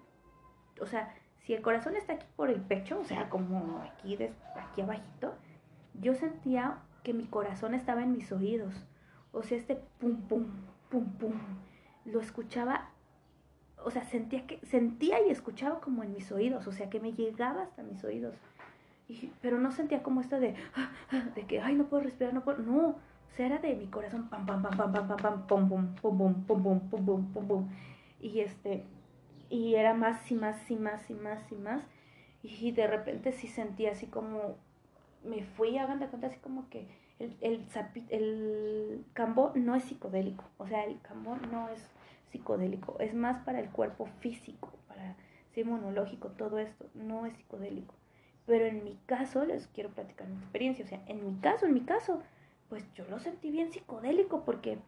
o 0.81 0.85
sea, 0.85 1.13
si 1.43 1.53
el 1.53 1.61
corazón 1.61 1.95
está 1.95 2.13
aquí 2.13 2.25
por 2.35 2.49
el 2.49 2.61
pecho, 2.61 2.99
o 2.99 3.03
sea, 3.03 3.29
como 3.29 3.81
aquí, 3.81 4.17
aquí 4.55 4.81
abajito, 4.81 5.35
yo 5.93 6.15
sentía 6.15 6.79
que 7.03 7.13
mi 7.13 7.25
corazón 7.25 7.73
estaba 7.73 8.01
en 8.01 8.13
mis 8.13 8.31
oídos. 8.31 8.73
O 9.31 9.43
sea, 9.43 9.57
este 9.57 9.75
pum, 9.99 10.21
pum, 10.21 10.45
pum, 10.89 11.05
pum, 11.17 11.33
lo 12.05 12.21
escuchaba, 12.21 12.89
o 13.83 13.91
sea, 13.91 14.03
sentía, 14.03 14.47
que, 14.47 14.59
sentía 14.65 15.25
y 15.25 15.31
escuchaba 15.31 15.81
como 15.81 16.03
en 16.03 16.13
mis 16.13 16.31
oídos, 16.31 16.67
o 16.67 16.71
sea, 16.71 16.89
que 16.89 16.99
me 16.99 17.13
llegaba 17.13 17.63
hasta 17.63 17.83
mis 17.83 18.03
oídos. 18.03 18.35
pero 19.41 19.59
no 19.59 19.71
sentía 19.71 20.01
como 20.01 20.21
esto 20.21 20.39
de, 20.39 20.55
de 21.35 21.45
que, 21.45 21.61
ay, 21.61 21.75
no 21.75 21.85
puedo 21.85 22.03
respirar, 22.03 22.33
no 22.33 22.43
puedo, 22.43 22.59
no, 22.59 22.87
o 22.89 23.35
sea, 23.35 23.47
era 23.47 23.57
de 23.57 23.75
mi 23.75 23.87
corazón, 23.87 24.29
pam, 24.29 24.45
pam, 24.45 24.61
pam, 24.61 24.77
pam, 24.77 24.91
pam, 24.93 25.07
pam, 25.07 25.17
pam, 25.17 25.47
pum, 25.47 25.69
pum, 25.69 25.95
pum, 25.95 26.17
pum, 26.17 26.45
pum, 26.45 26.79
pum, 26.89 27.05
pum, 27.05 27.33
pum, 27.33 27.47
pum. 27.47 27.69
Y 28.21 28.39
este, 28.39 28.85
y 29.49 29.75
era 29.75 29.93
más 29.93 30.31
y 30.31 30.35
más 30.35 30.69
y 30.69 30.75
más 30.75 31.09
y 31.09 31.13
más 31.13 31.51
y 31.51 31.55
más. 31.55 31.83
Y 32.41 32.71
de 32.71 32.87
repente 32.87 33.31
sí 33.31 33.47
sentía 33.47 33.91
así 33.91 34.07
como, 34.07 34.57
me 35.23 35.43
fui, 35.43 35.77
hagan 35.77 35.99
de 35.99 36.07
cuenta, 36.07 36.27
así 36.27 36.39
como 36.39 36.69
que 36.69 36.87
el, 37.19 37.37
el, 37.41 37.65
el 38.09 39.05
cambo 39.13 39.51
no 39.55 39.75
es 39.75 39.83
psicodélico, 39.85 40.43
o 40.57 40.67
sea, 40.67 40.83
el 40.83 40.99
cambo 41.01 41.37
no 41.51 41.69
es 41.69 41.89
psicodélico, 42.31 42.97
es 42.99 43.13
más 43.13 43.43
para 43.45 43.59
el 43.59 43.69
cuerpo 43.69 44.07
físico, 44.19 44.73
para 44.87 45.15
ser 45.53 45.65
inmunológico, 45.65 46.29
todo 46.29 46.59
esto, 46.59 46.85
no 46.95 47.25
es 47.25 47.33
psicodélico. 47.33 47.93
Pero 48.45 48.65
en 48.65 48.83
mi 48.83 48.97
caso, 49.05 49.45
les 49.45 49.67
quiero 49.67 49.89
platicar 49.91 50.27
mi 50.27 50.37
experiencia, 50.37 50.83
o 50.83 50.87
sea, 50.87 51.01
en 51.07 51.25
mi 51.25 51.39
caso, 51.39 51.65
en 51.65 51.73
mi 51.73 51.81
caso, 51.81 52.21
pues 52.69 52.83
yo 52.95 53.05
lo 53.07 53.19
sentí 53.19 53.51
bien 53.51 53.71
psicodélico 53.71 54.43
porque 54.43 54.79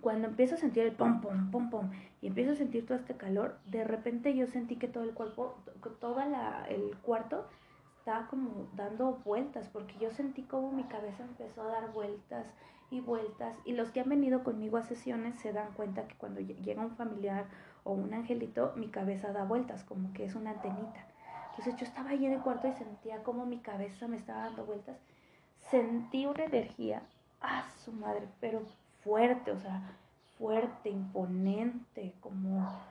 cuando 0.00 0.28
empiezo 0.28 0.54
a 0.54 0.58
sentir 0.58 0.84
el 0.84 0.92
pom, 0.92 1.20
pom, 1.20 1.50
pom, 1.50 1.70
pom, 1.70 1.90
y 2.20 2.28
empiezo 2.28 2.52
a 2.52 2.56
sentir 2.56 2.86
todo 2.86 2.98
este 2.98 3.14
calor, 3.14 3.58
de 3.66 3.84
repente 3.84 4.34
yo 4.34 4.46
sentí 4.46 4.76
que 4.76 4.88
todo 4.88 5.04
el 5.04 5.14
cuerpo, 5.14 5.54
todo 6.00 6.20
el 6.68 6.96
cuarto 7.02 7.46
estaba 7.98 8.26
como 8.26 8.68
dando 8.74 9.20
vueltas, 9.24 9.68
porque 9.68 9.94
yo 10.00 10.10
sentí 10.10 10.42
como 10.42 10.72
mi 10.72 10.84
cabeza 10.84 11.22
empezó 11.22 11.62
a 11.62 11.66
dar 11.66 11.92
vueltas 11.92 12.46
y 12.90 13.00
vueltas, 13.00 13.56
y 13.64 13.72
los 13.72 13.90
que 13.90 14.00
han 14.00 14.08
venido 14.08 14.42
conmigo 14.42 14.76
a 14.76 14.82
sesiones 14.82 15.36
se 15.36 15.52
dan 15.52 15.72
cuenta 15.74 16.08
que 16.08 16.16
cuando 16.16 16.40
llega 16.40 16.82
un 16.82 16.96
familiar 16.96 17.46
o 17.84 17.92
un 17.92 18.12
angelito, 18.12 18.72
mi 18.76 18.88
cabeza 18.88 19.32
da 19.32 19.44
vueltas, 19.44 19.84
como 19.84 20.12
que 20.12 20.24
es 20.24 20.34
una 20.34 20.50
antenita. 20.50 21.06
Entonces 21.50 21.76
yo 21.76 21.84
estaba 21.84 22.10
ahí 22.10 22.26
en 22.26 22.32
el 22.32 22.40
cuarto 22.40 22.68
y 22.68 22.72
sentía 22.72 23.22
como 23.22 23.46
mi 23.46 23.58
cabeza 23.58 24.08
me 24.08 24.16
estaba 24.16 24.44
dando 24.44 24.64
vueltas 24.64 24.96
sentí 25.70 26.26
una 26.26 26.44
energía, 26.44 27.02
a 27.40 27.70
su 27.84 27.92
madre, 27.92 28.28
pero 28.40 28.62
fuerte, 29.02 29.52
o 29.52 29.58
sea, 29.58 29.82
fuerte, 30.38 30.90
imponente, 30.90 32.14
como, 32.20 32.82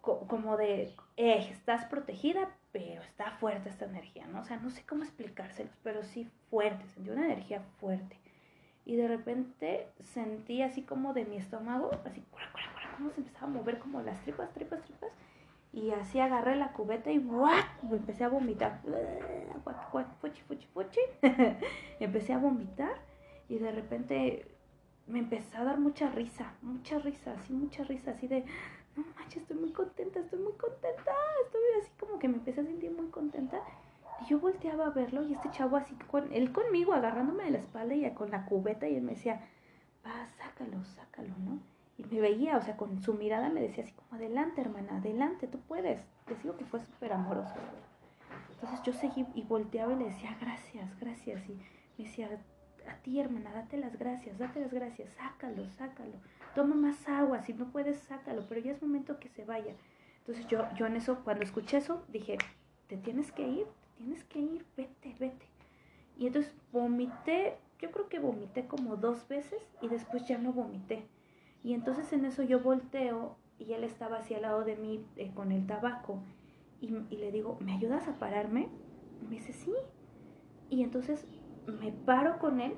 como 0.00 0.56
de, 0.56 0.94
eh, 1.16 1.48
estás 1.50 1.84
protegida, 1.86 2.50
pero 2.72 3.02
está 3.02 3.30
fuerte 3.32 3.68
esta 3.68 3.86
energía, 3.86 4.26
¿no? 4.26 4.40
O 4.40 4.44
sea, 4.44 4.58
no 4.58 4.70
sé 4.70 4.84
cómo 4.84 5.04
explicárselos, 5.04 5.72
pero 5.82 6.02
sí 6.04 6.28
fuerte, 6.50 6.86
sentí 6.88 7.10
una 7.10 7.24
energía 7.24 7.62
fuerte. 7.80 8.18
Y 8.84 8.96
de 8.96 9.08
repente 9.08 9.88
sentí 10.00 10.62
así 10.62 10.82
como 10.82 11.12
de 11.12 11.24
mi 11.24 11.36
estómago, 11.36 11.90
así, 12.04 12.22
como 12.96 13.10
se 13.10 13.20
empezaba 13.20 13.46
a 13.46 13.50
mover 13.50 13.78
como 13.78 14.00
las 14.02 14.20
tripas, 14.22 14.52
tripas, 14.52 14.82
tripas. 14.82 15.10
Y 15.72 15.90
así 15.90 16.20
agarré 16.20 16.56
la 16.56 16.72
cubeta 16.72 17.10
y 17.10 17.18
¡guau! 17.18 17.52
empecé 17.92 18.24
a 18.24 18.28
vomitar. 18.28 18.80
Fuchi, 20.20 20.66
fuchi. 20.72 21.00
empecé 22.00 22.32
a 22.32 22.38
vomitar 22.38 22.94
y 23.48 23.58
de 23.58 23.72
repente 23.72 24.55
me 25.06 25.20
empezó 25.20 25.58
a 25.58 25.64
dar 25.64 25.78
mucha 25.78 26.10
risa, 26.10 26.52
mucha 26.62 26.98
risa, 26.98 27.32
así, 27.32 27.52
mucha 27.52 27.84
risa, 27.84 28.10
así 28.12 28.26
de, 28.26 28.44
no 28.96 29.04
manches, 29.16 29.42
estoy 29.42 29.56
muy 29.56 29.72
contenta, 29.72 30.20
estoy 30.20 30.38
muy 30.38 30.52
contenta. 30.54 31.12
Estoy 31.44 31.60
así 31.80 31.90
como 31.98 32.18
que 32.18 32.28
me 32.28 32.36
empecé 32.36 32.60
a 32.62 32.64
sentir 32.64 32.90
muy 32.90 33.08
contenta. 33.08 33.60
Y 34.22 34.30
yo 34.30 34.40
volteaba 34.40 34.86
a 34.86 34.90
verlo 34.90 35.22
y 35.22 35.34
este 35.34 35.50
chavo 35.50 35.76
así, 35.76 35.94
con, 36.10 36.32
él 36.32 36.52
conmigo, 36.52 36.92
agarrándome 36.94 37.44
de 37.44 37.50
la 37.50 37.58
espalda 37.58 37.94
y 37.94 38.10
con 38.14 38.30
la 38.30 38.46
cubeta 38.46 38.88
y 38.88 38.96
él 38.96 39.02
me 39.02 39.12
decía, 39.12 39.42
va, 40.04 40.26
sácalo, 40.38 40.82
sácalo, 40.84 41.34
¿no? 41.38 41.60
Y 41.98 42.04
me 42.04 42.20
veía, 42.20 42.56
o 42.56 42.62
sea, 42.62 42.76
con 42.76 43.02
su 43.02 43.14
mirada 43.14 43.48
me 43.50 43.60
decía 43.60 43.84
así 43.84 43.92
como, 43.92 44.14
adelante, 44.14 44.60
hermana, 44.60 44.98
adelante, 44.98 45.46
tú 45.46 45.60
puedes. 45.60 46.00
Les 46.28 46.42
digo 46.42 46.56
que 46.56 46.64
fue 46.64 46.80
súper 46.80 47.12
amoroso. 47.12 47.54
Entonces 48.54 48.82
yo 48.82 48.92
seguí 48.92 49.26
y 49.34 49.42
volteaba 49.42 49.92
y 49.92 49.96
le 49.96 50.04
decía, 50.06 50.36
gracias, 50.40 50.98
gracias. 50.98 51.48
Y 51.48 51.52
me 51.98 52.04
decía, 52.04 52.40
a 52.88 52.96
ti, 53.02 53.20
hermana, 53.20 53.52
date 53.52 53.76
las 53.76 53.98
gracias, 53.98 54.38
date 54.38 54.60
las 54.60 54.72
gracias, 54.72 55.10
sácalo, 55.14 55.68
sácalo. 55.70 56.14
Toma 56.54 56.74
más 56.74 57.08
agua, 57.08 57.42
si 57.42 57.52
no 57.54 57.70
puedes, 57.70 57.98
sácalo, 57.98 58.46
pero 58.48 58.60
ya 58.60 58.72
es 58.72 58.82
momento 58.82 59.18
que 59.18 59.28
se 59.28 59.44
vaya. 59.44 59.74
Entonces 60.18 60.46
yo, 60.48 60.64
yo 60.76 60.86
en 60.86 60.96
eso, 60.96 61.22
cuando 61.24 61.44
escuché 61.44 61.78
eso, 61.78 62.04
dije, 62.08 62.38
te 62.88 62.96
tienes 62.96 63.32
que 63.32 63.46
ir, 63.46 63.66
te 63.66 64.04
tienes 64.04 64.24
que 64.24 64.38
ir, 64.40 64.64
vete, 64.76 65.14
vete. 65.18 65.46
Y 66.16 66.26
entonces 66.26 66.54
vomité, 66.72 67.58
yo 67.78 67.90
creo 67.90 68.08
que 68.08 68.18
vomité 68.18 68.66
como 68.66 68.96
dos 68.96 69.28
veces 69.28 69.60
y 69.80 69.88
después 69.88 70.26
ya 70.26 70.38
no 70.38 70.52
vomité. 70.52 71.06
Y 71.62 71.74
entonces 71.74 72.12
en 72.12 72.24
eso 72.24 72.42
yo 72.42 72.60
volteo 72.60 73.36
y 73.58 73.72
él 73.72 73.84
estaba 73.84 74.18
así 74.18 74.34
al 74.34 74.42
lado 74.42 74.64
de 74.64 74.76
mí 74.76 75.04
eh, 75.16 75.32
con 75.34 75.52
el 75.52 75.66
tabaco. 75.66 76.20
Y, 76.80 76.88
le 76.88 77.32
digo, 77.32 77.56
¿me 77.60 77.72
ayudas 77.72 78.06
a 78.06 78.18
pararme? 78.18 78.68
me 79.22 79.36
dice, 79.36 79.52
sí. 79.52 79.72
Y 80.68 80.82
entonces 80.82 81.26
me 81.66 81.92
paro 81.92 82.38
con 82.38 82.60
él. 82.60 82.74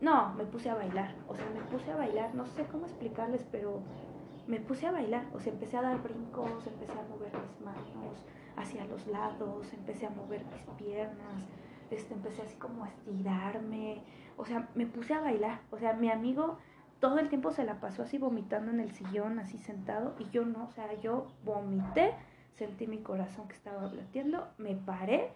No, 0.00 0.34
me 0.34 0.44
puse 0.44 0.70
a 0.70 0.74
bailar. 0.74 1.14
O 1.28 1.36
sea, 1.36 1.48
me 1.50 1.60
puse 1.62 1.90
a 1.90 1.96
bailar. 1.96 2.34
No 2.34 2.46
sé 2.46 2.64
cómo 2.64 2.86
explicarles, 2.86 3.46
pero 3.50 3.80
me 4.46 4.60
puse 4.60 4.86
a 4.86 4.92
bailar. 4.92 5.26
O 5.34 5.40
sea, 5.40 5.52
empecé 5.52 5.76
a 5.76 5.82
dar 5.82 6.02
brincos, 6.02 6.66
empecé 6.66 6.92
a 6.92 7.08
mover 7.08 7.32
mis 7.34 7.60
manos 7.60 8.24
hacia 8.56 8.84
los 8.86 9.06
lados, 9.06 9.72
empecé 9.72 10.06
a 10.06 10.10
mover 10.10 10.44
mis 10.46 10.62
piernas. 10.76 11.48
Este, 11.90 12.14
empecé 12.14 12.42
así 12.42 12.56
como 12.56 12.84
a 12.84 12.88
estirarme. 12.88 14.02
O 14.36 14.44
sea, 14.44 14.68
me 14.74 14.86
puse 14.86 15.14
a 15.14 15.20
bailar. 15.20 15.60
O 15.70 15.78
sea, 15.78 15.92
mi 15.92 16.10
amigo 16.10 16.58
todo 17.00 17.18
el 17.18 17.28
tiempo 17.28 17.50
se 17.50 17.64
la 17.64 17.80
pasó 17.80 18.02
así 18.02 18.18
vomitando 18.18 18.70
en 18.70 18.78
el 18.78 18.92
sillón, 18.92 19.38
así 19.38 19.58
sentado, 19.58 20.14
y 20.18 20.28
yo 20.30 20.44
no, 20.44 20.66
o 20.66 20.70
sea, 20.70 20.92
yo 21.00 21.28
vomité, 21.44 22.14
sentí 22.56 22.86
mi 22.86 22.98
corazón 22.98 23.48
que 23.48 23.54
estaba 23.54 23.90
latiendo, 23.90 24.48
me 24.58 24.76
paré, 24.76 25.32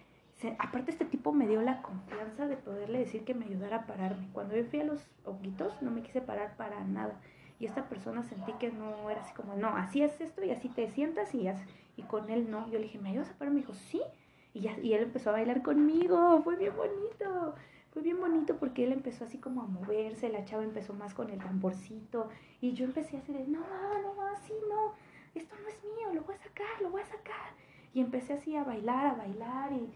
aparte 0.59 0.91
este 0.91 1.05
tipo 1.05 1.33
me 1.33 1.47
dio 1.47 1.63
la 1.63 1.81
confianza 1.83 2.47
de 2.47 2.57
poderle 2.57 2.99
decir 2.99 3.25
que 3.25 3.35
me 3.35 3.47
ayudara 3.47 3.79
a 3.79 3.87
pararme. 3.87 4.29
Cuando 4.33 4.57
yo 4.57 4.65
fui 4.65 4.81
a 4.81 4.85
los 4.85 5.01
ojitos 5.25 5.81
no 5.83 5.91
me 5.91 6.03
quise 6.03 6.21
parar 6.21 6.57
para 6.57 6.85
nada, 6.85 7.21
y 7.59 7.67
esta 7.67 7.89
persona 7.89 8.23
sentí 8.25 8.53
que 8.55 8.71
no 8.71 9.09
era 9.11 9.21
así 9.21 9.33
como, 9.35 9.55
no, 9.55 9.69
así 9.69 10.03
es 10.03 10.21
esto 10.21 10.45
y 10.45 10.51
así 10.51 10.69
te 10.69 10.89
sientas 10.91 11.35
y, 11.35 11.49
y 11.97 12.03
con 12.03 12.29
él 12.31 12.51
no. 12.51 12.67
Yo 12.67 12.79
le 12.79 12.85
dije, 12.85 12.99
¿me 12.99 13.11
ayudas 13.11 13.31
a 13.31 13.39
pararme? 13.39 13.61
Me 13.61 13.67
dijo, 13.67 13.75
sí, 13.75 14.03
y, 14.53 14.61
ya, 14.61 14.79
y 14.81 14.93
él 14.93 15.05
empezó 15.05 15.31
a 15.31 15.35
bailar 15.35 15.63
conmigo, 15.63 16.41
fue 16.43 16.57
bien 16.57 16.75
bonito. 16.77 17.55
Fue 17.95 18.03
bien 18.03 18.19
bonito 18.21 18.57
porque 18.57 18.83
él 18.83 18.93
empezó 18.93 19.25
así 19.25 19.39
como 19.39 19.63
a 19.63 19.67
moverse, 19.67 20.29
la 20.29 20.45
chava 20.45 20.65
empezó 20.65 20.95
más 20.95 21.15
con 21.15 21.31
el 21.31 21.39
tamborcito 21.39 22.29
y 22.61 22.73
yo 22.73 22.87
empecé 22.87 23.19
así 23.19 23.33
de, 23.33 23.47
no, 23.47 23.61
no, 23.61 24.21
así 24.35 24.53
no, 24.69 24.95
esto 25.33 25.55
no 25.63 25.69
es 25.69 25.81
mío, 25.85 26.13
lo 26.13 26.23
voy 26.23 26.35
a 26.35 26.39
sacar, 26.39 26.83
lo 26.83 26.91
voy 26.91 27.03
a 27.03 27.07
sacar. 27.07 27.53
Y 27.93 28.01
empecé 28.01 28.33
así 28.33 28.57
a 28.57 28.65
bailar, 28.65 29.07
a 29.07 29.15
bailar 29.15 29.73
y 29.73 29.95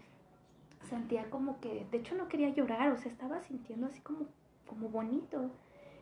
sentía 0.87 1.29
como 1.29 1.59
que, 1.59 1.85
de 1.91 1.97
hecho 1.97 2.15
no 2.15 2.27
quería 2.27 2.49
llorar, 2.49 2.91
o 2.91 2.97
sea, 2.97 3.11
estaba 3.11 3.41
sintiendo 3.41 3.87
así 3.87 3.99
como, 4.01 4.27
como 4.67 4.89
bonito. 4.89 5.51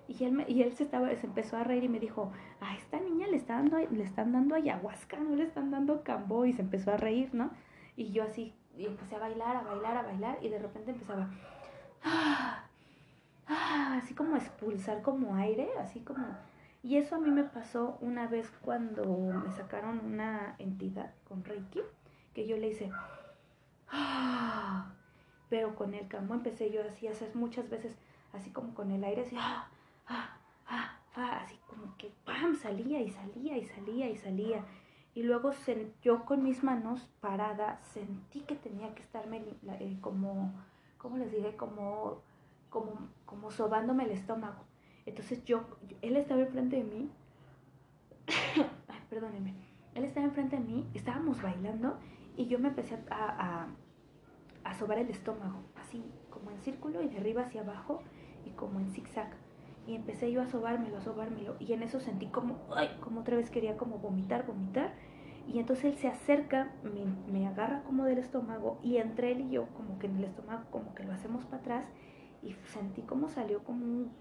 Y 0.07 0.23
él, 0.23 0.45
y 0.47 0.61
él 0.61 0.73
se, 0.73 0.83
estaba, 0.83 1.13
se 1.15 1.27
empezó 1.27 1.57
a 1.57 1.63
reír 1.63 1.83
y 1.83 1.89
me 1.89 1.99
dijo, 1.99 2.31
a 2.61 2.75
esta 2.75 2.99
niña 2.99 3.27
le, 3.27 3.35
está 3.35 3.55
dando, 3.55 3.77
le 3.77 4.03
están 4.03 4.31
dando 4.31 4.55
ayahuasca, 4.55 5.17
no 5.19 5.35
le 5.35 5.43
están 5.43 5.69
dando 5.69 6.03
cambo. 6.03 6.45
Y 6.45 6.53
se 6.53 6.61
empezó 6.61 6.91
a 6.91 6.97
reír, 6.97 7.33
¿no? 7.33 7.51
Y 7.97 8.11
yo 8.11 8.23
así, 8.23 8.53
y 8.77 8.85
empecé 8.85 9.17
a 9.17 9.19
bailar, 9.19 9.57
a 9.57 9.63
bailar, 9.63 9.97
a 9.97 10.03
bailar. 10.03 10.37
Y 10.41 10.47
de 10.47 10.59
repente 10.59 10.91
empezaba, 10.91 11.29
así 13.97 14.13
como 14.13 14.37
expulsar 14.37 15.01
como 15.01 15.35
aire, 15.35 15.69
así 15.79 15.99
como... 16.01 16.25
Y 16.83 16.97
eso 16.97 17.15
a 17.15 17.19
mí 17.19 17.31
me 17.31 17.43
pasó 17.43 17.97
una 17.99 18.27
vez 18.27 18.49
cuando 18.61 19.03
me 19.03 19.51
sacaron 19.51 19.99
una 20.05 20.55
entidad 20.57 21.13
con 21.27 21.43
Reiki, 21.43 21.81
que 22.33 22.47
yo 22.47 22.55
le 22.55 22.69
hice, 22.69 22.91
pero 25.49 25.75
con 25.75 25.93
el 25.93 26.07
campo 26.07 26.33
empecé 26.33 26.71
yo 26.71 26.81
así, 26.83 27.07
hacer 27.07 27.35
muchas 27.35 27.69
veces, 27.69 27.97
así 28.33 28.51
como 28.51 28.73
con 28.73 28.91
el 28.91 29.03
aire, 29.03 29.21
así, 29.21 29.37
así 31.15 31.59
como 31.67 31.95
que 31.97 32.11
¡pam! 32.25 32.55
salía 32.55 33.01
y 33.01 33.09
salía 33.09 33.57
y 33.57 33.65
salía 33.65 34.09
y 34.09 34.17
salía. 34.17 34.65
Y 35.13 35.23
luego 35.23 35.51
yo 36.03 36.25
con 36.25 36.43
mis 36.43 36.63
manos 36.63 37.09
parada 37.21 37.79
sentí 37.81 38.41
que 38.41 38.55
tenía 38.55 38.93
que 38.93 39.01
estarme 39.01 39.41
eh, 39.79 39.97
como 39.99 40.53
¿cómo 40.97 41.17
les 41.17 41.31
diré? 41.31 41.55
Como, 41.55 42.21
como, 42.69 43.09
como 43.25 43.51
sobándome 43.51 44.05
el 44.05 44.11
estómago. 44.11 44.63
Entonces 45.05 45.43
yo, 45.45 45.63
él 46.01 46.17
estaba 46.17 46.41
enfrente 46.41 46.77
de 46.77 46.83
mí, 46.83 47.09
ay, 48.27 48.99
perdónenme, 49.09 49.53
él 49.95 50.03
estaba 50.03 50.25
enfrente 50.25 50.57
de 50.57 50.63
mí, 50.63 50.85
estábamos 50.93 51.41
bailando 51.41 51.97
y 52.37 52.47
yo 52.47 52.59
me 52.59 52.69
empecé 52.69 52.97
a, 53.09 53.65
a, 53.65 53.67
a 54.63 54.73
sobar 54.75 54.99
el 54.99 55.09
estómago, 55.09 55.59
así 55.75 56.03
como 56.29 56.51
en 56.51 56.61
círculo 56.61 57.01
y 57.01 57.07
de 57.09 57.17
arriba 57.17 57.43
hacia 57.43 57.61
abajo 57.61 58.03
y 58.45 58.51
como 58.51 58.79
en 58.79 58.91
zigzag. 58.91 59.31
Y 59.87 59.95
empecé 59.95 60.31
yo 60.31 60.41
a 60.41 60.47
sobármelo, 60.47 60.97
a 60.97 61.01
sobármelo. 61.01 61.55
Y 61.59 61.73
en 61.73 61.81
eso 61.81 61.99
sentí 61.99 62.27
como, 62.27 62.59
ay, 62.75 62.89
como 62.99 63.21
otra 63.21 63.37
vez 63.37 63.49
quería 63.49 63.77
como 63.77 63.99
vomitar, 63.99 64.45
vomitar. 64.45 64.93
Y 65.47 65.59
entonces 65.59 65.85
él 65.85 65.95
se 65.95 66.09
acerca, 66.09 66.73
me, 66.83 67.05
me, 67.31 67.47
agarra 67.47 67.81
como 67.83 68.03
del 68.03 68.17
estómago 68.17 68.79
y 68.83 68.97
entre 68.97 69.31
él 69.31 69.41
y 69.41 69.49
yo 69.51 69.67
como 69.77 69.97
que 69.97 70.07
en 70.07 70.17
el 70.17 70.25
estómago 70.25 70.65
como 70.71 70.93
que 70.93 71.03
lo 71.03 71.13
hacemos 71.13 71.45
para 71.45 71.57
atrás 71.57 71.85
y 72.43 72.53
sentí 72.65 73.01
como 73.01 73.29
salió 73.29 73.63
como 73.63 73.85
un, 73.85 74.11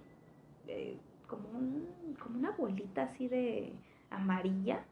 eh, 0.68 1.00
como, 1.26 1.48
un 1.48 2.14
como 2.22 2.38
una 2.38 2.52
bolita 2.52 3.02
así 3.02 3.26
de 3.26 3.72
amarilla, 4.08 4.84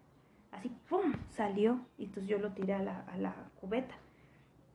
así 0.55 0.71
¡pum! 0.89 1.13
salió 1.31 1.81
y 1.99 2.05
entonces 2.05 2.29
yo 2.29 2.39
lo 2.39 2.53
tiré 2.53 2.75
a 2.75 2.83
la, 2.83 3.01
a 3.01 3.17
la 3.17 3.35
cubeta. 3.61 3.95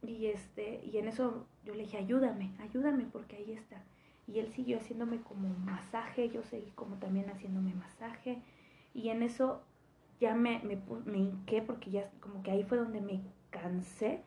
Y, 0.02 0.28
este, 0.28 0.82
y 0.86 0.98
en 0.98 1.08
eso 1.08 1.46
yo 1.66 1.74
le 1.74 1.84
dije, 1.84 1.98
ayúdame, 1.98 2.54
ayúdame 2.60 3.06
porque 3.06 3.36
ahí 3.36 3.52
está. 3.52 3.84
Y 4.28 4.40
él 4.40 4.52
siguió 4.54 4.78
haciéndome 4.78 5.22
como 5.22 5.50
masaje, 5.50 6.30
yo 6.30 6.44
seguí 6.44 6.72
como 6.72 6.98
también 6.98 7.30
haciéndome 7.30 7.74
masaje. 7.74 8.42
Y 8.94 9.10
en 9.10 9.24
eso 9.24 9.62
ya 10.20 10.36
me, 10.36 10.60
me, 10.60 10.78
me 11.06 11.18
hinqué 11.18 11.62
porque 11.62 11.92
ya 11.92 12.12
como 12.20 12.44
que 12.44 12.52
ahí 12.52 12.64
fue 12.64 12.78
donde 12.78 13.02
me 13.02 13.22
cansé 13.50 14.22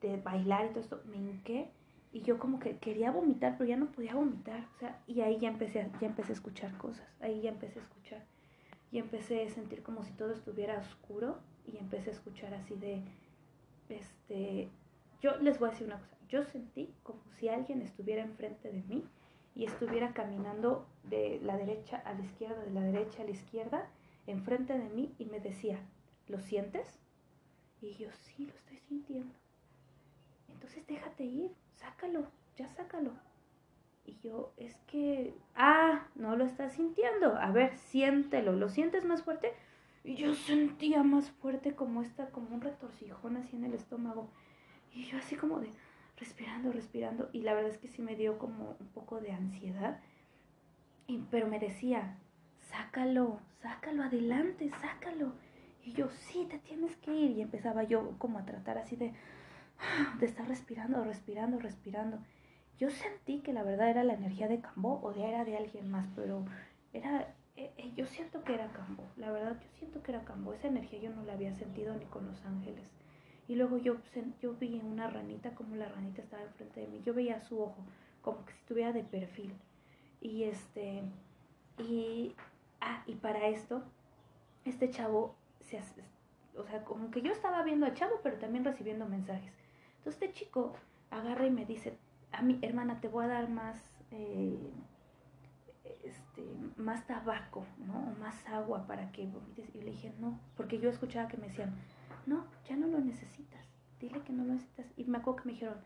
de 0.00 0.16
bailar 0.18 0.66
y 0.66 0.68
todo 0.68 0.80
esto, 0.80 1.02
me 1.06 1.16
hinqué 1.16 1.70
y 2.12 2.22
yo 2.22 2.38
como 2.38 2.60
que 2.60 2.76
quería 2.78 3.10
vomitar, 3.10 3.56
pero 3.58 3.68
ya 3.68 3.76
no 3.76 3.86
podía 3.86 4.14
vomitar, 4.14 4.68
o 4.76 4.78
sea, 4.78 5.02
y 5.06 5.20
ahí 5.22 5.38
ya 5.40 5.48
empecé, 5.48 5.90
ya 6.00 6.06
empecé 6.06 6.30
a 6.30 6.34
escuchar 6.34 6.76
cosas, 6.78 7.04
ahí 7.20 7.40
ya 7.40 7.50
empecé 7.50 7.80
a 7.80 7.82
escuchar, 7.82 8.24
y 8.94 8.98
empecé 9.00 9.44
a 9.44 9.50
sentir 9.50 9.82
como 9.82 10.04
si 10.04 10.12
todo 10.12 10.30
estuviera 10.30 10.78
oscuro, 10.78 11.40
y 11.66 11.78
empecé 11.78 12.10
a 12.10 12.12
escuchar 12.12 12.54
así 12.54 12.76
de, 12.76 13.02
este, 13.88 14.68
yo 15.20 15.36
les 15.38 15.58
voy 15.58 15.68
a 15.68 15.72
decir 15.72 15.88
una 15.88 15.98
cosa, 15.98 16.16
yo 16.28 16.44
sentí 16.44 16.94
como 17.02 17.20
si 17.36 17.48
alguien 17.48 17.82
estuviera 17.82 18.22
enfrente 18.22 18.70
de 18.70 18.84
mí 18.84 19.04
y 19.56 19.64
estuviera 19.64 20.12
caminando 20.12 20.86
de 21.02 21.40
la 21.42 21.56
derecha 21.56 21.96
a 22.04 22.14
la 22.14 22.20
izquierda, 22.20 22.62
de 22.62 22.70
la 22.70 22.82
derecha 22.82 23.22
a 23.22 23.24
la 23.24 23.32
izquierda, 23.32 23.90
enfrente 24.28 24.78
de 24.78 24.88
mí 24.88 25.12
y 25.18 25.24
me 25.24 25.40
decía, 25.40 25.80
¿lo 26.28 26.38
sientes? 26.38 27.00
Y 27.80 27.94
yo, 27.94 28.08
sí, 28.12 28.46
lo 28.46 28.54
estoy 28.54 28.78
sintiendo. 28.78 29.34
Entonces 30.48 30.86
déjate 30.86 31.24
ir, 31.24 31.50
sácalo, 31.74 32.28
ya 32.56 32.68
sácalo. 32.68 33.10
Y 34.06 34.16
yo, 34.22 34.52
es 34.56 34.74
que, 34.86 35.34
ah, 35.54 36.06
no 36.14 36.36
lo 36.36 36.44
estás 36.44 36.74
sintiendo. 36.74 37.36
A 37.36 37.50
ver, 37.50 37.76
siéntelo, 37.76 38.52
¿lo 38.52 38.68
sientes 38.68 39.04
más 39.04 39.22
fuerte? 39.22 39.52
Y 40.04 40.16
yo 40.16 40.34
sentía 40.34 41.02
más 41.02 41.30
fuerte 41.30 41.74
como 41.74 42.02
esta, 42.02 42.30
como 42.30 42.54
un 42.54 42.60
retorcijón 42.60 43.38
así 43.38 43.56
en 43.56 43.64
el 43.64 43.74
estómago. 43.74 44.28
Y 44.92 45.04
yo 45.04 45.16
así 45.16 45.36
como 45.36 45.60
de, 45.60 45.70
respirando, 46.18 46.70
respirando. 46.70 47.30
Y 47.32 47.40
la 47.40 47.54
verdad 47.54 47.70
es 47.70 47.78
que 47.78 47.88
sí 47.88 48.02
me 48.02 48.14
dio 48.14 48.38
como 48.38 48.76
un 48.78 48.88
poco 48.88 49.20
de 49.20 49.32
ansiedad. 49.32 50.00
Y, 51.06 51.18
pero 51.30 51.46
me 51.46 51.58
decía, 51.58 52.18
sácalo, 52.60 53.40
sácalo 53.62 54.02
adelante, 54.02 54.70
sácalo. 54.82 55.32
Y 55.82 55.92
yo, 55.92 56.10
sí, 56.10 56.46
te 56.50 56.58
tienes 56.58 56.96
que 56.96 57.14
ir. 57.14 57.30
Y 57.30 57.40
empezaba 57.40 57.84
yo 57.84 58.18
como 58.18 58.38
a 58.38 58.44
tratar 58.44 58.76
así 58.76 58.96
de, 58.96 59.14
de 60.18 60.26
estar 60.26 60.46
respirando, 60.46 61.02
respirando, 61.02 61.58
respirando. 61.58 62.18
Yo 62.78 62.90
sentí 62.90 63.40
que 63.40 63.52
la 63.52 63.62
verdad 63.62 63.90
era 63.90 64.04
la 64.04 64.14
energía 64.14 64.48
de 64.48 64.60
Cambó 64.60 65.00
o 65.02 65.12
de, 65.12 65.28
era 65.28 65.44
de 65.44 65.56
alguien 65.56 65.90
más, 65.90 66.08
pero 66.16 66.44
era, 66.92 67.34
eh, 67.56 67.72
eh, 67.76 67.92
yo 67.94 68.06
siento 68.06 68.42
que 68.42 68.54
era 68.54 68.72
Cambó, 68.72 69.04
la 69.16 69.30
verdad 69.30 69.60
yo 69.60 69.68
siento 69.78 70.02
que 70.02 70.12
era 70.12 70.24
Cambó. 70.24 70.52
Esa 70.52 70.68
energía 70.68 71.00
yo 71.00 71.10
no 71.10 71.22
la 71.22 71.34
había 71.34 71.54
sentido 71.54 71.94
ni 71.94 72.04
con 72.06 72.26
los 72.26 72.44
ángeles. 72.44 72.84
Y 73.46 73.56
luego 73.56 73.76
yo, 73.78 73.96
yo 74.40 74.54
vi 74.54 74.80
una 74.82 75.08
ranita, 75.08 75.54
como 75.54 75.76
la 75.76 75.88
ranita 75.88 76.22
estaba 76.22 76.42
enfrente 76.42 76.80
de 76.80 76.88
mí. 76.88 77.02
Yo 77.04 77.12
veía 77.12 77.40
su 77.40 77.60
ojo, 77.60 77.76
como 78.22 78.44
que 78.44 78.52
si 78.52 78.58
estuviera 78.60 78.92
de 78.92 79.04
perfil. 79.04 79.52
Y 80.20 80.44
este, 80.44 81.02
y, 81.78 82.34
ah, 82.80 83.02
y 83.06 83.14
para 83.16 83.48
esto, 83.48 83.82
este 84.64 84.88
chavo, 84.90 85.34
se, 85.60 85.78
o 86.56 86.64
sea, 86.64 86.84
como 86.84 87.10
que 87.10 87.20
yo 87.20 87.32
estaba 87.32 87.62
viendo 87.62 87.86
al 87.86 87.94
chavo, 87.94 88.20
pero 88.22 88.38
también 88.38 88.64
recibiendo 88.64 89.06
mensajes. 89.06 89.52
Entonces 89.98 90.22
este 90.22 90.32
chico 90.32 90.74
agarra 91.10 91.46
y 91.46 91.50
me 91.50 91.66
dice, 91.66 91.98
a 92.34 92.42
mi 92.42 92.58
hermana, 92.62 93.00
te 93.00 93.08
voy 93.08 93.24
a 93.24 93.28
dar 93.28 93.48
más, 93.48 93.80
eh, 94.10 94.72
este, 96.02 96.44
más 96.76 97.06
tabaco, 97.06 97.64
¿no? 97.86 97.94
O 97.94 98.18
más 98.20 98.46
agua 98.48 98.86
para 98.86 99.10
que 99.12 99.26
vomites. 99.26 99.74
Y 99.74 99.80
le 99.82 99.92
dije, 99.92 100.12
no, 100.18 100.38
porque 100.56 100.78
yo 100.78 100.90
escuchaba 100.90 101.28
que 101.28 101.36
me 101.36 101.48
decían, 101.48 101.74
no, 102.26 102.46
ya 102.68 102.76
no 102.76 102.86
lo 102.86 103.00
necesitas, 103.00 103.66
dile 104.00 104.20
que 104.22 104.32
no 104.32 104.44
lo 104.44 104.54
necesitas. 104.54 104.86
Y 104.96 105.04
me 105.04 105.18
acuerdo 105.18 105.42
que 105.42 105.48
me 105.48 105.52
dijeron, 105.52 105.78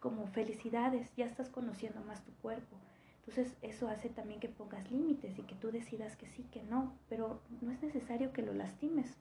como 0.00 0.26
felicidades, 0.26 1.14
ya 1.16 1.24
estás 1.24 1.48
conociendo 1.48 2.00
más 2.02 2.24
tu 2.24 2.32
cuerpo. 2.34 2.76
Entonces 3.20 3.56
eso 3.60 3.88
hace 3.88 4.08
también 4.08 4.38
que 4.38 4.48
pongas 4.48 4.88
límites 4.90 5.36
y 5.38 5.42
que 5.42 5.56
tú 5.56 5.72
decidas 5.72 6.16
que 6.16 6.28
sí, 6.28 6.44
que 6.52 6.62
no, 6.62 6.94
pero 7.08 7.40
no 7.60 7.72
es 7.72 7.82
necesario 7.82 8.32
que 8.32 8.42
lo 8.42 8.52
lastimes. 8.52 9.16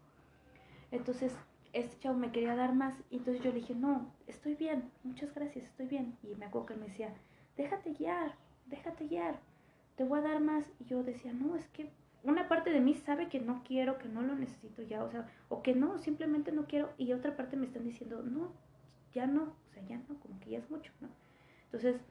Entonces 0.92 1.36
este 1.76 2.00
chavo 2.00 2.18
me 2.18 2.32
quería 2.32 2.56
dar 2.56 2.74
más 2.74 2.96
y 3.10 3.18
entonces 3.18 3.44
yo 3.44 3.52
le 3.52 3.60
dije, 3.60 3.76
no, 3.76 4.10
estoy 4.28 4.56
bien, 4.56 4.90
muchas 5.04 5.34
gracias, 5.36 5.66
estoy 5.66 5.88
bien. 5.88 6.18
Y 6.24 6.34
me 6.36 6.46
acuerdo 6.46 6.68
que 6.68 6.76
me 6.76 6.88
decía, 6.88 7.14
déjate 7.58 7.92
guiar, 7.94 8.36
déjate 8.66 9.08
guiar, 9.08 9.40
te 9.98 10.06
voy 10.06 10.20
a 10.20 10.24
dar 10.24 10.40
más. 10.40 10.66
Y 10.80 10.86
yo 10.86 11.04
decía, 11.04 11.34
no, 11.34 11.56
es 11.58 11.68
que 11.68 11.92
una 12.24 12.48
parte 12.48 12.72
de 12.72 12.80
mí 12.80 12.94
sabe 12.94 13.28
que 13.28 13.42
no 13.42 13.62
quiero, 13.64 13.98
que 13.98 14.08
no 14.08 14.22
lo 14.22 14.36
necesito 14.36 14.84
ya, 14.84 15.04
o 15.04 15.10
sea, 15.12 15.28
o 15.50 15.62
que 15.62 15.76
no, 15.76 15.98
simplemente 15.98 16.54
no 16.54 16.66
quiero, 16.66 16.94
y 16.98 17.12
otra 17.12 17.36
parte 17.36 17.58
me 17.58 17.66
están 17.66 17.84
diciendo, 17.84 18.24
no, 18.24 18.54
ya 19.14 19.28
no, 19.28 19.44
o 19.44 19.74
sea, 19.74 19.84
ya 19.86 19.98
no, 19.98 20.18
como 20.22 20.40
que 20.40 20.52
ya 20.52 20.60
es 20.60 20.70
mucho, 20.72 20.94
¿no? 21.02 21.10
Entonces, 21.66 22.02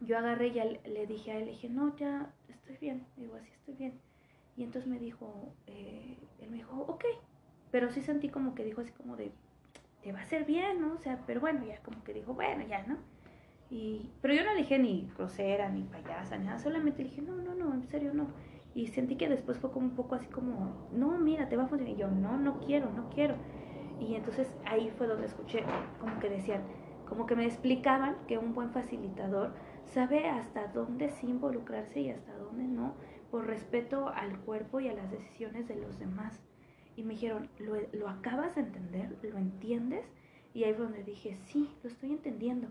yo 0.00 0.18
agarré 0.18 0.48
y 0.48 0.88
le 0.88 1.06
dije 1.06 1.30
a 1.30 1.38
él, 1.38 1.44
le 1.46 1.52
dije, 1.52 1.68
no, 1.68 1.96
ya 1.96 2.32
estoy 2.48 2.76
bien, 2.78 3.06
digo, 3.16 3.36
así 3.36 3.50
estoy 3.52 3.74
bien. 3.74 4.00
Y 4.56 4.64
entonces 4.64 4.90
me 4.90 4.98
dijo, 4.98 5.54
eh, 5.66 6.18
él 6.40 6.50
me 6.50 6.58
dijo, 6.58 6.76
ok, 6.82 7.04
pero 7.74 7.90
sí 7.90 8.02
sentí 8.02 8.28
como 8.28 8.54
que 8.54 8.62
dijo 8.62 8.82
así 8.82 8.92
como 8.92 9.16
de, 9.16 9.32
te 10.00 10.12
va 10.12 10.20
a 10.20 10.22
hacer 10.22 10.44
bien, 10.44 10.80
¿no? 10.80 10.92
O 10.92 10.98
sea, 10.98 11.24
pero 11.26 11.40
bueno, 11.40 11.66
ya 11.66 11.82
como 11.82 12.04
que 12.04 12.14
dijo, 12.14 12.32
bueno, 12.32 12.64
ya, 12.64 12.86
¿no? 12.86 12.98
Y, 13.68 14.12
pero 14.22 14.32
yo 14.32 14.44
no 14.44 14.52
le 14.52 14.58
dije 14.58 14.78
ni 14.78 15.10
grosera, 15.16 15.68
ni 15.70 15.82
payasa, 15.82 16.38
ni 16.38 16.44
nada, 16.44 16.60
solamente 16.60 17.02
le 17.02 17.08
dije, 17.10 17.22
no, 17.22 17.34
no, 17.34 17.56
no, 17.56 17.74
en 17.74 17.82
serio, 17.88 18.14
no. 18.14 18.28
Y 18.76 18.86
sentí 18.86 19.16
que 19.16 19.28
después 19.28 19.58
fue 19.58 19.72
como 19.72 19.86
un 19.86 19.96
poco 19.96 20.14
así 20.14 20.28
como, 20.28 20.86
no, 20.92 21.18
mira, 21.18 21.48
te 21.48 21.56
va 21.56 21.64
a 21.64 21.66
funcionar. 21.66 21.96
Y 21.96 21.98
yo, 21.98 22.08
no, 22.12 22.38
no 22.38 22.60
quiero, 22.60 22.92
no 22.92 23.10
quiero. 23.10 23.34
Y 23.98 24.14
entonces 24.14 24.54
ahí 24.66 24.92
fue 24.96 25.08
donde 25.08 25.26
escuché 25.26 25.64
como 25.98 26.20
que 26.20 26.30
decían, 26.30 26.62
como 27.08 27.26
que 27.26 27.34
me 27.34 27.44
explicaban 27.44 28.18
que 28.28 28.38
un 28.38 28.54
buen 28.54 28.70
facilitador 28.70 29.52
sabe 29.86 30.28
hasta 30.28 30.68
dónde 30.68 31.10
sí 31.10 31.26
involucrarse 31.26 32.02
y 32.02 32.10
hasta 32.10 32.38
dónde 32.38 32.68
no, 32.68 32.94
por 33.32 33.48
respeto 33.48 34.10
al 34.10 34.38
cuerpo 34.42 34.78
y 34.78 34.86
a 34.86 34.94
las 34.94 35.10
decisiones 35.10 35.66
de 35.66 35.74
los 35.74 35.98
demás. 35.98 36.40
Y 36.96 37.02
me 37.02 37.14
dijeron, 37.14 37.48
¿lo, 37.58 37.76
lo 37.92 38.08
acabas 38.08 38.54
de 38.54 38.62
entender? 38.62 39.16
¿Lo 39.22 39.38
entiendes? 39.38 40.04
Y 40.52 40.64
ahí 40.64 40.74
fue 40.74 40.84
donde 40.84 41.02
dije, 41.02 41.36
sí, 41.46 41.68
lo 41.82 41.90
estoy 41.90 42.12
entendiendo. 42.12 42.68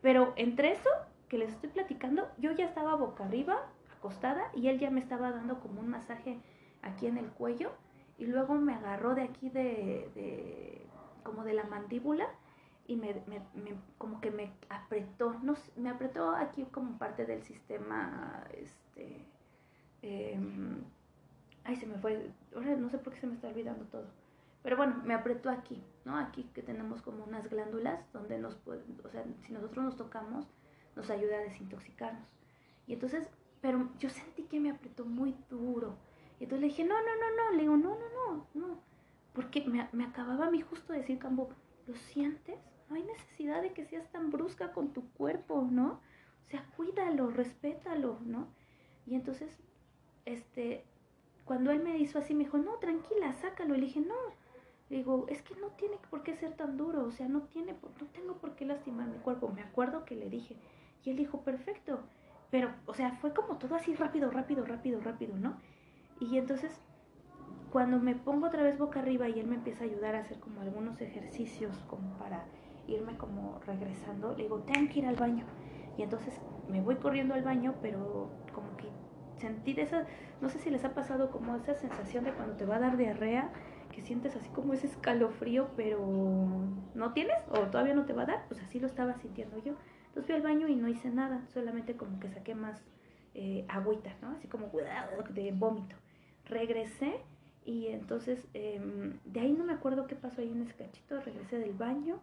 Pero 0.00 0.32
entre 0.36 0.72
eso 0.72 0.88
que 1.28 1.38
les 1.38 1.50
estoy 1.50 1.70
platicando, 1.70 2.28
yo 2.38 2.52
ya 2.52 2.64
estaba 2.66 2.94
boca 2.94 3.24
arriba, 3.24 3.66
acostada 3.96 4.50
y 4.54 4.68
él 4.68 4.78
ya 4.78 4.90
me 4.90 5.00
estaba 5.00 5.30
dando 5.32 5.60
como 5.60 5.80
un 5.80 5.88
masaje 5.88 6.38
aquí 6.82 7.06
en 7.06 7.16
el 7.16 7.30
cuello 7.30 7.72
y 8.18 8.26
luego 8.26 8.54
me 8.54 8.74
agarró 8.74 9.14
de 9.14 9.22
aquí 9.22 9.48
de, 9.48 10.86
como 11.22 11.42
de 11.42 11.54
la 11.54 11.64
mandíbula 11.64 12.28
y 12.86 12.96
me, 12.96 13.14
como 13.96 14.20
que 14.20 14.30
me 14.30 14.52
apretó, 14.68 15.32
no, 15.42 15.54
me 15.76 15.88
apretó 15.88 16.30
aquí 16.36 16.64
como 16.64 16.98
parte 16.98 17.24
del 17.24 17.42
sistema, 17.42 18.44
este, 18.52 19.24
em, 20.02 20.84
ay 21.64 21.76
se 21.76 21.86
me 21.86 21.98
fue, 21.98 22.30
no 22.54 22.88
sé 22.88 22.98
por 22.98 23.12
qué 23.12 23.20
se 23.20 23.26
me 23.26 23.34
está 23.34 23.48
olvidando 23.48 23.84
todo, 23.86 24.06
pero 24.62 24.76
bueno, 24.76 25.02
me 25.04 25.14
apretó 25.14 25.50
aquí, 25.50 25.82
¿no? 26.04 26.16
Aquí 26.16 26.44
que 26.54 26.62
tenemos 26.62 27.02
como 27.02 27.24
unas 27.24 27.48
glándulas 27.48 28.00
donde 28.12 28.38
nos 28.38 28.54
pueden, 28.56 29.00
o 29.04 29.08
sea, 29.08 29.24
si 29.40 29.52
nosotros 29.52 29.84
nos 29.84 29.96
tocamos, 29.96 30.46
nos 30.96 31.10
ayuda 31.10 31.36
a 31.36 31.40
desintoxicarnos. 31.40 32.28
Y 32.86 32.92
entonces 32.94 33.28
pero 33.64 33.88
yo 33.98 34.10
sentí 34.10 34.42
que 34.42 34.60
me 34.60 34.70
apretó 34.70 35.06
muy 35.06 35.34
duro. 35.48 35.96
Y 36.38 36.44
entonces 36.44 36.60
le 36.60 36.66
dije, 36.66 36.84
no, 36.84 36.96
no, 36.96 37.16
no, 37.16 37.34
no, 37.34 37.56
le 37.56 37.62
digo, 37.62 37.76
no, 37.78 37.96
no, 37.96 38.10
no, 38.10 38.46
no. 38.52 38.82
Porque 39.32 39.64
me, 39.64 39.88
me 39.92 40.04
acababa 40.04 40.48
a 40.48 40.50
mí 40.50 40.60
justo 40.60 40.92
de 40.92 40.98
decir, 40.98 41.18
Cambo, 41.18 41.48
¿lo 41.86 41.94
sientes? 41.94 42.58
No 42.90 42.96
hay 42.96 43.04
necesidad 43.04 43.62
de 43.62 43.72
que 43.72 43.86
seas 43.86 44.06
tan 44.12 44.30
brusca 44.30 44.72
con 44.72 44.92
tu 44.92 45.08
cuerpo, 45.12 45.66
¿no? 45.70 46.02
O 46.44 46.50
sea, 46.50 46.62
cuídalo, 46.76 47.30
respétalo, 47.30 48.18
¿no? 48.26 48.48
Y 49.06 49.14
entonces, 49.14 49.50
este, 50.26 50.84
cuando 51.44 51.70
él 51.70 51.82
me 51.82 51.98
hizo 51.98 52.18
así, 52.18 52.34
me 52.34 52.44
dijo, 52.44 52.58
no, 52.58 52.74
tranquila, 52.78 53.32
sácalo. 53.34 53.74
Le 53.74 53.86
dije, 53.86 54.00
no. 54.00 54.14
Le 54.88 54.98
digo, 54.98 55.26
es 55.28 55.42
que 55.42 55.54
no 55.56 55.68
tiene 55.68 55.96
por 56.10 56.22
qué 56.22 56.34
ser 56.34 56.54
tan 56.54 56.76
duro, 56.76 57.04
o 57.04 57.10
sea, 57.10 57.26
no 57.26 57.42
tiene, 57.42 57.72
no 57.72 58.06
tengo 58.12 58.34
por 58.34 58.54
qué 58.54 58.64
lastimar 58.64 59.08
mi 59.08 59.18
cuerpo. 59.18 59.48
Me 59.48 59.62
acuerdo 59.62 60.04
que 60.04 60.16
le 60.16 60.28
dije. 60.28 60.56
Y 61.04 61.10
él 61.10 61.16
dijo, 61.16 61.40
perfecto. 61.42 62.00
Pero, 62.50 62.70
o 62.86 62.94
sea, 62.94 63.12
fue 63.12 63.34
como 63.34 63.58
todo 63.58 63.74
así 63.74 63.94
rápido, 63.94 64.30
rápido, 64.30 64.64
rápido, 64.64 65.00
rápido, 65.00 65.36
¿no? 65.36 65.56
Y 66.20 66.38
entonces, 66.38 66.80
cuando 67.70 67.98
me 67.98 68.14
pongo 68.14 68.46
otra 68.46 68.62
vez 68.62 68.78
boca 68.78 69.00
arriba 69.00 69.28
y 69.28 69.40
él 69.40 69.46
me 69.46 69.56
empieza 69.56 69.84
a 69.84 69.86
ayudar 69.86 70.14
a 70.14 70.20
hacer 70.20 70.38
como 70.38 70.60
algunos 70.60 71.00
ejercicios 71.00 71.76
como 71.88 72.16
para 72.18 72.46
irme 72.86 73.16
como 73.16 73.58
regresando, 73.66 74.34
le 74.36 74.44
digo, 74.44 74.60
tengo 74.60 74.88
que 74.92 75.00
ir 75.00 75.06
al 75.06 75.16
baño. 75.16 75.44
Y 75.98 76.02
entonces 76.02 76.38
me 76.68 76.80
voy 76.80 76.96
corriendo 76.96 77.34
al 77.34 77.42
baño, 77.42 77.74
pero 77.82 78.30
como 78.52 78.76
que 78.76 78.88
sentí 79.38 79.72
de 79.72 79.82
esa, 79.82 80.06
no 80.40 80.48
sé 80.48 80.58
si 80.58 80.70
les 80.70 80.84
ha 80.84 80.94
pasado 80.94 81.30
como 81.30 81.56
esa 81.56 81.74
sensación 81.74 82.24
de 82.24 82.32
cuando 82.32 82.56
te 82.56 82.64
va 82.64 82.76
a 82.76 82.80
dar 82.80 82.96
diarrea, 82.96 83.52
que 83.92 84.02
sientes 84.02 84.34
así 84.36 84.48
como 84.50 84.72
ese 84.72 84.88
escalofrío, 84.88 85.70
pero 85.76 85.98
no 86.94 87.12
tienes 87.12 87.38
o 87.50 87.60
todavía 87.70 87.94
no 87.94 88.04
te 88.06 88.12
va 88.12 88.22
a 88.22 88.26
dar, 88.26 88.44
pues 88.48 88.60
así 88.62 88.80
lo 88.80 88.86
estaba 88.86 89.14
sintiendo 89.14 89.56
yo. 89.58 89.74
Entonces 90.06 90.26
fui 90.26 90.34
al 90.34 90.42
baño 90.42 90.68
y 90.68 90.76
no 90.76 90.88
hice 90.88 91.10
nada, 91.10 91.46
solamente 91.52 91.96
como 91.96 92.18
que 92.20 92.28
saqué 92.28 92.54
más 92.54 92.82
eh, 93.34 93.64
agüita, 93.68 94.14
¿no? 94.20 94.30
Así 94.30 94.48
como 94.48 94.70
de 95.30 95.52
vómito. 95.52 95.96
Regresé 96.44 97.20
y 97.64 97.86
entonces 97.88 98.46
em, 98.52 99.18
de 99.24 99.40
ahí 99.40 99.52
no 99.52 99.64
me 99.64 99.72
acuerdo 99.72 100.06
qué 100.06 100.14
pasó 100.14 100.40
ahí 100.40 100.50
en 100.52 100.62
ese 100.62 100.74
cachito, 100.74 101.20
regresé 101.20 101.58
del 101.58 101.72
baño. 101.72 102.20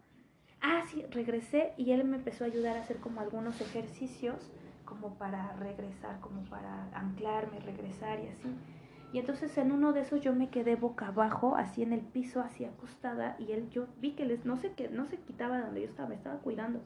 Ah, 0.61 0.83
sí, 0.87 1.03
regresé 1.09 1.73
y 1.77 1.91
él 1.91 2.03
me 2.03 2.17
empezó 2.17 2.43
a 2.43 2.47
ayudar 2.47 2.77
a 2.77 2.81
hacer 2.81 2.97
como 2.97 3.19
algunos 3.19 3.59
ejercicios 3.61 4.51
como 4.91 5.17
para 5.17 5.53
regresar, 5.53 6.19
como 6.19 6.43
para 6.43 6.89
anclarme, 6.93 7.61
regresar 7.61 8.19
y 8.19 8.27
así. 8.27 8.53
Y 9.13 9.19
entonces 9.19 9.57
en 9.57 9.71
uno 9.71 9.93
de 9.93 10.01
esos 10.01 10.19
yo 10.19 10.35
me 10.35 10.49
quedé 10.49 10.75
boca 10.75 11.07
abajo, 11.07 11.55
así 11.55 11.81
en 11.81 11.93
el 11.93 12.01
piso, 12.01 12.41
así 12.41 12.65
acostada, 12.65 13.37
y 13.39 13.53
él, 13.53 13.69
yo 13.69 13.87
vi 14.01 14.11
que 14.11 14.25
les, 14.25 14.43
no 14.45 14.57
sé 14.57 14.73
qué, 14.73 14.89
no 14.89 15.05
se 15.05 15.17
quitaba 15.17 15.57
de 15.57 15.63
donde 15.63 15.81
yo 15.81 15.87
estaba, 15.87 16.09
me 16.09 16.15
estaba 16.15 16.39
cuidando. 16.39 16.81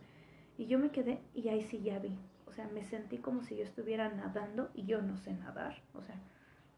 Y 0.55 0.67
yo 0.67 0.77
me 0.77 0.91
quedé 0.91 1.19
y 1.33 1.49
ahí 1.49 1.63
sí 1.63 1.81
ya 1.81 1.97
vi. 1.97 2.15
O 2.45 2.53
sea, 2.53 2.67
me 2.67 2.83
sentí 2.83 3.17
como 3.17 3.41
si 3.41 3.57
yo 3.57 3.63
estuviera 3.63 4.07
nadando 4.09 4.69
y 4.75 4.85
yo 4.85 5.01
no 5.01 5.17
sé 5.17 5.33
nadar. 5.33 5.81
O 5.95 6.03
sea, 6.03 6.15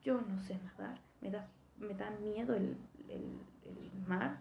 yo 0.01 0.21
no 0.21 0.39
sé 0.39 0.57
nadar. 0.63 1.01
Me 1.19 1.29
da, 1.29 1.49
me 1.77 1.93
da 1.93 2.09
miedo 2.21 2.55
el, 2.55 2.77
mar. 4.07 4.39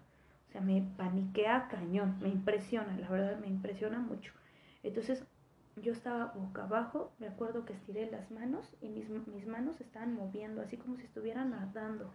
O 0.48 0.52
sea, 0.52 0.60
me 0.60 0.82
paniquea 0.96 1.66
cañón. 1.68 2.16
Me 2.20 2.28
impresiona, 2.28 2.96
la 2.96 3.08
verdad 3.08 3.38
me 3.40 3.48
impresiona 3.48 3.98
mucho. 3.98 4.32
Entonces, 4.84 5.26
yo 5.76 5.92
estaba 5.92 6.32
boca 6.34 6.64
abajo. 6.64 7.12
Me 7.18 7.28
acuerdo 7.28 7.64
que 7.64 7.72
estiré 7.72 8.10
las 8.10 8.30
manos 8.30 8.74
y 8.80 8.88
mis, 8.88 9.08
mis 9.08 9.46
manos 9.46 9.80
estaban 9.80 10.14
moviendo, 10.14 10.62
así 10.62 10.76
como 10.76 10.96
si 10.96 11.04
estuviera 11.04 11.44
nadando. 11.44 12.10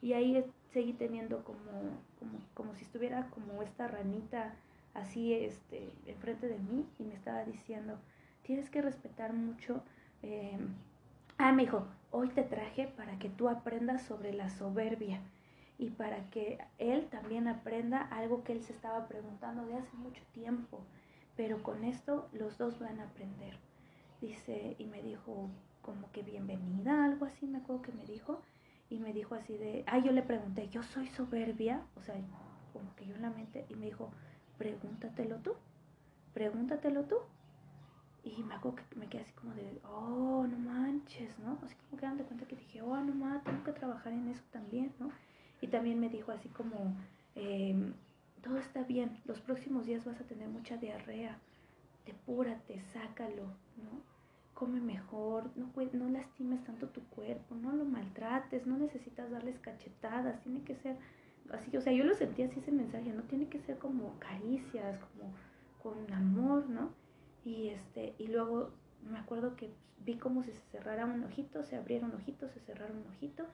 Y 0.00 0.12
ahí 0.12 0.44
seguí 0.72 0.92
teniendo 0.92 1.42
como, 1.44 1.58
como, 2.18 2.38
como 2.54 2.74
si 2.74 2.84
estuviera 2.84 3.28
como 3.30 3.62
esta 3.62 3.88
ranita 3.88 4.54
así 4.94 5.34
este, 5.34 5.92
enfrente 6.06 6.48
de 6.48 6.58
mí 6.58 6.86
y 6.98 7.04
me 7.04 7.14
estaba 7.14 7.44
diciendo, 7.44 7.98
tienes 8.42 8.70
que 8.70 8.82
respetar 8.82 9.32
mucho. 9.32 9.82
Eh, 10.22 10.58
ah, 11.38 11.52
me 11.52 11.62
dijo, 11.62 11.86
hoy 12.10 12.28
te 12.28 12.42
traje 12.42 12.88
para 12.96 13.18
que 13.18 13.28
tú 13.28 13.48
aprendas 13.48 14.02
sobre 14.02 14.32
la 14.32 14.50
soberbia 14.50 15.20
y 15.78 15.90
para 15.90 16.28
que 16.30 16.58
él 16.78 17.06
también 17.06 17.46
aprenda 17.48 18.02
algo 18.02 18.42
que 18.42 18.52
él 18.52 18.62
se 18.62 18.72
estaba 18.72 19.06
preguntando 19.06 19.64
de 19.66 19.76
hace 19.76 19.96
mucho 19.96 20.22
tiempo. 20.32 20.80
Pero 21.38 21.62
con 21.62 21.84
esto 21.84 22.28
los 22.32 22.58
dos 22.58 22.80
van 22.80 22.98
a 22.98 23.04
aprender. 23.04 23.54
Dice, 24.20 24.74
y 24.76 24.86
me 24.86 25.00
dijo 25.02 25.48
como 25.82 26.10
que 26.10 26.24
bienvenida, 26.24 27.04
algo 27.04 27.26
así, 27.26 27.46
me 27.46 27.58
acuerdo 27.58 27.82
que 27.82 27.92
me 27.92 28.04
dijo, 28.04 28.42
y 28.90 28.98
me 28.98 29.12
dijo 29.12 29.36
así 29.36 29.56
de, 29.56 29.84
ah, 29.86 30.00
yo 30.00 30.10
le 30.10 30.22
pregunté, 30.22 30.68
yo 30.68 30.82
soy 30.82 31.06
soberbia, 31.06 31.80
o 31.94 32.02
sea, 32.02 32.16
como 32.72 32.92
que 32.96 33.06
yo 33.06 33.14
en 33.14 33.22
la 33.22 33.30
mente, 33.30 33.66
y 33.68 33.76
me 33.76 33.86
dijo, 33.86 34.10
pregúntatelo 34.58 35.36
tú, 35.36 35.52
pregúntatelo 36.34 37.04
tú. 37.04 37.18
Y 38.24 38.42
me 38.42 38.56
acuerdo 38.56 38.82
que 38.90 38.96
me 38.96 39.08
quedé 39.08 39.22
así 39.22 39.32
como 39.34 39.54
de, 39.54 39.80
oh, 39.84 40.44
no 40.44 40.58
manches, 40.58 41.38
¿no? 41.38 41.56
Así 41.64 41.76
como 41.76 42.00
que 42.00 42.06
dando 42.06 42.24
cuenta 42.24 42.46
que 42.46 42.56
dije, 42.56 42.82
oh, 42.82 42.96
no 42.96 43.14
mames, 43.14 43.44
tengo 43.44 43.62
que 43.62 43.72
trabajar 43.74 44.12
en 44.12 44.26
eso 44.26 44.42
también, 44.50 44.92
¿no? 44.98 45.12
Y 45.60 45.68
también 45.68 46.00
me 46.00 46.08
dijo 46.08 46.32
así 46.32 46.48
como, 46.48 46.96
eh, 47.36 47.92
todo 48.38 48.58
está 48.58 48.82
bien, 48.82 49.20
los 49.24 49.40
próximos 49.40 49.86
días 49.86 50.04
vas 50.04 50.20
a 50.20 50.24
tener 50.24 50.48
mucha 50.48 50.76
diarrea, 50.76 51.38
depúrate, 52.06 52.82
sácalo, 52.92 53.44
¿no? 53.76 54.02
Come 54.54 54.80
mejor, 54.80 55.50
no, 55.56 55.70
no 55.92 56.08
lastimes 56.08 56.64
tanto 56.64 56.88
tu 56.88 57.02
cuerpo, 57.04 57.54
no 57.54 57.72
lo 57.72 57.84
maltrates, 57.84 58.66
no 58.66 58.76
necesitas 58.76 59.30
darles 59.30 59.58
cachetadas, 59.58 60.40
tiene 60.40 60.62
que 60.62 60.74
ser 60.74 60.96
así, 61.50 61.76
o 61.76 61.80
sea, 61.80 61.92
yo 61.92 62.04
lo 62.04 62.14
sentí 62.14 62.42
así 62.42 62.58
ese 62.58 62.72
mensaje, 62.72 63.12
no 63.12 63.22
tiene 63.22 63.48
que 63.48 63.60
ser 63.60 63.78
como 63.78 64.18
caricias, 64.18 64.98
como 64.98 65.32
con 65.82 66.12
amor, 66.12 66.68
¿no? 66.68 66.90
Y 67.44 67.68
este, 67.68 68.14
y 68.18 68.26
luego 68.26 68.70
me 69.08 69.18
acuerdo 69.18 69.56
que 69.56 69.70
vi 70.04 70.16
como 70.16 70.42
si 70.42 70.52
se 70.52 70.60
cerrara 70.72 71.06
un 71.06 71.22
ojito, 71.24 71.62
se 71.62 71.76
abriera 71.76 72.06
un 72.06 72.14
ojito, 72.14 72.48
se 72.48 72.60
cerrara 72.60 72.92
un 72.92 73.06
ojito, 73.14 73.44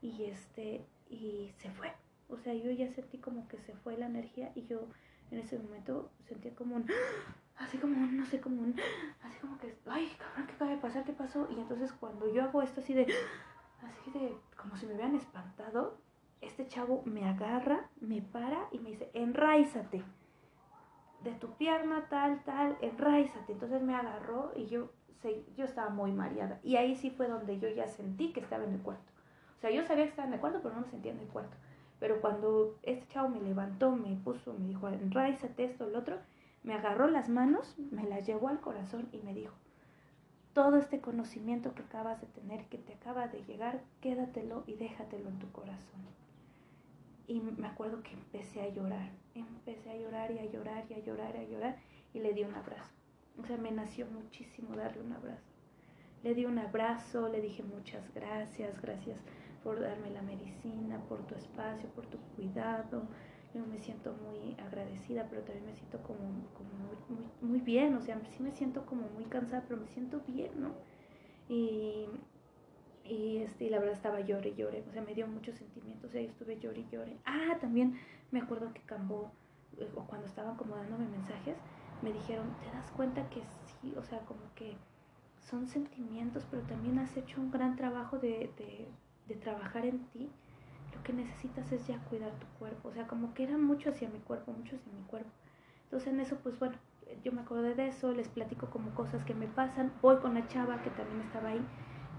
y 0.00 0.24
este, 0.24 0.84
y 1.08 1.50
se 1.58 1.70
fue, 1.70 1.92
o 2.32 2.38
sea, 2.38 2.54
yo 2.54 2.70
ya 2.70 2.88
sentí 2.88 3.18
como 3.18 3.46
que 3.48 3.58
se 3.58 3.74
fue 3.74 3.96
la 3.96 4.06
energía 4.06 4.52
y 4.54 4.66
yo 4.66 4.88
en 5.30 5.38
ese 5.38 5.58
momento 5.58 6.10
sentía 6.26 6.54
como 6.54 6.76
un, 6.76 6.86
así 7.56 7.78
como 7.78 7.96
un, 7.96 8.16
no 8.16 8.26
sé, 8.26 8.40
como 8.40 8.62
un, 8.62 8.74
así 9.22 9.38
como 9.40 9.58
que, 9.58 9.76
ay, 9.86 10.10
cabrón, 10.18 10.46
¿qué 10.46 10.52
acaba 10.54 10.70
de 10.70 10.78
pasar? 10.78 11.04
¿Qué 11.04 11.12
pasó? 11.12 11.48
Y 11.50 11.60
entonces 11.60 11.92
cuando 11.92 12.32
yo 12.32 12.42
hago 12.42 12.62
esto 12.62 12.80
así 12.80 12.94
de, 12.94 13.06
así 13.82 14.10
de, 14.10 14.36
como 14.56 14.76
si 14.76 14.86
me 14.86 14.94
hubieran 14.94 15.14
espantado, 15.14 15.98
este 16.40 16.66
chavo 16.66 17.02
me 17.04 17.28
agarra, 17.28 17.88
me 18.00 18.20
para 18.20 18.68
y 18.72 18.78
me 18.78 18.90
dice, 18.90 19.10
enraízate 19.14 20.02
de 21.22 21.32
tu 21.32 21.54
pierna 21.54 22.06
tal, 22.08 22.42
tal, 22.44 22.76
enraízate. 22.80 23.52
Entonces 23.52 23.80
me 23.82 23.94
agarró 23.94 24.52
y 24.56 24.66
yo, 24.66 24.90
yo 25.56 25.64
estaba 25.64 25.90
muy 25.90 26.12
mareada. 26.12 26.58
Y 26.62 26.76
ahí 26.76 26.96
sí 26.96 27.10
fue 27.10 27.28
donde 27.28 27.58
yo 27.58 27.68
ya 27.68 27.86
sentí 27.86 28.32
que 28.32 28.40
estaba 28.40 28.64
en 28.64 28.72
el 28.72 28.80
cuarto. 28.80 29.10
O 29.56 29.60
sea, 29.60 29.70
yo 29.70 29.84
sabía 29.84 30.04
que 30.04 30.10
estaba 30.10 30.26
en 30.26 30.34
el 30.34 30.40
cuarto, 30.40 30.60
pero 30.62 30.74
no 30.74 30.80
lo 30.80 30.88
sentía 30.88 31.12
en 31.12 31.20
el 31.20 31.28
cuarto. 31.28 31.56
Pero 32.02 32.20
cuando 32.20 32.80
este 32.82 33.06
chavo 33.06 33.28
me 33.28 33.40
levantó, 33.40 33.92
me 33.92 34.16
puso, 34.16 34.54
me 34.54 34.66
dijo, 34.66 34.88
enraízate 34.88 35.62
esto, 35.62 35.86
el 35.86 35.94
otro, 35.94 36.18
me 36.64 36.74
agarró 36.74 37.06
las 37.06 37.28
manos, 37.28 37.76
me 37.92 38.02
las 38.02 38.26
llevó 38.26 38.48
al 38.48 38.58
corazón 38.58 39.08
y 39.12 39.18
me 39.18 39.32
dijo, 39.32 39.54
todo 40.52 40.78
este 40.78 41.00
conocimiento 41.00 41.76
que 41.76 41.82
acabas 41.82 42.20
de 42.20 42.26
tener, 42.26 42.64
que 42.64 42.78
te 42.78 42.94
acaba 42.94 43.28
de 43.28 43.44
llegar, 43.44 43.84
quédatelo 44.00 44.64
y 44.66 44.74
déjatelo 44.74 45.28
en 45.28 45.38
tu 45.38 45.52
corazón. 45.52 46.00
Y 47.28 47.38
me 47.38 47.68
acuerdo 47.68 48.02
que 48.02 48.14
empecé 48.14 48.62
a 48.62 48.68
llorar, 48.70 49.12
empecé 49.36 49.90
a 49.90 49.96
llorar 49.96 50.32
y 50.32 50.40
a 50.40 50.46
llorar 50.46 50.84
y 50.90 50.94
a 50.94 50.98
llorar 50.98 51.36
y 51.36 51.38
a 51.38 51.48
llorar 51.48 51.76
y 52.14 52.18
le 52.18 52.34
di 52.34 52.42
un 52.42 52.56
abrazo. 52.56 52.90
O 53.40 53.46
sea, 53.46 53.58
me 53.58 53.70
nació 53.70 54.06
muchísimo 54.06 54.74
darle 54.74 55.02
un 55.02 55.12
abrazo. 55.12 55.52
Le 56.24 56.34
di 56.34 56.46
un 56.46 56.58
abrazo, 56.58 57.28
le 57.28 57.40
dije 57.40 57.62
muchas 57.62 58.12
gracias, 58.12 58.82
gracias 58.82 59.20
por 59.62 59.80
darme 59.80 60.10
la 60.10 60.22
medicina, 60.22 61.00
por 61.08 61.26
tu 61.26 61.34
espacio, 61.34 61.88
por 61.90 62.06
tu 62.06 62.18
cuidado. 62.36 63.02
Yo 63.54 63.66
me 63.66 63.78
siento 63.78 64.14
muy 64.14 64.56
agradecida, 64.58 65.26
pero 65.28 65.42
también 65.42 65.66
me 65.66 65.74
siento 65.74 66.02
como, 66.02 66.20
muy, 66.20 67.50
muy, 67.50 67.60
bien, 67.60 67.94
o 67.94 68.00
sea, 68.00 68.18
sí 68.30 68.42
me 68.42 68.52
siento 68.52 68.86
como 68.86 69.08
muy 69.08 69.24
cansada, 69.24 69.64
pero 69.68 69.80
me 69.80 69.88
siento 69.88 70.22
bien, 70.26 70.52
¿no? 70.58 70.70
Y, 71.48 72.06
y, 73.04 73.38
este, 73.38 73.68
la 73.68 73.78
verdad 73.78 73.94
estaba 73.94 74.20
llore 74.20 74.50
y 74.50 74.54
llore, 74.54 74.84
o 74.88 74.92
sea, 74.92 75.02
me 75.02 75.14
dio 75.14 75.26
muchos 75.26 75.56
sentimientos, 75.56 76.08
o 76.08 76.12
sea, 76.12 76.22
yo 76.22 76.28
estuve 76.28 76.58
llore 76.58 76.80
y 76.80 76.88
llore. 76.90 77.16
Ah, 77.26 77.58
también 77.60 77.98
me 78.30 78.40
acuerdo 78.40 78.72
que 78.72 78.80
Cambó, 78.82 79.32
eh, 79.76 79.90
o 79.96 80.06
cuando 80.06 80.26
estaban 80.26 80.56
como 80.56 80.76
dándome 80.76 81.06
mensajes, 81.08 81.56
me 82.00 82.12
dijeron, 82.12 82.56
¿te 82.60 82.70
das 82.70 82.90
cuenta 82.92 83.28
que 83.28 83.42
sí? 83.82 83.94
O 83.98 84.02
sea, 84.02 84.20
como 84.20 84.40
que 84.54 84.76
son 85.40 85.66
sentimientos, 85.66 86.46
pero 86.50 86.62
también 86.62 86.98
has 86.98 87.16
hecho 87.18 87.40
un 87.40 87.50
gran 87.50 87.76
trabajo 87.76 88.18
de 88.18 88.50
de 89.28 89.34
trabajar 89.36 89.86
en 89.86 90.00
ti, 90.06 90.30
lo 90.94 91.02
que 91.02 91.12
necesitas 91.12 91.70
es 91.72 91.86
ya 91.86 91.98
cuidar 92.04 92.32
tu 92.32 92.46
cuerpo. 92.58 92.88
O 92.88 92.92
sea, 92.92 93.06
como 93.06 93.34
que 93.34 93.44
era 93.44 93.58
mucho 93.58 93.90
hacia 93.90 94.08
mi 94.08 94.18
cuerpo, 94.18 94.52
mucho 94.52 94.76
hacia 94.76 94.92
mi 94.92 95.02
cuerpo. 95.02 95.30
Entonces 95.84 96.12
en 96.12 96.20
eso, 96.20 96.36
pues 96.42 96.58
bueno, 96.58 96.76
yo 97.22 97.32
me 97.32 97.42
acordé 97.42 97.74
de 97.74 97.88
eso, 97.88 98.12
les 98.12 98.28
platico 98.28 98.70
como 98.70 98.94
cosas 98.94 99.24
que 99.24 99.34
me 99.34 99.46
pasan. 99.46 99.92
Voy 100.00 100.16
con 100.18 100.34
la 100.34 100.46
chava 100.48 100.82
que 100.82 100.90
también 100.90 101.20
estaba 101.20 101.50
ahí, 101.50 101.64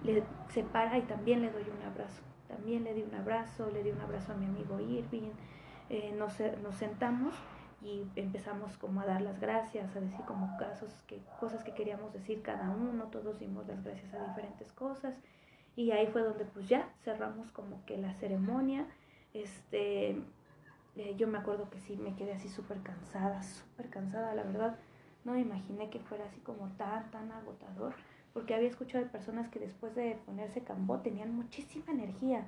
le 0.03 0.23
separa 0.49 0.97
y 0.97 1.03
también 1.03 1.41
le 1.41 1.51
doy 1.51 1.63
un 1.63 1.85
abrazo. 1.85 2.21
También 2.47 2.83
le 2.83 2.93
di 2.93 3.01
un 3.01 3.15
abrazo, 3.15 3.69
le 3.71 3.83
di 3.83 3.89
un 3.89 3.99
abrazo 4.01 4.33
a 4.33 4.35
mi 4.35 4.45
amigo 4.45 4.79
Irving. 4.79 5.31
Eh, 5.89 6.13
nos, 6.17 6.39
nos 6.61 6.75
sentamos 6.75 7.33
y 7.81 8.05
empezamos 8.15 8.77
como 8.77 9.01
a 9.01 9.05
dar 9.05 9.21
las 9.21 9.39
gracias, 9.39 9.95
a 9.95 9.99
decir 9.99 10.23
como 10.25 10.55
casos 10.57 11.03
que, 11.07 11.19
cosas 11.39 11.63
que 11.63 11.73
queríamos 11.73 12.13
decir 12.13 12.41
cada 12.41 12.69
uno, 12.69 13.05
todos 13.05 13.39
dimos 13.39 13.67
las 13.67 13.83
gracias 13.83 14.13
a 14.13 14.25
diferentes 14.27 14.71
cosas 14.71 15.15
y 15.75 15.91
ahí 15.91 16.07
fue 16.07 16.21
donde 16.21 16.45
pues 16.45 16.67
ya 16.67 16.89
cerramos 17.03 17.51
como 17.51 17.83
que 17.85 17.97
la 17.97 18.13
ceremonia. 18.15 18.85
Este, 19.33 20.11
eh, 20.95 21.15
yo 21.17 21.27
me 21.27 21.39
acuerdo 21.39 21.69
que 21.69 21.79
sí 21.79 21.97
me 21.97 22.15
quedé 22.15 22.33
así 22.33 22.49
súper 22.49 22.81
cansada, 22.81 23.41
súper 23.41 23.89
cansada, 23.89 24.35
la 24.35 24.43
verdad. 24.43 24.77
No 25.25 25.33
me 25.33 25.41
imaginé 25.41 25.89
que 25.89 25.99
fuera 25.99 26.25
así 26.25 26.39
como 26.41 26.67
tan, 26.77 27.09
tan 27.09 27.31
agotador, 27.31 27.95
porque 28.33 28.53
había 28.53 28.67
escuchado 28.69 29.03
de 29.03 29.09
personas 29.09 29.49
que 29.49 29.59
después 29.59 29.95
de 29.95 30.19
ponerse 30.25 30.63
cambó 30.63 30.99
tenían 30.99 31.35
muchísima 31.35 31.91
energía. 31.91 32.45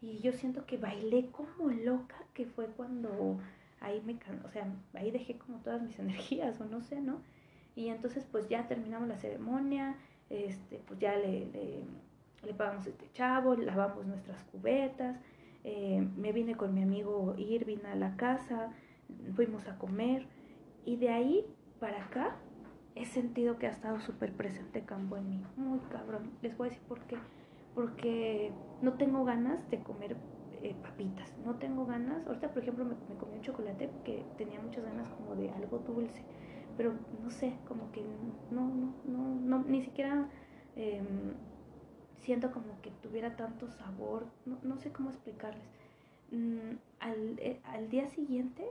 Y 0.00 0.18
yo 0.20 0.32
siento 0.32 0.64
que 0.64 0.76
bailé 0.76 1.30
como 1.32 1.70
loca, 1.70 2.16
que 2.34 2.46
fue 2.46 2.66
cuando 2.66 3.38
ahí 3.80 4.00
me, 4.04 4.18
o 4.44 4.50
sea, 4.50 4.72
ahí 4.94 5.10
dejé 5.10 5.38
como 5.38 5.58
todas 5.58 5.82
mis 5.82 5.98
energías, 5.98 6.60
o 6.60 6.64
no 6.66 6.80
sé, 6.82 7.00
¿no? 7.00 7.20
Y 7.74 7.88
entonces 7.88 8.24
pues 8.30 8.48
ya 8.48 8.68
terminamos 8.68 9.08
la 9.08 9.18
ceremonia, 9.18 9.96
este, 10.30 10.78
pues 10.86 11.00
ya 11.00 11.16
le 11.16 11.46
le 11.46 11.84
pagamos 12.54 12.86
este 12.86 13.10
chavo, 13.12 13.54
lavamos 13.54 14.06
nuestras 14.06 14.42
cubetas, 14.44 15.18
eh, 15.64 16.06
me 16.16 16.32
vine 16.32 16.56
con 16.56 16.74
mi 16.74 16.82
amigo 16.82 17.34
Irving 17.36 17.84
a 17.90 17.94
la 17.94 18.16
casa, 18.16 18.72
fuimos 19.34 19.66
a 19.68 19.78
comer 19.78 20.26
y 20.84 20.96
de 20.96 21.10
ahí 21.10 21.46
para 21.80 22.04
acá 22.04 22.36
he 22.94 23.04
sentido 23.04 23.58
que 23.58 23.66
ha 23.66 23.70
estado 23.70 24.00
súper 24.00 24.32
presente 24.32 24.82
Cambo 24.82 25.16
en 25.16 25.28
mí, 25.28 25.44
muy 25.56 25.78
cabrón. 25.90 26.32
Les 26.42 26.56
voy 26.56 26.66
a 26.66 26.70
decir 26.70 26.84
por 26.88 27.00
qué. 27.02 27.16
Porque 27.74 28.52
no 28.82 28.94
tengo 28.94 29.24
ganas 29.24 29.70
de 29.70 29.80
comer 29.82 30.16
eh, 30.62 30.74
papitas, 30.82 31.32
no 31.44 31.54
tengo 31.56 31.86
ganas. 31.86 32.26
Ahorita, 32.26 32.52
por 32.52 32.62
ejemplo, 32.62 32.84
me, 32.84 32.96
comí 33.16 33.36
un 33.36 33.42
chocolate 33.42 33.86
porque 33.88 34.24
tenía 34.36 34.60
muchas 34.60 34.84
ganas 34.84 35.08
como 35.10 35.36
de 35.36 35.50
algo 35.50 35.78
dulce, 35.78 36.24
pero 36.76 36.94
no 37.22 37.30
sé, 37.30 37.54
como 37.68 37.92
que 37.92 38.02
no, 38.50 38.68
no, 38.68 38.94
no, 39.06 39.34
no 39.36 39.64
ni 39.64 39.82
siquiera 39.82 40.28
em, 40.74 41.34
siento 42.22 42.50
como 42.52 42.80
que 42.82 42.90
tuviera 43.02 43.36
tanto 43.36 43.68
sabor, 43.68 44.26
no, 44.46 44.58
no 44.62 44.76
sé 44.76 44.92
cómo 44.92 45.10
explicarles. 45.10 45.64
Mm, 46.30 46.76
al, 47.00 47.38
eh, 47.38 47.60
al, 47.64 47.88
día 47.88 48.08
siguiente, 48.08 48.64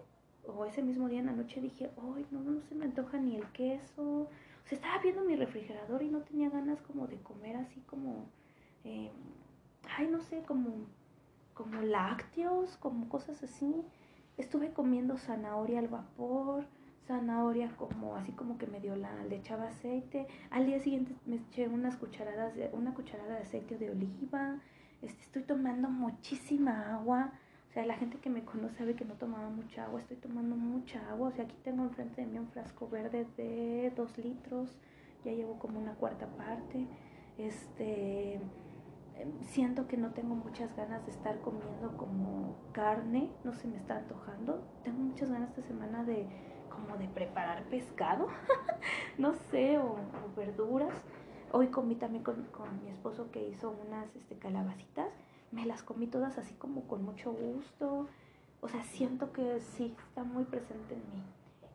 o 0.45 0.65
ese 0.65 0.83
mismo 0.83 1.09
día 1.09 1.19
en 1.19 1.25
la 1.27 1.31
noche, 1.33 1.61
dije, 1.61 1.89
ay, 2.15 2.25
no, 2.31 2.41
no 2.41 2.61
se 2.61 2.75
me 2.75 2.85
antoja 2.85 3.17
ni 3.17 3.35
el 3.35 3.47
queso. 3.51 4.03
O 4.03 4.29
sea, 4.65 4.77
estaba 4.77 5.01
viendo 5.01 5.23
mi 5.23 5.35
refrigerador 5.35 6.03
y 6.03 6.09
no 6.09 6.21
tenía 6.21 6.49
ganas 6.49 6.81
como 6.81 7.07
de 7.07 7.17
comer 7.17 7.57
así 7.57 7.81
como, 7.81 8.25
eh, 8.83 9.11
ay, 9.97 10.07
no 10.07 10.21
sé, 10.21 10.43
como, 10.43 10.85
como 11.53 11.81
lácteos, 11.81 12.77
como 12.77 13.09
cosas 13.09 13.43
así. 13.43 13.83
Estuve 14.37 14.71
comiendo 14.71 15.17
zanahoria 15.17 15.79
al 15.79 15.87
vapor, 15.87 16.65
zanahoria 17.07 17.69
como 17.77 18.15
así 18.15 18.31
como 18.33 18.57
que 18.57 18.67
medio 18.67 18.95
la 18.95 19.23
le 19.25 19.37
echaba 19.37 19.69
aceite. 19.69 20.27
Al 20.51 20.65
día 20.65 20.79
siguiente 20.79 21.15
me 21.25 21.37
eché 21.37 21.67
unas 21.67 21.95
cucharadas 21.97 22.55
de, 22.55 22.69
una 22.73 22.93
cucharada 22.93 23.35
de 23.35 23.41
aceite 23.41 23.77
de 23.77 23.91
oliva. 23.91 24.59
Este, 25.01 25.21
estoy 25.21 25.43
tomando 25.43 25.89
muchísima 25.89 26.93
agua. 26.95 27.31
O 27.69 27.73
sea, 27.73 27.85
la 27.85 27.95
gente 27.95 28.17
que 28.19 28.29
me 28.29 28.43
conoce 28.43 28.75
sabe 28.77 28.95
que 28.95 29.05
no 29.05 29.15
tomaba 29.15 29.49
mucha 29.49 29.85
agua. 29.85 29.99
Estoy 30.01 30.17
tomando 30.17 30.55
mucha 30.55 30.99
agua. 31.09 31.29
O 31.29 31.31
sea, 31.31 31.45
aquí 31.45 31.55
tengo 31.63 31.83
enfrente 31.83 32.21
de 32.21 32.27
mí 32.27 32.39
un 32.39 32.47
frasco 32.49 32.87
verde 32.89 33.25
de 33.37 33.91
dos 33.95 34.17
litros. 34.17 34.75
Ya 35.23 35.31
llevo 35.31 35.59
como 35.59 35.79
una 35.79 35.93
cuarta 35.95 36.27
parte. 36.27 36.87
Este 37.37 38.35
em, 38.35 39.43
siento 39.43 39.87
que 39.87 39.97
no 39.97 40.11
tengo 40.11 40.35
muchas 40.35 40.75
ganas 40.75 41.05
de 41.05 41.11
estar 41.11 41.39
comiendo 41.41 41.95
como 41.97 42.55
carne, 42.71 43.31
no 43.43 43.53
se 43.53 43.67
me 43.67 43.77
está 43.77 43.97
antojando. 43.97 44.63
Tengo 44.83 44.99
muchas 44.99 45.29
ganas 45.29 45.49
esta 45.49 45.61
semana 45.61 46.03
de 46.03 46.27
como 46.77 46.97
de 46.97 47.07
preparar 47.07 47.63
pescado, 47.65 48.27
no 49.17 49.33
sé, 49.51 49.77
o, 49.77 49.97
verduras. 50.35 50.93
Hoy 51.51 51.67
comí 51.67 51.95
también 51.95 52.23
con, 52.23 52.45
mi 52.83 52.89
esposo 52.89 53.31
que 53.31 53.47
hizo 53.47 53.73
unas 53.87 54.13
este, 54.15 54.37
calabacitas, 54.37 55.09
me 55.51 55.65
las 55.65 55.81
comí 55.81 56.07
todas 56.07 56.37
así 56.37 56.53
como 56.55 56.87
con 56.87 57.03
mucho 57.03 57.31
gusto, 57.31 58.07
o 58.61 58.67
sea, 58.67 58.83
siento 58.83 59.31
que 59.31 59.59
sí 59.61 59.95
está 60.09 60.23
muy 60.23 60.43
presente 60.43 60.95
en 60.95 61.01
mí. 61.13 61.23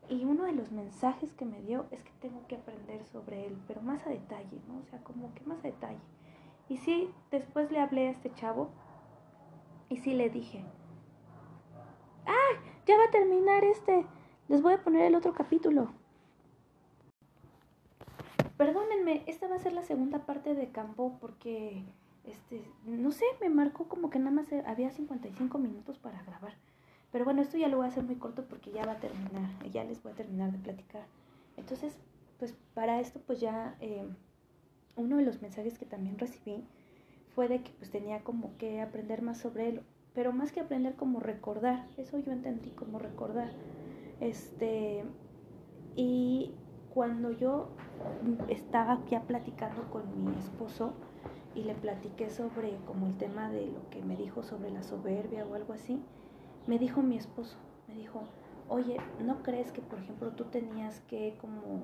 y 0.09 0.25
uno 0.25 0.45
de 0.45 0.53
los 0.53 0.73
mensajes 0.73 1.33
que 1.33 1.45
me 1.45 1.63
dio 1.63 1.87
es 1.91 2.03
que 2.03 2.13
tengo 2.21 2.47
que 2.47 2.57
aprender 2.57 3.05
sobre 3.07 3.47
él, 3.47 3.57
pero 3.67 3.81
más 3.81 4.07
a 4.07 4.11
detalle, 4.11 4.61
¿no? 4.69 4.79
O 4.81 4.85
sea, 4.85 5.03
como 5.03 5.33
que 5.35 5.43
más 5.45 5.59
a 5.61 5.69
detalle. 5.69 6.01
Y 6.69 6.77
sí, 6.79 7.11
después 7.31 7.71
le 7.71 7.81
hablé 7.81 8.09
a 8.09 8.11
este 8.11 8.33
chavo 8.35 8.71
y 9.89 9.99
sí 9.99 10.15
le 10.15 10.29
dije, 10.31 10.65
¡ah! 12.27 12.53
Ya 12.87 12.97
va 12.97 13.05
a 13.05 13.11
terminar 13.11 13.65
este. 13.65 14.07
Les 14.53 14.61
voy 14.61 14.75
a 14.75 14.85
poner 14.85 15.07
el 15.07 15.15
otro 15.15 15.33
capítulo. 15.33 15.89
Perdónenme, 18.59 19.23
esta 19.27 19.49
va 19.49 19.57
a 19.57 19.59
ser 19.59 19.73
la 19.73 19.81
segunda 19.81 20.27
parte 20.27 20.55
de 20.55 20.69
campo 20.69 21.17
porque, 21.23 21.83
este, 22.27 22.63
no 22.85 23.13
sé, 23.13 23.25
me 23.41 23.49
marcó 23.49 23.89
como 23.89 24.11
que 24.11 24.19
nada 24.19 24.31
más 24.31 24.49
había 24.67 24.91
55 24.91 25.57
minutos 25.57 25.97
para 25.97 26.23
grabar. 26.25 26.53
Pero 27.13 27.25
bueno, 27.25 27.41
esto 27.41 27.57
ya 27.57 27.69
lo 27.69 27.79
voy 27.79 27.87
a 27.87 27.89
hacer 27.89 28.05
muy 28.05 28.17
corto 28.17 28.45
porque 28.45 28.71
ya 28.73 28.85
va 28.85 28.93
a 28.93 29.01
terminar, 29.01 29.49
ya 29.73 29.85
les 29.85 30.03
voy 30.03 30.13
a 30.13 30.17
terminar 30.17 30.53
de 30.53 30.59
platicar. 30.59 31.07
Entonces, 31.57 31.97
pues 32.39 32.55
para 32.75 33.01
esto, 33.01 33.23
pues 33.27 33.41
ya 33.41 33.75
eh, 33.81 34.07
uno 34.97 35.17
de 35.17 35.23
los 35.23 35.41
mensajes 35.41 35.79
que 35.79 35.87
también 35.87 36.19
recibí 36.19 36.63
fue 37.35 37.49
de 37.49 37.63
que 37.63 37.71
pues 37.79 37.91
tenía 37.91 38.21
como 38.21 38.55
que 38.59 38.83
aprender 38.83 39.23
más 39.23 39.39
sobre 39.39 39.71
él, 39.71 39.83
pero 40.13 40.35
más 40.35 40.53
que 40.53 40.61
aprender 40.61 40.95
como 40.95 41.21
recordar, 41.21 41.87
eso 41.97 42.19
yo 42.19 42.33
entendí 42.33 42.69
como 42.73 42.99
recordar. 42.99 43.51
Este, 44.23 45.05
y 45.97 46.55
cuando 46.95 47.33
yo 47.33 47.71
estaba 48.49 49.05
ya 49.11 49.23
platicando 49.23 49.91
con 49.91 50.25
mi 50.25 50.39
esposo 50.39 50.93
y 51.57 51.65
le 51.65 51.75
platiqué 51.75 52.31
sobre 52.31 52.77
como 52.87 53.09
el 53.09 53.19
tema 53.19 53.51
de 53.51 53.67
lo 53.67 53.91
que 53.91 54.01
me 54.01 54.15
dijo 54.15 54.45
sobre 54.45 54.71
la 54.71 54.85
soberbia 54.85 55.45
o 55.45 55.57
algo 55.57 55.73
así, 55.73 56.01
me 56.69 56.79
dijo 56.79 57.03
mi 57.03 57.17
esposo, 57.17 57.57
me 57.89 57.95
dijo, 57.95 58.23
oye, 58.69 58.99
¿no 59.19 59.43
crees 59.43 59.73
que 59.73 59.83
por 59.83 59.99
ejemplo 59.99 60.31
tú 60.31 60.45
tenías 60.45 61.01
que 61.09 61.37
como 61.41 61.83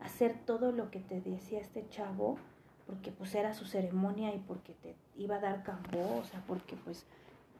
hacer 0.00 0.38
todo 0.46 0.72
lo 0.72 0.90
que 0.90 1.00
te 1.00 1.20
decía 1.20 1.60
este 1.60 1.86
chavo? 1.90 2.38
Porque 2.86 3.12
pues 3.12 3.34
era 3.34 3.52
su 3.52 3.66
ceremonia 3.66 4.34
y 4.34 4.38
porque 4.38 4.72
te 4.72 4.96
iba 5.16 5.36
a 5.36 5.40
dar 5.40 5.62
campo, 5.62 5.98
o 6.18 6.24
sea, 6.24 6.42
porque 6.46 6.76
pues, 6.76 7.06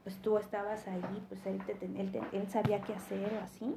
pues 0.02 0.16
tú 0.22 0.38
estabas 0.38 0.88
ahí, 0.88 1.26
pues 1.28 1.44
él, 1.44 1.60
él, 1.68 2.22
él 2.32 2.48
sabía 2.48 2.80
qué 2.80 2.94
hacer 2.94 3.30
o 3.34 3.44
así. 3.44 3.74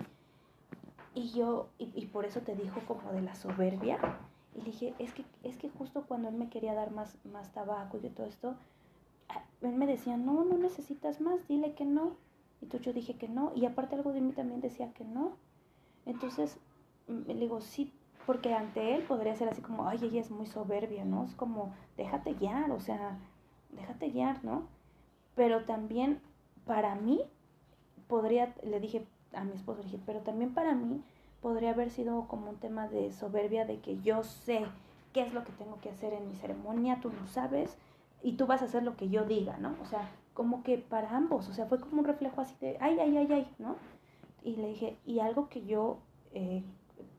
Y 1.17 1.31
yo, 1.31 1.69
y, 1.79 2.05
por 2.05 2.25
eso 2.25 2.41
te 2.41 2.55
dijo 2.55 2.79
como 2.81 3.11
de 3.11 3.23
la 3.23 3.33
soberbia. 3.33 3.97
Y 4.53 4.61
dije, 4.61 4.93
es 4.99 5.15
que, 5.15 5.25
es 5.41 5.57
que 5.57 5.67
justo 5.67 6.03
cuando 6.07 6.29
él 6.29 6.35
me 6.35 6.47
quería 6.47 6.75
dar 6.75 6.91
más, 6.91 7.17
más 7.25 7.51
tabaco 7.53 7.97
y 7.97 8.09
todo 8.09 8.27
esto, 8.27 8.53
él 9.61 9.73
me 9.73 9.87
decía, 9.87 10.15
no, 10.15 10.43
no 10.43 10.59
necesitas 10.59 11.19
más, 11.19 11.47
dile 11.47 11.73
que 11.73 11.85
no. 11.85 12.17
Y 12.61 12.65
entonces 12.65 12.85
yo 12.85 12.93
dije 12.93 13.15
que 13.15 13.27
no. 13.27 13.51
Y 13.55 13.65
aparte 13.65 13.95
algo 13.95 14.13
de 14.13 14.21
mí 14.21 14.31
también 14.31 14.61
decía 14.61 14.93
que 14.93 15.05
no. 15.05 15.31
Entonces 16.05 16.59
le 17.07 17.33
digo, 17.33 17.61
sí, 17.61 17.91
porque 18.27 18.53
ante 18.53 18.93
él 18.93 19.01
podría 19.01 19.35
ser 19.35 19.49
así 19.49 19.63
como, 19.63 19.87
ay, 19.87 19.97
ella 20.03 20.21
es 20.21 20.29
muy 20.29 20.45
soberbia, 20.45 21.03
¿no? 21.03 21.23
Es 21.23 21.33
como, 21.33 21.73
déjate 21.97 22.35
guiar, 22.35 22.69
o 22.69 22.79
sea, 22.79 23.17
déjate 23.71 24.11
guiar, 24.11 24.45
¿no? 24.45 24.67
Pero 25.33 25.65
también 25.65 26.21
para 26.63 26.93
mí 26.93 27.23
podría, 28.07 28.53
le 28.61 28.79
dije, 28.79 29.07
a 29.33 29.43
mi 29.43 29.53
esposo, 29.53 29.83
dije, 29.83 29.99
pero 30.05 30.19
también 30.21 30.53
para 30.53 30.75
mí 30.75 31.01
podría 31.41 31.71
haber 31.71 31.89
sido 31.89 32.27
como 32.27 32.49
un 32.49 32.57
tema 32.57 32.87
de 32.87 33.11
soberbia 33.11 33.65
de 33.65 33.79
que 33.79 34.01
yo 34.01 34.23
sé 34.23 34.65
qué 35.13 35.21
es 35.21 35.33
lo 35.33 35.43
que 35.43 35.51
tengo 35.53 35.79
que 35.79 35.89
hacer 35.89 36.13
en 36.13 36.27
mi 36.27 36.35
ceremonia, 36.35 36.99
tú 37.01 37.09
no 37.09 37.27
sabes 37.27 37.77
y 38.23 38.33
tú 38.33 38.47
vas 38.47 38.61
a 38.61 38.65
hacer 38.65 38.83
lo 38.83 38.97
que 38.97 39.09
yo 39.09 39.25
diga, 39.25 39.57
¿no? 39.57 39.75
O 39.81 39.85
sea, 39.85 40.09
como 40.33 40.63
que 40.63 40.77
para 40.77 41.15
ambos, 41.15 41.47
o 41.49 41.53
sea, 41.53 41.65
fue 41.65 41.79
como 41.79 41.99
un 41.99 42.05
reflejo 42.05 42.41
así 42.41 42.55
de, 42.59 42.77
ay, 42.79 42.99
ay, 42.99 43.17
ay, 43.17 43.27
ay, 43.31 43.47
¿no? 43.59 43.75
Y 44.43 44.55
le 44.55 44.69
dije, 44.69 44.97
y 45.05 45.19
algo 45.19 45.49
que 45.49 45.65
yo 45.65 45.99
eh, 46.33 46.63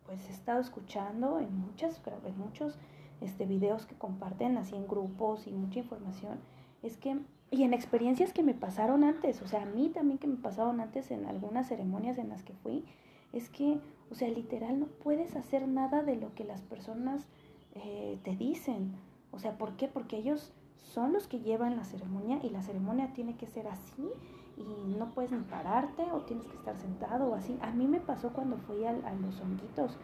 pues 0.06 0.28
he 0.28 0.32
estado 0.32 0.60
escuchando 0.60 1.38
en 1.38 1.54
muchas, 1.58 2.00
en 2.24 2.38
muchos 2.38 2.78
este, 3.20 3.46
videos 3.46 3.86
que 3.86 3.94
comparten 3.94 4.56
así 4.56 4.74
en 4.74 4.86
grupos 4.86 5.46
y 5.46 5.52
mucha 5.52 5.80
información, 5.80 6.38
es 6.82 6.96
que 6.96 7.18
y 7.50 7.62
en 7.62 7.72
experiencias 7.72 8.32
que 8.32 8.42
me 8.42 8.54
pasaron 8.54 9.04
antes, 9.04 9.40
o 9.42 9.48
sea, 9.48 9.62
a 9.62 9.66
mí 9.66 9.88
también 9.88 10.18
que 10.18 10.26
me 10.26 10.36
pasaron 10.36 10.80
antes 10.80 11.10
en 11.10 11.26
algunas 11.26 11.68
ceremonias 11.68 12.18
en 12.18 12.28
las 12.28 12.42
que 12.42 12.52
fui, 12.52 12.84
es 13.32 13.48
que, 13.48 13.80
o 14.10 14.14
sea, 14.14 14.28
literal 14.28 14.80
no 14.80 14.86
puedes 14.86 15.34
hacer 15.36 15.66
nada 15.66 16.02
de 16.02 16.16
lo 16.16 16.34
que 16.34 16.44
las 16.44 16.60
personas 16.62 17.26
eh, 17.74 18.18
te 18.22 18.36
dicen. 18.36 18.92
O 19.30 19.38
sea, 19.38 19.56
¿por 19.56 19.76
qué? 19.76 19.88
Porque 19.88 20.16
ellos 20.16 20.52
son 20.76 21.12
los 21.12 21.26
que 21.26 21.40
llevan 21.40 21.76
la 21.76 21.84
ceremonia 21.84 22.38
y 22.42 22.50
la 22.50 22.62
ceremonia 22.62 23.12
tiene 23.12 23.36
que 23.36 23.46
ser 23.46 23.66
así 23.68 24.08
y 24.56 24.96
no 24.96 25.10
puedes 25.10 25.32
ni 25.32 25.38
pararte 25.38 26.02
o 26.12 26.22
tienes 26.22 26.46
que 26.46 26.56
estar 26.56 26.76
sentado 26.76 27.28
o 27.28 27.34
así. 27.34 27.58
A 27.62 27.70
mí 27.70 27.86
me 27.86 28.00
pasó 28.00 28.32
cuando 28.32 28.56
fui 28.58 28.84
a, 28.84 28.90
a 28.90 29.14
los 29.14 29.40
honguitos. 29.40 29.96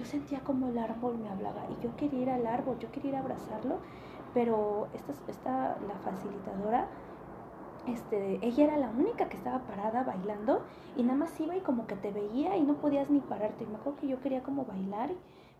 Yo 0.00 0.06
sentía 0.06 0.40
como 0.40 0.68
el 0.68 0.78
árbol 0.78 1.18
me 1.18 1.28
hablaba 1.28 1.62
y 1.70 1.84
yo 1.84 1.94
quería 1.94 2.22
ir 2.22 2.30
al 2.30 2.46
árbol, 2.46 2.78
yo 2.80 2.90
quería 2.90 3.10
ir 3.10 3.16
a 3.16 3.20
abrazarlo 3.20 3.78
pero 4.34 4.88
esta, 4.94 5.12
esta 5.28 5.78
la 5.86 5.94
facilitadora, 6.04 6.88
este, 7.86 8.44
ella 8.46 8.64
era 8.64 8.76
la 8.76 8.90
única 8.90 9.28
que 9.28 9.36
estaba 9.36 9.60
parada 9.60 10.04
bailando 10.04 10.62
y 10.96 11.02
nada 11.02 11.18
más 11.18 11.40
iba 11.40 11.56
y 11.56 11.60
como 11.60 11.86
que 11.86 11.96
te 11.96 12.12
veía 12.12 12.56
y 12.56 12.62
no 12.62 12.74
podías 12.74 13.10
ni 13.10 13.20
pararte. 13.20 13.64
Y 13.64 13.66
me 13.66 13.76
acuerdo 13.76 13.98
que 13.98 14.08
yo 14.08 14.20
quería 14.20 14.42
como 14.42 14.64
bailar, 14.64 15.10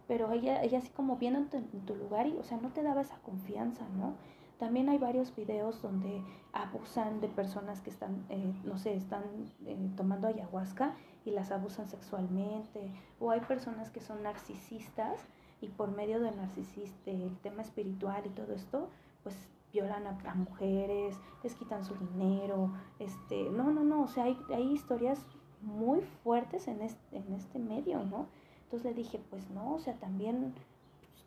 pero 0.06 0.30
ella, 0.32 0.62
ella 0.62 0.78
así 0.78 0.90
como 0.90 1.16
viendo 1.16 1.56
en 1.56 1.84
tu, 1.86 1.94
lugar 1.94 2.26
y, 2.26 2.36
o 2.36 2.44
sea, 2.44 2.58
no 2.58 2.68
te 2.70 2.82
daba 2.82 3.00
esa 3.00 3.16
confianza, 3.22 3.84
¿no? 3.96 4.14
También 4.58 4.90
hay 4.90 4.98
varios 4.98 5.34
videos 5.34 5.80
donde 5.80 6.22
abusan 6.52 7.20
de 7.20 7.28
personas 7.28 7.80
que 7.80 7.88
están, 7.88 8.26
eh, 8.28 8.52
no 8.64 8.76
sé, 8.76 8.94
están 8.94 9.24
eh, 9.64 9.90
tomando 9.96 10.28
ayahuasca 10.28 10.94
y 11.24 11.30
las 11.30 11.50
abusan 11.50 11.88
sexualmente, 11.88 12.90
o 13.18 13.30
hay 13.30 13.40
personas 13.40 13.90
que 13.90 14.00
son 14.00 14.22
narcisistas 14.22 15.20
y 15.60 15.68
por 15.68 15.90
medio 15.90 16.20
del 16.20 16.36
narcisista, 16.36 17.10
el 17.10 17.36
tema 17.38 17.62
espiritual 17.62 18.22
y 18.26 18.30
todo 18.30 18.54
esto, 18.54 18.88
pues 19.22 19.36
violan 19.72 20.06
a, 20.06 20.34
mujeres, 20.34 21.16
les 21.42 21.54
quitan 21.54 21.84
su 21.84 21.94
dinero, 21.94 22.72
este, 22.98 23.50
no, 23.50 23.70
no, 23.70 23.84
no, 23.84 24.02
o 24.02 24.08
sea, 24.08 24.24
hay, 24.24 24.36
hay 24.52 24.72
historias 24.72 25.24
muy 25.60 26.00
fuertes 26.00 26.66
en 26.68 26.82
este, 26.82 27.16
en 27.16 27.32
este 27.34 27.58
medio, 27.58 28.02
¿no? 28.04 28.26
Entonces 28.64 28.84
le 28.84 28.94
dije, 28.94 29.20
pues 29.30 29.48
no, 29.50 29.74
o 29.74 29.78
sea, 29.78 29.94
también, 29.94 30.54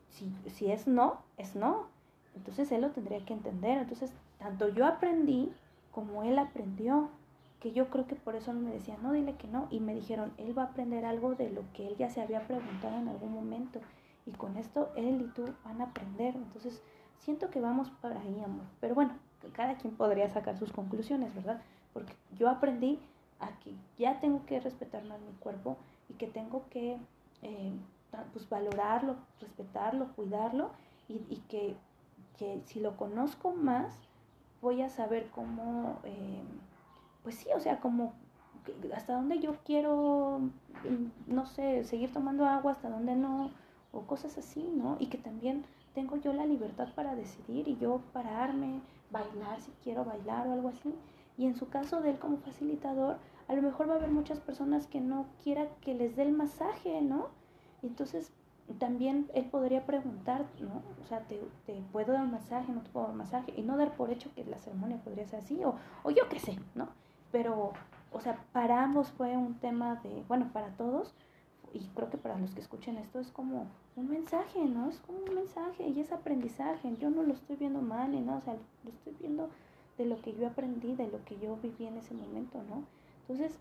si, 0.10 0.34
si 0.50 0.72
es 0.72 0.88
no, 0.88 1.22
es 1.38 1.56
no. 1.56 1.88
Entonces 2.36 2.72
él 2.72 2.82
lo 2.82 2.92
tendría 2.92 3.24
que 3.26 3.34
entender. 3.34 3.78
Entonces, 3.78 4.12
tanto 4.40 4.70
yo 4.70 4.86
aprendí 4.86 5.52
como 5.92 6.24
él 6.24 6.40
aprendió, 6.40 7.10
que 7.64 7.72
yo 7.72 7.90
creo 7.90 8.06
que 8.06 8.16
por 8.16 8.36
eso 8.36 8.52
me 8.52 8.74
decía, 8.74 8.98
no, 9.02 9.14
dile 9.14 9.38
que 9.38 9.48
no. 9.48 9.70
Y 9.72 9.80
me 9.80 9.96
dijeron, 9.96 10.34
él 10.38 10.56
va 10.56 10.64
a 10.64 10.66
aprender 10.66 11.06
algo 11.06 11.34
de 11.34 11.50
lo 11.50 11.64
que 11.72 11.88
él 11.88 11.96
ya 11.96 12.10
se 12.10 12.22
había 12.22 12.46
preguntado 12.46 13.00
en 13.00 13.08
algún 13.08 13.34
momento. 13.34 13.80
Y 14.26 14.32
con 14.32 14.58
esto 14.58 14.92
él 14.98 15.22
y 15.22 15.34
tú 15.34 15.46
van 15.64 15.80
a 15.80 15.86
aprender. 15.86 16.36
Entonces, 16.36 16.84
siento 17.20 17.50
que 17.50 17.62
vamos 17.62 17.90
para 18.02 18.20
ahí, 18.20 18.42
amor. 18.44 18.66
Pero 18.82 18.96
bueno, 18.96 19.14
cada 19.54 19.78
quien 19.78 19.96
podría 19.96 20.30
sacar 20.30 20.58
sus 20.58 20.74
conclusiones, 20.74 21.34
¿verdad? 21.34 21.62
Porque 21.94 22.14
yo 22.38 22.50
aprendí 22.50 23.00
a 23.40 23.50
ya 23.98 24.20
tengo 24.20 24.46
que 24.46 24.60
respetar 24.60 25.06
más 25.06 25.22
mi 25.22 25.32
cuerpo 25.40 25.78
y 26.10 26.16
que 26.16 26.28
tengo 26.28 26.66
que 26.70 26.98
eh, 27.44 27.72
pues 28.34 28.50
valorarlo, 28.50 29.16
respetarlo, 29.40 30.12
cuidarlo 30.16 30.72
y, 31.08 31.22
y 31.30 31.38
que, 31.48 31.78
que, 32.38 32.62
si 32.66 32.82
lo 32.82 32.98
conozco 32.98 33.54
más, 33.54 33.98
voy 34.62 34.82
a 34.82 34.90
saber 34.90 35.30
cómo, 35.30 36.00
eh, 36.04 36.44
pues 37.24 37.36
sí, 37.36 37.48
o 37.56 37.60
sea, 37.60 37.80
como 37.80 38.14
hasta 38.96 39.14
dónde 39.14 39.40
yo 39.40 39.56
quiero, 39.66 40.40
mm, 40.84 41.34
no 41.34 41.46
sé, 41.46 41.84
seguir 41.84 42.12
tomando 42.14 42.46
agua, 42.46 42.74
hasta 42.74 42.90
dónde 42.90 43.16
no, 43.16 43.52
o 43.92 44.02
cosas 44.02 44.38
así, 44.38 44.64
¿no? 44.76 44.98
Y 45.00 45.08
que 45.08 45.18
también 45.18 45.66
tengo 45.94 46.18
yo 46.18 46.34
la 46.34 46.46
libertad 46.46 46.90
para 46.96 47.16
decidir 47.16 47.68
y 47.68 47.78
yo 47.78 48.02
pararme, 48.14 48.82
bailar 49.12 49.62
si 49.62 49.72
quiero 49.84 50.06
bailar 50.06 50.48
o 50.48 50.54
algo 50.54 50.70
así. 50.70 50.94
Y 51.38 51.46
en 51.46 51.56
su 51.56 51.70
caso 51.70 52.02
de 52.02 52.12
él 52.12 52.20
como 52.20 52.38
facilitador, 52.38 53.18
a 53.48 53.54
lo 53.54 53.62
mejor 53.62 53.90
va 53.90 53.94
a 53.94 53.98
haber 53.98 54.12
muchas 54.12 54.40
personas 54.40 54.88
que 54.88 55.02
no 55.02 55.26
quiera 55.44 55.68
que 55.82 55.94
les 55.94 56.16
dé 56.16 56.24
el 56.24 56.32
masaje, 56.32 57.02
¿no? 57.02 57.30
Entonces 57.82 58.32
también 58.80 59.30
él 59.34 59.46
podría 59.46 59.86
preguntar, 59.86 60.46
¿no? 60.60 60.82
O 61.02 61.06
sea, 61.08 61.20
¿te, 61.22 61.40
te 61.66 61.82
puedo 61.92 62.14
dar 62.14 62.26
masaje? 62.28 62.72
¿No 62.72 62.82
te 62.82 62.90
puedo 62.90 63.08
dar 63.08 63.16
masaje? 63.16 63.54
Y 63.58 63.62
no 63.62 63.78
dar 63.78 63.96
por 63.96 64.10
hecho 64.10 64.34
que 64.34 64.46
la 64.46 64.58
ceremonia 64.60 64.98
podría 65.04 65.28
ser 65.28 65.40
así, 65.42 65.64
o, 65.64 65.76
o 66.04 66.12
yo 66.12 66.30
qué 66.30 66.40
sé, 66.40 66.58
¿no? 66.76 66.88
Pero, 67.34 67.74
o 68.12 68.20
sea, 68.22 68.38
para 68.54 68.84
ambos 68.84 69.10
fue 69.12 69.36
un 69.36 69.56
tema 69.56 69.96
de, 70.04 70.24
bueno, 70.28 70.52
para 70.54 70.68
todos, 70.78 71.16
y 71.74 71.80
creo 71.96 72.12
que 72.12 72.18
para 72.20 72.38
los 72.38 72.54
que 72.54 72.62
escuchen 72.62 72.98
esto 72.98 73.20
es 73.20 73.32
como 73.32 73.66
un 73.96 74.08
mensaje, 74.08 74.64
¿no? 74.64 74.88
Es 74.88 75.00
como 75.00 75.18
un 75.18 75.34
mensaje 75.34 75.88
y 75.88 76.00
es 76.00 76.12
aprendizaje. 76.12 76.96
Yo 76.98 77.10
no 77.10 77.24
lo 77.24 77.34
estoy 77.34 77.56
viendo 77.56 77.82
mal 77.82 78.14
nada, 78.24 78.38
o 78.38 78.42
sea, 78.42 78.56
lo 78.84 78.92
estoy 78.92 79.16
viendo 79.20 79.50
de 79.98 80.06
lo 80.06 80.22
que 80.22 80.36
yo 80.36 80.46
aprendí, 80.46 80.94
de 80.94 81.08
lo 81.08 81.26
que 81.26 81.40
yo 81.40 81.58
viví 81.58 81.88
en 81.88 81.98
ese 81.98 82.14
momento, 82.14 82.60
¿no? 82.70 82.84
Entonces, 83.22 83.58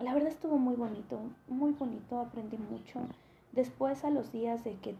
la 0.00 0.14
verdad 0.14 0.30
estuvo 0.30 0.56
muy 0.56 0.74
bonito, 0.74 1.20
muy 1.48 1.72
bonito, 1.72 2.18
aprendí 2.18 2.56
mucho. 2.56 3.00
Después, 3.52 4.04
a 4.04 4.10
los 4.10 4.32
días 4.32 4.64
de 4.64 4.76
que 4.76 4.94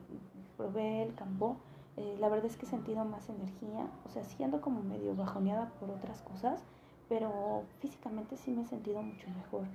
probé 0.59 1.03
el 1.03 1.15
campo, 1.15 1.57
eh, 1.97 2.19
la 2.21 2.29
verdad 2.29 2.45
es 2.45 2.59
que 2.59 2.67
he 2.67 2.69
sentido 2.69 3.07
más 3.07 3.31
energía, 3.31 3.87
o 4.05 4.11
sea, 4.11 4.23
siendo 4.25 4.61
como 4.61 4.83
medio 4.83 5.17
bajoneada 5.17 5.71
por 5.81 5.91
otras 5.91 6.21
cosas, 6.21 6.63
pero 7.13 7.65
físicamente 7.81 8.39
sí 8.39 8.53
me 8.53 8.63
he 8.63 8.65
sentido 8.65 9.03
mucho 9.03 9.29
mejor. 9.37 9.67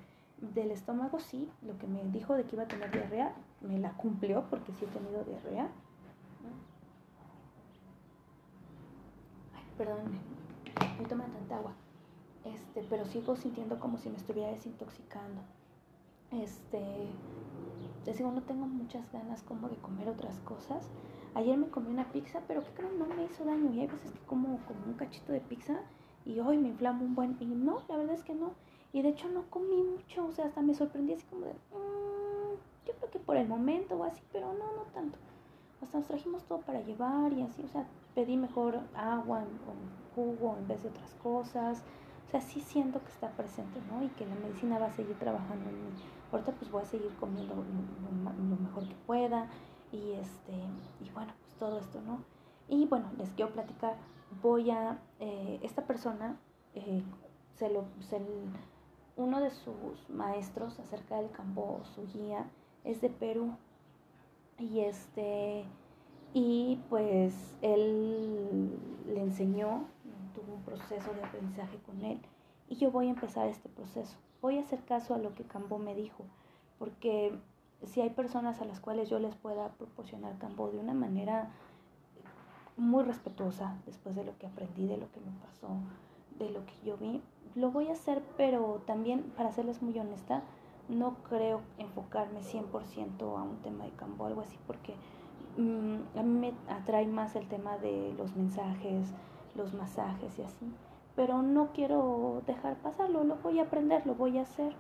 Del 0.55 0.71
estómago 0.71 1.19
sí, 1.19 1.47
lo 1.61 1.77
que 1.77 1.85
me 1.85 2.03
dijo 2.05 2.33
de 2.33 2.45
que 2.45 2.55
iba 2.55 2.63
a 2.63 2.67
tener 2.67 2.89
diarrea, 2.89 3.31
me 3.61 3.77
la 3.77 3.91
cumplió 3.91 4.45
porque 4.49 4.73
sí 4.73 4.85
he 4.85 4.88
tenido 4.88 5.23
diarrea. 5.23 5.69
Ay, 9.53 9.63
perdónenme, 9.77 10.17
no 10.99 11.07
toma 11.07 11.25
tanta 11.25 11.57
agua. 11.57 11.73
Este, 12.43 12.83
pero 12.89 13.05
sigo 13.05 13.35
sintiendo 13.35 13.79
como 13.79 13.99
si 13.99 14.09
me 14.09 14.17
estuviera 14.17 14.49
desintoxicando. 14.49 15.41
Este, 16.31 16.81
les 18.07 18.17
digo, 18.17 18.31
no 18.31 18.41
tengo 18.41 18.65
muchas 18.65 19.11
ganas 19.11 19.43
como 19.43 19.69
de 19.69 19.75
comer 19.75 20.09
otras 20.09 20.39
cosas. 20.39 20.89
Ayer 21.35 21.55
me 21.55 21.69
comí 21.69 21.91
una 21.91 22.11
pizza, 22.11 22.41
pero 22.47 22.63
¿qué 22.63 22.71
creen? 22.71 22.97
No 22.97 23.05
me 23.05 23.25
hizo 23.25 23.45
daño. 23.45 23.71
Y 23.75 23.81
hay 23.81 23.88
veces 23.88 24.11
que 24.11 24.25
como, 24.25 24.57
como 24.65 24.88
un 24.88 24.95
cachito 24.95 25.31
de 25.33 25.41
pizza 25.41 25.83
y 26.28 26.39
hoy 26.39 26.57
me 26.57 26.67
inflamo 26.67 27.05
un 27.05 27.15
buen... 27.15 27.38
Y 27.39 27.45
no, 27.45 27.82
la 27.88 27.97
verdad 27.97 28.15
es 28.15 28.23
que 28.23 28.36
no. 28.36 28.51
Y 28.91 29.01
de 29.01 29.09
hecho 29.09 29.30
no 29.30 29.43
comí 29.49 29.82
mucho, 29.82 30.25
o 30.25 30.32
sea, 30.32 30.45
hasta 30.45 30.61
me 30.61 30.73
sorprendí 30.73 31.13
así 31.13 31.25
como 31.28 31.45
de, 31.45 31.53
mmm, 31.53 32.55
yo 32.86 32.93
creo 32.93 33.09
que 33.11 33.19
por 33.19 33.38
el 33.38 33.47
momento 33.47 33.95
o 33.95 34.03
así, 34.03 34.21
pero 34.32 34.47
no, 34.53 34.65
no 34.75 34.84
tanto. 34.93 35.17
Hasta 35.82 35.99
nos 35.99 36.07
trajimos 36.07 36.43
todo 36.43 36.59
para 36.59 36.82
llevar 36.82 37.32
y 37.34 37.43
así, 37.43 37.61
o 37.63 37.67
sea, 37.67 37.86
pedí 38.15 38.36
mejor 38.36 38.80
agua 38.95 39.43
o 39.67 40.15
jugo 40.15 40.57
en 40.57 40.67
vez 40.67 40.84
de 40.84 40.89
otras 40.89 41.13
cosas. 41.21 41.84
O 42.28 42.30
sea, 42.30 42.41
sí 42.41 42.59
siento 42.59 42.99
que 43.01 43.09
está 43.09 43.30
presente, 43.30 43.80
¿no? 43.89 44.03
Y 44.03 44.09
que 44.09 44.25
la 44.25 44.36
medicina 44.36 44.80
va 44.80 44.88
a 44.88 44.91
seguir 44.91 45.15
trabajando 45.17 45.69
en 45.69 45.75
mí. 45.75 45.89
Ahorita 46.32 46.51
pues 46.53 46.69
voy 46.69 46.82
a 46.82 46.86
seguir 46.86 47.13
comiendo 47.19 47.55
lo, 47.55 48.57
mejor 48.57 48.86
que 48.86 48.95
pueda 49.05 49.47
y 49.93 50.11
este, 50.13 50.53
y 50.99 51.09
bueno, 51.11 51.32
pues 51.39 51.55
todo 51.57 51.80
esto, 51.80 52.01
¿no? 52.01 52.19
Y 52.67 52.86
bueno, 52.86 53.09
les 53.17 53.30
quiero 53.30 53.51
platicar, 53.53 53.95
voy 54.41 54.71
a, 54.71 54.99
eh, 55.19 55.59
esta 55.63 55.86
persona, 55.86 56.39
eh, 56.73 57.03
se 57.55 57.69
lo, 57.69 57.86
se, 58.01 58.21
uno 59.15 59.41
de 59.41 59.49
sus 59.49 60.09
maestros 60.09 60.80
acerca 60.80 61.17
del 61.17 61.32
campo, 61.32 61.82
su 61.95 62.05
guía, 62.07 62.49
es 62.84 63.01
de 63.01 63.09
Perú. 63.09 63.55
Y 64.59 64.82
este, 64.82 65.65
y 66.34 66.80
pues 66.89 67.55
él 67.61 68.71
le 69.07 69.21
enseñó, 69.21 69.86
tuvo 70.34 70.55
un 70.55 70.63
proceso 70.63 71.13
de 71.13 71.23
aprendizaje 71.23 71.78
con 71.86 72.03
él. 72.03 72.19
Y 72.69 72.75
yo 72.75 72.91
voy 72.91 73.07
a 73.07 73.11
empezar 73.11 73.47
este 73.47 73.69
proceso. 73.69 74.17
Voy 74.41 74.57
a 74.57 74.61
hacer 74.61 74.84
caso 74.84 75.15
a 75.15 75.17
lo 75.17 75.34
que 75.34 75.43
Cambo 75.43 75.80
me 75.80 75.95
dijo, 75.95 76.25
porque 76.78 77.38
si 77.84 78.01
hay 78.01 78.09
personas 78.09 78.61
a 78.61 78.65
las 78.65 78.80
cuales 78.80 79.09
yo 79.09 79.19
les 79.19 79.36
pueda 79.36 79.69
proporcionar 79.69 80.38
Cambo 80.38 80.69
de 80.69 80.78
una 80.78 80.93
manera 80.93 81.51
muy 82.78 83.03
respetuosa, 83.03 83.75
después 83.86 84.15
de 84.15 84.23
lo 84.23 84.38
que 84.38 84.47
aprendí, 84.47 84.88
de 84.88 84.97
lo 84.97 85.11
que 85.11 85.19
me 85.19 85.32
pasó, 85.43 85.69
de 86.38 86.49
lo 86.51 86.65
que 86.65 86.73
yo 86.86 86.97
vi, 86.97 87.21
lo 87.55 87.71
voy 87.71 87.88
a 87.89 87.93
hacer, 87.93 88.21
pero 88.38 88.84
también, 88.86 89.23
para 89.36 89.51
serles 89.51 89.82
muy 89.82 89.97
honesta, 89.97 90.43
no 90.89 91.15
creo 91.30 91.61
enfocarme 91.80 92.41
100% 92.41 93.38
a 93.38 93.43
un 93.43 93.57
tema 93.57 93.86
de 93.86 93.91
campo 93.91 94.23
o 94.23 94.28
algo 94.28 94.41
así, 94.41 94.57
porque 94.67 94.93
mm, 95.57 96.17
a 96.17 96.23
mí 96.23 96.39
me 96.39 96.53
atrae 96.71 97.07
más 97.07 97.36
el 97.36 97.47
tema 97.47 97.78
de 97.78 98.13
los 98.17 98.36
mensajes, 98.36 99.11
los 99.55 99.73
masajes 99.73 100.38
y 100.38 100.43
así. 100.43 100.71
Pero 101.15 101.41
no 101.41 101.69
quiero 101.73 102.43
dejar 102.45 102.78
pasarlo, 102.78 103.23
lo 103.23 103.38
voy 103.38 103.59
a 103.59 103.63
aprender, 103.63 104.05
lo 104.05 104.13
voy 104.13 104.38
a 104.38 104.43
hacer. 104.43 104.73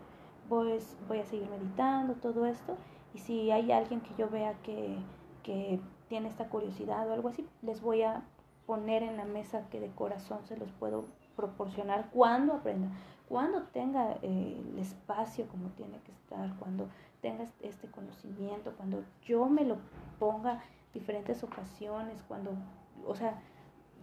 Pues 0.47 0.95
voy 1.09 1.19
a 1.19 1.25
seguir 1.25 1.49
meditando, 1.49 2.13
todo 2.13 2.45
esto. 2.45 2.77
Y 3.13 3.19
si 3.19 3.51
hay 3.51 3.71
alguien 3.71 4.01
que 4.01 4.13
yo 4.17 4.29
vea 4.29 4.53
que, 4.61 4.97
que 5.43 5.81
tiene 6.07 6.29
esta 6.29 6.49
curiosidad 6.49 7.09
o 7.09 7.13
algo 7.13 7.29
así, 7.29 7.47
les 7.61 7.81
voy 7.81 8.03
a 8.03 8.23
poner 8.65 9.03
en 9.03 9.17
la 9.17 9.25
mesa 9.25 9.67
que 9.69 9.79
de 9.79 9.89
corazón 9.89 10.39
se 10.45 10.57
los 10.57 10.71
puedo 10.73 11.05
proporcionar 11.35 12.09
cuando 12.11 12.53
aprenda, 12.53 12.89
cuando 13.29 13.63
tenga 13.63 14.17
eh, 14.21 14.61
el 14.73 14.79
espacio 14.79 15.47
como 15.47 15.69
tiene 15.69 15.99
que 16.01 16.11
estar, 16.11 16.55
cuando 16.57 16.87
tenga 17.21 17.45
este 17.61 17.87
conocimiento, 17.89 18.73
cuando 18.75 19.03
yo 19.23 19.45
me 19.47 19.63
lo 19.63 19.77
ponga 20.19 20.61
diferentes 20.93 21.43
ocasiones, 21.43 22.23
cuando, 22.27 22.51
o 23.05 23.15
sea, 23.15 23.39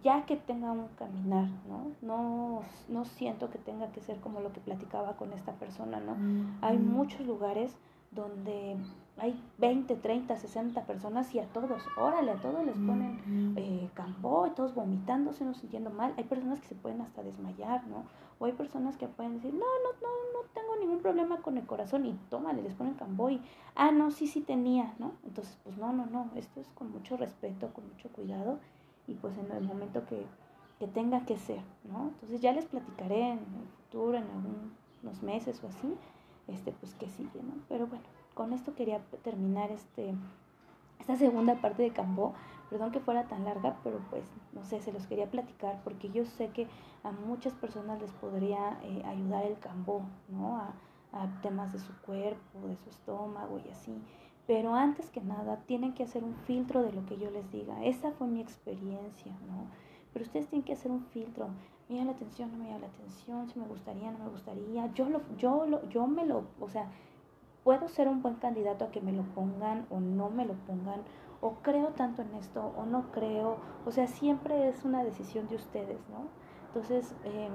ya 0.03 0.25
que 0.25 0.35
tenga 0.35 0.71
un 0.71 0.87
caminar, 0.89 1.47
¿no? 1.67 1.91
No, 2.01 2.61
no 2.89 3.05
siento 3.05 3.49
que 3.49 3.57
tenga 3.57 3.91
que 3.91 4.01
ser 4.01 4.19
como 4.19 4.39
lo 4.39 4.53
que 4.53 4.59
platicaba 4.59 5.17
con 5.17 5.33
esta 5.33 5.53
persona, 5.53 5.99
¿no? 5.99 6.15
Hay 6.61 6.77
muchos 6.77 7.21
lugares 7.25 7.75
donde 8.11 8.77
hay 9.17 9.41
20, 9.59 9.95
30, 9.95 10.35
60 10.35 10.85
personas 10.85 11.33
y 11.33 11.39
a 11.39 11.45
todos, 11.47 11.81
órale, 11.97 12.31
a 12.31 12.35
todos 12.35 12.65
les 12.65 12.77
ponen 12.77 13.53
eh, 13.55 13.89
campo, 13.93 14.51
todos 14.55 14.75
vomitándose, 14.75 15.45
no 15.45 15.53
sintiendo 15.53 15.89
mal. 15.89 16.13
Hay 16.17 16.25
personas 16.25 16.59
que 16.59 16.67
se 16.67 16.75
pueden 16.75 17.01
hasta 17.01 17.23
desmayar, 17.23 17.87
¿no? 17.87 18.03
O 18.39 18.45
hay 18.45 18.51
personas 18.51 18.97
que 18.97 19.07
pueden 19.07 19.35
decir, 19.35 19.53
no, 19.53 19.59
no, 19.59 19.91
no, 20.01 20.09
no 20.33 20.49
tengo 20.53 20.75
ningún 20.81 20.99
problema 20.99 21.37
con 21.37 21.57
el 21.57 21.65
corazón 21.65 22.05
y 22.05 22.13
tómale, 22.29 22.61
les 22.61 22.73
ponen 22.73 22.95
campo 22.95 23.29
y, 23.29 23.41
ah, 23.75 23.91
no, 23.91 24.11
sí, 24.11 24.27
sí 24.27 24.41
tenía, 24.41 24.93
¿no? 24.99 25.13
Entonces, 25.23 25.57
pues 25.63 25.77
no, 25.77 25.93
no, 25.93 26.05
no, 26.07 26.29
esto 26.35 26.59
es 26.59 26.67
con 26.71 26.91
mucho 26.91 27.15
respeto, 27.15 27.73
con 27.73 27.87
mucho 27.87 28.09
cuidado 28.09 28.59
y 29.07 29.13
pues 29.13 29.37
en 29.37 29.49
el 29.51 29.63
momento 29.63 30.05
que, 30.05 30.25
que 30.79 30.87
tenga 30.87 31.25
que 31.25 31.37
ser, 31.37 31.61
¿no? 31.85 32.09
Entonces 32.09 32.41
ya 32.41 32.51
les 32.51 32.65
platicaré 32.65 33.31
en 33.31 33.39
el 33.39 33.67
futuro, 33.77 34.17
en 34.17 34.25
algunos 34.25 35.23
meses 35.23 35.63
o 35.63 35.67
así, 35.67 35.95
este, 36.47 36.73
pues 36.73 36.93
que 36.95 37.07
sigue, 37.07 37.41
¿no? 37.41 37.53
Pero 37.69 37.87
bueno, 37.87 38.03
con 38.35 38.53
esto 38.53 38.75
quería 38.75 38.99
terminar 39.23 39.71
este, 39.71 40.13
esta 40.99 41.15
segunda 41.15 41.55
parte 41.55 41.81
de 41.81 41.89
Cambó. 41.89 42.35
Perdón 42.69 42.91
que 42.91 42.99
fuera 42.99 43.27
tan 43.27 43.45
larga, 43.45 43.77
pero 43.83 43.99
pues 44.09 44.23
no 44.53 44.63
sé, 44.63 44.81
se 44.81 44.91
los 44.91 45.07
quería 45.07 45.29
platicar 45.29 45.81
porque 45.83 46.09
yo 46.09 46.25
sé 46.25 46.49
que 46.49 46.67
a 47.03 47.11
muchas 47.11 47.53
personas 47.53 48.01
les 48.01 48.11
podría 48.11 48.79
eh, 48.83 49.03
ayudar 49.05 49.45
el 49.45 49.57
Cambó, 49.59 50.01
¿no? 50.29 50.57
A, 50.57 50.73
a 51.13 51.41
temas 51.41 51.71
de 51.73 51.79
su 51.79 51.93
cuerpo, 52.01 52.67
de 52.67 52.75
su 52.75 52.89
estómago 52.89 53.59
y 53.65 53.69
así. 53.69 53.95
Pero 54.47 54.75
antes 54.75 55.09
que 55.09 55.21
nada, 55.21 55.57
tienen 55.65 55.93
que 55.93 56.03
hacer 56.03 56.23
un 56.23 56.35
filtro 56.35 56.83
de 56.83 56.91
lo 56.91 57.05
que 57.05 57.17
yo 57.17 57.31
les 57.31 57.49
diga. 57.51 57.83
Esa 57.83 58.11
fue 58.11 58.27
mi 58.27 58.41
experiencia, 58.41 59.31
¿no? 59.47 59.67
Pero 60.13 60.25
ustedes 60.25 60.47
tienen 60.47 60.65
que 60.65 60.73
hacer 60.73 60.91
un 60.91 61.03
filtro. 61.05 61.47
Me 61.87 61.95
llama 61.95 62.11
la 62.11 62.17
atención, 62.17 62.51
no 62.51 62.57
me 62.57 62.65
llama 62.65 62.79
la 62.79 62.87
atención, 62.87 63.47
si 63.47 63.59
me 63.59 63.67
gustaría, 63.67 64.11
no 64.11 64.19
me 64.19 64.29
gustaría. 64.29 64.91
Yo 64.93 65.09
lo, 65.09 65.21
yo 65.37 65.65
lo, 65.65 65.87
yo 65.89 66.07
me 66.07 66.25
lo, 66.25 66.45
o 66.59 66.69
sea, 66.69 66.89
puedo 67.65 67.87
ser 67.87 68.07
un 68.07 68.21
buen 68.21 68.35
candidato 68.35 68.85
a 68.85 68.91
que 68.91 69.01
me 69.01 69.11
lo 69.11 69.23
pongan 69.23 69.87
o 69.89 69.99
no 69.99 70.29
me 70.29 70.45
lo 70.45 70.53
pongan, 70.53 71.01
o 71.41 71.55
creo 71.63 71.87
tanto 71.87 72.21
en 72.21 72.35
esto 72.35 72.71
o 72.77 72.85
no 72.85 73.11
creo, 73.11 73.57
o 73.87 73.91
sea, 73.91 74.05
siempre 74.07 74.69
es 74.69 74.85
una 74.85 75.03
decisión 75.03 75.47
de 75.47 75.55
ustedes, 75.55 75.97
¿no? 76.09 76.27
Entonces, 76.67 77.15
em, 77.23 77.51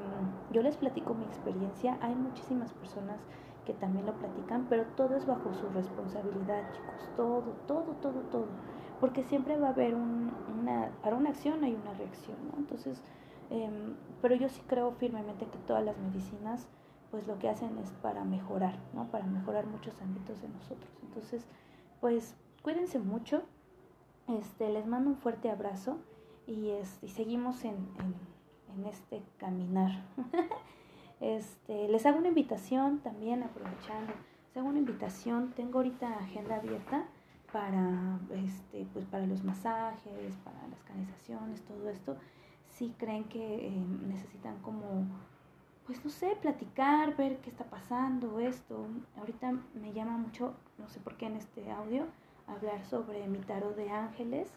yo 0.50 0.62
les 0.62 0.76
platico 0.76 1.14
mi 1.14 1.24
experiencia, 1.24 1.96
hay 2.00 2.16
muchísimas 2.16 2.72
personas 2.72 3.20
que 3.64 3.72
también 3.72 4.04
lo 4.04 4.14
platican, 4.14 4.66
pero 4.68 4.84
todo 4.96 5.14
es 5.16 5.26
bajo 5.26 5.54
su 5.54 5.68
responsabilidad, 5.68 6.64
chicos, 6.72 7.08
todo, 7.14 7.52
todo, 7.68 7.92
todo, 8.02 8.20
todo, 8.32 8.46
porque 8.98 9.22
siempre 9.22 9.58
va 9.58 9.68
a 9.68 9.70
haber 9.70 9.94
una, 9.94 10.90
para 11.02 11.14
una 11.14 11.30
acción 11.30 11.62
hay 11.62 11.74
una 11.76 11.94
reacción, 11.94 12.36
¿no? 12.50 12.58
Entonces, 12.58 13.00
em, 13.48 13.94
pero 14.20 14.34
yo 14.34 14.48
sí 14.48 14.60
creo 14.66 14.90
firmemente 14.90 15.46
que 15.46 15.58
todas 15.58 15.84
las 15.84 15.96
medicinas 15.98 16.66
pues 17.10 17.26
lo 17.26 17.38
que 17.38 17.48
hacen 17.48 17.76
es 17.78 17.90
para 18.02 18.24
mejorar, 18.24 18.78
¿no? 18.94 19.10
Para 19.10 19.26
mejorar 19.26 19.66
muchos 19.66 20.00
ámbitos 20.00 20.40
de 20.40 20.48
nosotros. 20.48 20.90
Entonces, 21.02 21.44
pues 22.00 22.34
cuídense 22.62 22.98
mucho, 22.98 23.42
este, 24.28 24.70
les 24.70 24.86
mando 24.86 25.10
un 25.10 25.16
fuerte 25.16 25.50
abrazo 25.50 25.98
y, 26.46 26.70
este, 26.70 27.08
seguimos 27.08 27.64
en, 27.64 27.76
en, 27.98 28.86
este 28.86 29.22
caminar. 29.38 30.04
este, 31.20 31.88
les 31.88 32.06
hago 32.06 32.18
una 32.18 32.28
invitación 32.28 33.00
también, 33.00 33.42
aprovechando, 33.42 34.12
les 34.48 34.56
hago 34.56 34.68
una 34.68 34.78
invitación, 34.78 35.52
tengo 35.54 35.78
ahorita 35.78 36.08
agenda 36.18 36.56
abierta 36.56 37.06
para, 37.52 38.20
este, 38.44 38.86
pues 38.92 39.04
para 39.06 39.26
los 39.26 39.42
masajes, 39.42 40.36
para 40.44 40.66
las 40.68 40.82
canalizaciones, 40.84 41.62
todo 41.62 41.88
esto. 41.90 42.16
Si 42.68 42.90
creen 42.90 43.24
que 43.24 43.68
eh, 43.68 43.84
necesitan 44.06 44.58
como 44.60 45.06
pues 45.90 46.04
no 46.04 46.10
sé, 46.12 46.36
platicar, 46.40 47.16
ver 47.16 47.38
qué 47.38 47.50
está 47.50 47.64
pasando, 47.64 48.38
esto. 48.38 48.86
Ahorita 49.18 49.50
me 49.74 49.92
llama 49.92 50.18
mucho, 50.18 50.54
no 50.78 50.88
sé 50.88 51.00
por 51.00 51.16
qué 51.16 51.26
en 51.26 51.34
este 51.34 51.68
audio, 51.72 52.06
hablar 52.46 52.84
sobre 52.84 53.26
mi 53.26 53.40
tarot 53.40 53.74
de 53.74 53.90
ángeles. 53.90 54.52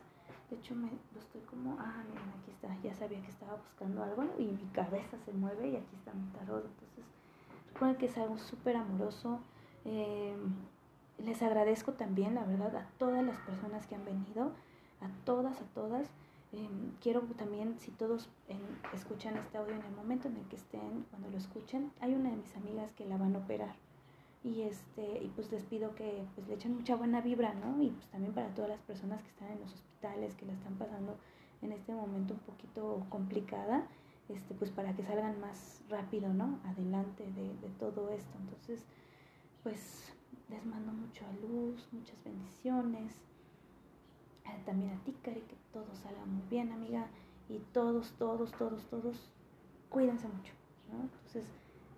De 0.52 0.58
hecho, 0.58 0.76
me, 0.76 0.92
lo 1.12 1.20
estoy 1.20 1.42
como, 1.42 1.76
ah, 1.80 2.04
miren, 2.08 2.30
aquí 2.40 2.52
está, 2.52 2.78
ya 2.84 2.94
sabía 2.94 3.20
que 3.20 3.32
estaba 3.32 3.56
buscando 3.56 4.04
algo 4.04 4.26
y 4.38 4.44
mi 4.44 4.70
cabeza 4.74 5.18
se 5.26 5.34
mueve 5.34 5.70
y 5.70 5.76
aquí 5.76 5.96
está 5.96 6.14
mi 6.14 6.28
tarot. 6.34 6.66
Entonces, 6.66 7.04
recuerden 7.74 7.98
que 7.98 8.06
es 8.06 8.18
algo 8.20 8.38
súper 8.38 8.78
amoroso. 8.78 9.40
Eh, 9.86 10.38
les 11.18 11.42
agradezco 11.42 11.94
también, 11.94 12.36
la 12.36 12.46
verdad, 12.46 12.76
a 12.76 12.86
todas 13.00 13.26
las 13.26 13.38
personas 13.38 13.88
que 13.88 13.96
han 13.96 14.06
venido, 14.06 14.52
a 15.02 15.10
todas, 15.26 15.60
a 15.60 15.66
todas. 15.74 16.12
Em, 16.54 16.92
quiero 17.02 17.22
también, 17.36 17.80
si 17.80 17.90
todos 17.90 18.30
escuchan 18.94 19.36
este 19.38 19.58
audio 19.58 19.74
en 19.74 19.82
el 19.82 19.92
momento 19.96 20.28
en 20.28 20.38
el 20.38 20.48
que 20.48 20.56
estén, 20.56 21.04
cuando 21.10 21.30
lo 21.30 21.38
escuchen, 21.38 21.92
hay 22.00 22.14
una 22.14 22.30
de 22.30 22.38
mis 22.38 22.56
amigas 22.56 22.92
que 22.94 23.06
la 23.06 23.18
van 23.18 23.36
a 23.36 23.40
operar. 23.40 23.76
Y, 24.44 24.62
este, 24.62 25.24
y 25.24 25.30
pues 25.36 25.52
les 25.52 25.64
pido 25.64 25.96
que 25.96 26.26
pues, 26.36 26.48
le 26.48 26.54
echen 26.54 26.76
mucha 26.76 26.96
buena 26.96 27.22
vibra, 27.22 27.56
¿no? 27.56 27.82
Y 27.82 27.90
pues 27.90 28.08
también 28.10 28.34
para 28.34 28.54
todas 28.54 28.70
las 28.70 28.82
personas 28.82 29.24
que 29.24 29.30
están 29.30 29.50
en 29.50 29.62
los 29.62 29.74
hospitales, 29.74 30.36
que 30.36 30.46
la 30.46 30.54
están 30.54 30.76
pasando 30.76 31.18
en 31.64 31.72
este 31.72 31.96
momento 31.96 32.36
un 32.36 32.42
poquito 32.42 33.04
complicada, 33.10 33.88
este, 34.30 34.54
pues 34.54 34.70
para 34.70 34.94
que 34.96 35.04
salgan 35.04 35.40
más 35.40 35.82
rápido, 35.90 36.32
¿no? 36.34 36.60
Adelante 36.66 37.24
de, 37.32 37.56
de 37.68 37.70
todo 37.80 38.10
esto. 38.10 38.38
Entonces, 38.40 38.86
pues 39.64 40.14
les 40.50 40.64
mando 40.66 40.92
mucha 40.92 41.26
luz, 41.42 41.88
muchas 41.92 42.24
bendiciones. 42.24 43.16
Eh, 44.46 44.62
también 44.66 44.92
a 44.92 45.04
ti, 45.04 45.14
Cari, 45.22 45.42
que 45.42 45.56
todo 45.72 45.86
salga 45.96 46.26
muy 46.26 46.44
bien, 46.50 46.72
amiga. 46.72 47.08
Y 47.50 47.60
todos, 47.74 48.14
todos, 48.18 48.52
todos, 48.54 48.84
todos, 48.86 49.32
cuídense 49.90 50.28
mucho. 50.28 50.54
Entonces, 50.92 51.46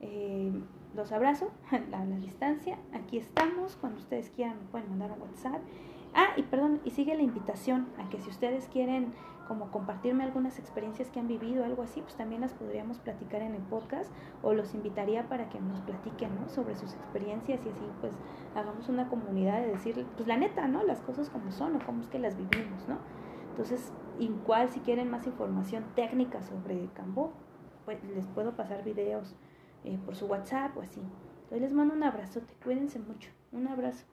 eh, 0.02 0.52
los 0.96 1.12
abrazo 1.12 1.52
a 1.72 2.06
la, 2.06 2.18
distancia. 2.18 2.78
Aquí 2.94 3.18
estamos. 3.18 3.76
Cuando 3.76 4.00
ustedes 4.00 4.30
quieran, 4.30 4.58
pueden 4.72 4.90
mandar 4.90 5.12
un 5.12 5.22
WhatsApp. 5.22 5.62
Ah, 6.14 6.30
y 6.38 6.44
perdón, 6.44 6.80
y 6.86 6.92
sigue 6.92 7.16
la 7.16 7.24
invitación 7.24 7.88
a 7.98 8.10
que 8.10 8.22
si 8.22 8.30
ustedes 8.30 8.68
quieren 8.68 9.14
como 9.48 9.72
compartirme 9.72 10.24
algunas 10.24 10.60
experiencias 10.60 11.10
que 11.10 11.20
han 11.20 11.28
vivido, 11.28 11.64
algo 11.64 11.84
así, 11.84 12.02
pues 12.02 12.16
también 12.16 12.42
las 12.42 12.54
podríamos 12.54 13.00
platicar 13.00 13.42
en 13.42 13.56
el 13.56 13.62
podcast 13.62 14.12
o 14.42 14.54
los 14.54 14.74
invitaría 14.74 15.28
para 15.30 15.50
que 15.50 15.60
nos 15.60 15.82
platiquen, 15.82 16.36
¿no? 16.36 16.50
Sobre 16.50 16.76
sus 16.76 16.94
experiencias 16.94 17.66
y 17.66 17.70
así 17.70 17.86
pues 18.02 18.14
hagamos 18.56 18.90
una 18.90 19.08
comunidad 19.08 19.62
de 19.62 19.68
decir, 19.68 20.06
pues 20.16 20.28
la 20.28 20.38
neta, 20.38 20.68
¿no? 20.68 20.84
Las 20.84 21.02
cosas 21.02 21.30
como 21.30 21.52
son 21.52 21.76
o 21.76 21.80
cómo 21.86 22.02
es 22.02 22.08
que 22.08 22.20
las 22.20 22.36
vivimos, 22.38 22.88
¿no? 22.88 22.98
Entonces, 23.50 23.94
igual 24.20 24.70
si 24.70 24.82
quieren 24.82 25.10
más 25.10 25.26
información 25.28 25.86
técnica 25.96 26.42
sobre 26.42 26.90
Cambó, 26.94 27.32
pues 27.86 28.04
les 28.04 28.26
puedo 28.28 28.56
pasar 28.56 28.84
videos 28.84 29.36
eh, 29.84 30.00
por 30.04 30.16
su 30.16 30.26
WhatsApp 30.26 30.76
o 30.78 30.82
así. 30.82 31.02
Entonces 31.44 31.62
les 31.62 31.74
mando 31.74 31.94
un 31.94 32.04
abrazote, 32.04 32.54
cuídense 32.64 33.00
mucho, 33.00 33.30
un 33.52 33.68
abrazo. 33.68 34.06